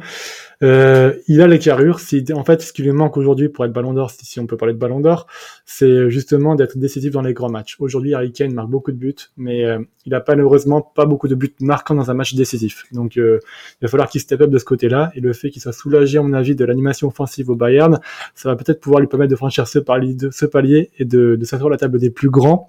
Euh, 0.64 1.14
il 1.28 1.42
a 1.42 1.48
les 1.48 1.60
carrures. 1.60 2.00
Si, 2.00 2.24
en 2.34 2.44
fait, 2.44 2.62
ce 2.62 2.72
qui 2.72 2.84
lui 2.84 2.92
manque 2.92 3.18
aujourd'hui 3.18 3.50
pour 3.50 3.66
être 3.66 3.74
Ballon 3.74 3.94
d'Or, 3.94 4.12
si, 4.12 4.40
on 4.40 4.48
peut 4.48 4.56
parler 4.56 4.74
de 4.74 4.80
Ballon 4.80 5.02
d'Or, 5.02 5.28
c'est 5.66 6.10
justement 6.10 6.56
d'être 6.56 6.78
décisif 6.78 7.12
dans 7.12 7.22
les 7.22 7.34
grands 7.34 7.50
matchs. 7.50 7.76
Aujourd'hui, 7.80 8.14
Harry 8.14 8.32
Kane 8.32 8.54
marque 8.54 8.70
beaucoup 8.70 8.92
de 8.92 8.98
buts, 8.98 9.16
mais 9.36 9.66
euh, 9.66 9.80
il 10.06 10.14
a 10.14 10.24
malheureusement 10.26 10.82
pas 10.82 11.06
beaucoup 11.06 11.28
de 11.28 11.36
buts 11.36 11.54
marquants 11.60 11.96
dans 11.96 12.10
un 12.10 12.14
match 12.14 12.34
décisif. 12.34 12.86
Donc, 12.94 13.18
euh, 13.18 13.40
il 13.82 13.86
va 13.86 13.88
falloir 13.90 14.10
qu'il 14.10 14.22
step 14.22 14.42
up 14.42 14.50
de 14.50 14.58
ce 14.58 14.66
côté-là. 14.66 15.12
Et 15.16 15.20
le 15.20 15.34
fait 15.34 15.50
qu'il 15.50 15.62
soit 15.62 15.74
soulagé, 15.74 16.18
à 16.18 16.22
mon 16.22 16.34
avis, 16.34 16.56
de 16.56 16.64
l'animation 16.64 17.10
offensive 17.10 17.50
au 17.50 17.56
Bayern, 17.56 18.00
ça 18.34 18.50
va 18.50 18.56
peut-être 18.56 18.80
pouvoir 18.80 19.02
lui 19.02 19.08
permettre 19.08 19.32
de 19.32 19.36
franchir 19.36 19.68
ce 19.68 19.80
palier, 19.80 20.16
ce 20.32 20.46
palier 20.46 20.92
et 20.98 21.06
de, 21.06 21.36
de 21.36 21.46
s'asseoir 21.46 21.68
à 21.68 21.72
la 21.72 21.78
table 21.78 22.00
plus 22.10 22.30
grands 22.30 22.66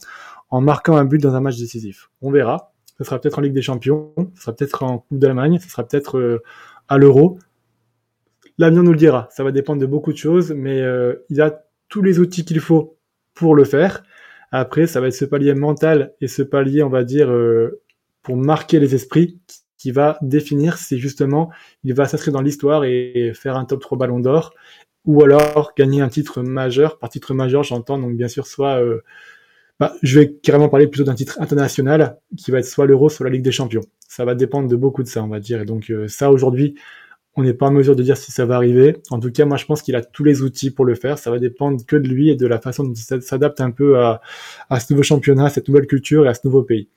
en 0.51 0.61
marquant 0.61 0.97
un 0.97 1.05
but 1.05 1.19
dans 1.19 1.35
un 1.35 1.41
match 1.41 1.59
décisif. 1.59 2.11
On 2.23 2.31
verra. 2.31 2.73
Ce 2.99 3.05
sera 3.05 3.21
peut-être 3.21 3.39
en 3.39 3.43
Ligue 3.43 3.55
des 3.55 3.63
Champions, 3.63 4.13
ce 4.37 4.43
sera 4.43 4.55
peut-être 4.55 4.85
en 4.85 4.99
Coupe 4.99 5.19
d'Allemagne, 5.19 5.59
ce 5.61 5.69
sera 5.69 5.83
peut-être 5.83 6.41
à 6.89 6.99
l'Euro. 6.99 7.39
L'avenir 8.59 8.83
nous 8.85 8.93
le 8.93 8.99
dira. 8.99 9.29
Ça 9.31 9.43
va 9.43 9.51
dépendre 9.51 9.81
de 9.81 9.87
beaucoup 9.87 10.13
de 10.13 10.19
choses, 10.19 10.53
mais 10.53 10.81
euh, 10.81 11.25
il 11.29 11.41
a 11.41 11.65
tous 11.89 12.03
les 12.03 12.21
outils 12.21 12.45
qu'il 12.45 12.61
faut 12.61 12.99
pour 13.35 13.55
le 13.55 13.65
faire. 13.65 14.05
Après, 14.53 14.87
ça 14.87 15.01
va 15.01 15.09
être 15.09 15.15
ce 15.15 15.25
palier 15.25 15.55
mental 15.55 16.15
et 16.21 16.29
ce 16.29 16.43
palier, 16.43 16.83
on 16.83 16.89
va 16.89 17.03
dire, 17.03 17.31
euh, 17.31 17.83
pour 18.23 18.37
marquer 18.37 18.79
les 18.79 18.95
esprits, 18.95 19.41
qui 19.85 19.91
va 19.91 20.17
définir 20.23 20.79
si 20.79 20.99
justement 20.99 21.51
il 21.83 21.93
va 21.93 22.09
s'inscrire 22.09 22.33
dans 22.33 22.41
l'histoire 22.41 22.85
et 22.85 23.33
faire 23.35 23.59
un 23.59 23.67
top 23.67 23.83
3 23.83 23.99
ballon 23.99 24.19
d'or, 24.19 24.55
ou 25.05 25.23
alors 25.23 25.73
gagner 25.77 26.01
un 26.01 26.09
titre 26.09 26.43
majeur. 26.43 26.99
Par 26.99 27.11
titre 27.11 27.35
majeur, 27.35 27.65
j'entends 27.65 27.99
donc 27.99 28.17
bien 28.17 28.29
sûr 28.29 28.47
soit... 28.47 28.83
Euh, 28.83 29.03
bah, 29.79 29.93
je 30.03 30.21
vais 30.21 30.33
carrément 30.33 30.71
parler 30.71 30.87
plutôt 30.87 31.05
d'un 31.05 31.15
titre 31.15 31.39
international 31.39 32.17
qui 32.39 32.51
va 32.51 32.61
être 32.61 32.65
soit 32.65 32.87
l'Euro, 32.87 33.11
soit 33.11 33.25
la 33.25 33.31
Ligue 33.31 33.43
des 33.43 33.53
Champions. 33.53 33.83
Ça 34.09 34.25
va 34.25 34.35
dépendre 34.35 34.69
de 34.71 34.77
beaucoup 34.77 35.03
de 35.03 35.09
ça, 35.09 35.23
on 35.23 35.29
va 35.29 35.39
dire. 35.39 35.61
Et 35.61 35.67
donc 35.67 35.93
ça, 36.07 36.31
aujourd'hui, 36.31 36.77
on 37.37 37.43
n'est 37.43 37.53
pas 37.53 37.67
en 37.67 37.73
mesure 37.73 37.95
de 37.95 38.03
dire 38.03 38.17
si 38.17 38.33
ça 38.33 38.47
va 38.47 38.57
arriver. 38.57 38.97
En 39.11 39.21
tout 39.21 39.31
cas, 39.31 39.45
moi, 39.45 39.59
je 39.59 39.67
pense 39.67 39.83
qu'il 39.83 39.97
a 39.97 40.03
tous 40.03 40.25
les 40.25 40.41
outils 40.41 40.71
pour 40.71 40.87
le 40.87 40.95
faire. 40.95 41.19
Ça 41.19 41.31
va 41.31 41.39
dépendre 41.39 41.85
que 41.85 41.97
de 41.97 42.09
lui 42.09 42.31
et 42.31 42.37
de 42.37 42.47
la 42.47 42.59
façon 42.59 42.85
dont 42.85 42.95
il 42.95 43.23
s'adapte 43.23 43.61
un 43.61 43.71
peu 43.71 43.99
à, 43.99 44.23
ce 44.81 44.91
nouveau 44.95 45.03
championnat, 45.03 45.45
à 45.47 45.51
cette 45.51 45.69
nouvelle 45.69 45.87
culture 45.87 46.25
et 46.25 46.29
à 46.29 46.35
ce 46.35 46.41
nouveau 46.45 46.63
pays. 46.63 46.89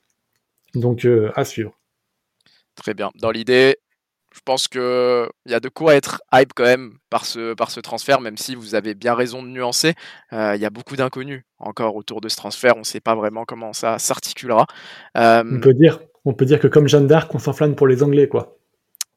Donc, 0.73 1.03
euh, 1.03 1.31
à 1.35 1.43
suivre. 1.43 1.77
Très 2.77 2.93
bien. 2.93 3.11
Dans 3.15 3.31
l'idée, 3.31 3.77
je 4.33 4.39
pense 4.45 4.67
qu'il 4.67 4.81
y 5.47 5.53
a 5.53 5.59
de 5.59 5.69
quoi 5.69 5.95
être 5.95 6.21
hype 6.33 6.53
quand 6.55 6.63
même 6.63 6.93
par 7.09 7.25
ce, 7.25 7.53
par 7.53 7.71
ce 7.71 7.79
transfert, 7.79 8.21
même 8.21 8.37
si 8.37 8.55
vous 8.55 8.75
avez 8.75 8.93
bien 8.93 9.15
raison 9.15 9.41
de 9.41 9.47
nuancer. 9.47 9.93
Euh, 10.31 10.53
il 10.55 10.61
y 10.61 10.65
a 10.65 10.69
beaucoup 10.69 10.95
d'inconnus 10.95 11.43
encore 11.59 11.95
autour 11.95 12.21
de 12.21 12.29
ce 12.29 12.35
transfert. 12.35 12.75
On 12.75 12.79
ne 12.79 12.85
sait 12.85 12.99
pas 12.99 13.15
vraiment 13.15 13.45
comment 13.45 13.73
ça 13.73 13.97
s'articulera. 13.99 14.67
Euh, 15.17 15.43
on, 15.51 15.59
peut 15.59 15.73
dire, 15.73 15.99
on 16.23 16.33
peut 16.33 16.45
dire 16.45 16.59
que 16.59 16.67
comme 16.67 16.87
Jeanne 16.87 17.07
d'Arc, 17.07 17.33
on 17.33 17.39
s'enflamme 17.39 17.75
pour 17.75 17.87
les 17.87 18.03
Anglais, 18.03 18.27
quoi. 18.27 18.57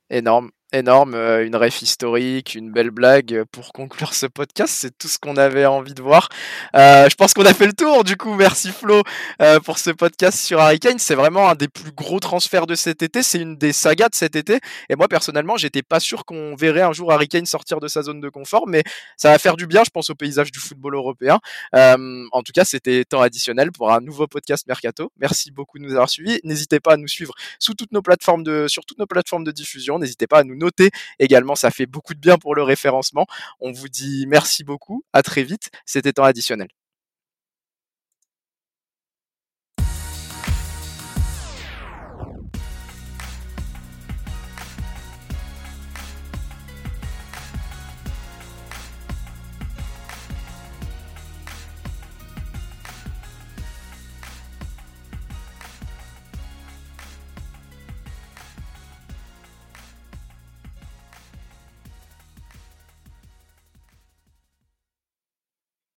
Énorme 0.09 0.51
énorme, 0.73 1.15
euh, 1.15 1.45
une 1.45 1.57
ref 1.57 1.83
historique, 1.83 2.55
une 2.55 2.71
belle 2.71 2.91
blague 2.91 3.45
pour 3.51 3.73
conclure 3.73 4.15
ce 4.15 4.27
podcast. 4.27 4.73
C'est 4.73 4.97
tout 4.97 5.09
ce 5.09 5.19
qu'on 5.19 5.37
avait 5.37 5.67
envie 5.67 5.95
de 5.95 6.03
voir. 6.03 6.29
Euh, 6.75 7.09
je 7.09 7.15
pense 7.17 7.35
qu'on 7.35 7.45
a 7.45 7.55
fait 7.55 7.67
le 7.67 7.73
tour. 7.73 8.05
Du 8.05 8.17
coup, 8.17 8.35
merci 8.35 8.71
Flo 8.71 9.03
euh, 9.43 9.61
pour 9.61 9.79
ce 9.79 9.91
podcast 9.91 10.39
sur 10.39 10.61
Harry. 10.61 10.79
C'est 10.99 11.15
vraiment 11.15 11.51
un 11.51 11.55
des 11.55 11.69
plus 11.69 11.93
gros 11.93 12.21
transferts 12.21 12.67
de 12.67 12.75
cet 12.75 13.03
été. 13.03 13.23
C'est 13.23 13.41
une 13.41 13.57
des 13.57 13.73
sagas 13.73 14.09
de 14.09 14.15
cet 14.15 14.37
été. 14.37 14.61
Et 14.89 14.97
moi, 14.97 15.09
personnellement, 15.09 15.57
j'étais 15.57 15.83
pas 15.83 16.01
sûr 16.01 16.25
qu'on 16.25 16.55
verrait 16.55 16.83
un 16.83 16.93
jour 16.93 17.13
Harry 17.13 17.29
sortir 17.45 17.81
de 17.81 17.89
sa 17.89 18.03
zone 18.03 18.21
de 18.21 18.29
confort, 18.29 18.67
mais 18.67 18.83
ça 19.17 19.31
va 19.31 19.39
faire 19.39 19.57
du 19.57 19.67
bien, 19.67 19.83
je 19.85 19.91
pense, 19.91 20.11
au 20.11 20.15
paysage 20.15 20.51
du 20.51 20.59
football 20.59 20.95
européen. 20.95 21.39
en 21.73 22.43
tout 22.43 22.53
cas, 22.53 22.65
c'était 22.65 23.05
temps 23.05 23.23
additionnel 23.23 23.73
pour 23.73 23.93
un 23.93 24.01
nouveau 24.01 24.27
podcast 24.27 24.67
Mercato. 24.67 25.13
Merci 25.19 25.51
beaucoup 25.51 25.79
de 25.79 25.85
nous 25.85 25.93
avoir 25.93 26.11
suivis. 26.11 26.41
N'hésitez 26.45 26.81
pas 26.81 26.95
à 26.95 26.97
nous 26.97 27.09
suivre 27.09 27.35
sous 27.59 27.75
toutes 27.75 27.93
nos 27.93 28.03
plateformes 28.03 28.43
de, 28.43 28.67
sur 28.69 28.85
toutes 28.85 28.99
nos 28.99 29.07
plateformes 29.07 29.45
de 29.45 29.53
diffusion. 29.53 29.99
N'hésitez 29.99 30.27
pas 30.27 30.39
à 30.39 30.45
nous 30.45 30.60
noter 30.61 30.91
également. 31.19 31.55
Ça 31.55 31.71
fait 31.71 31.87
beaucoup 31.87 32.15
de 32.15 32.21
bien 32.21 32.39
pour 32.39 32.55
le 32.55 32.63
référencement. 32.63 33.27
On 33.61 33.73
vous 33.73 33.89
dit 33.89 34.27
merci 34.29 34.65
beaucoup. 34.65 35.05
À 35.13 35.23
très 35.23 35.43
vite. 35.43 35.71
C'était 35.85 36.13
temps 36.13 36.25
additionnel. 36.25 36.80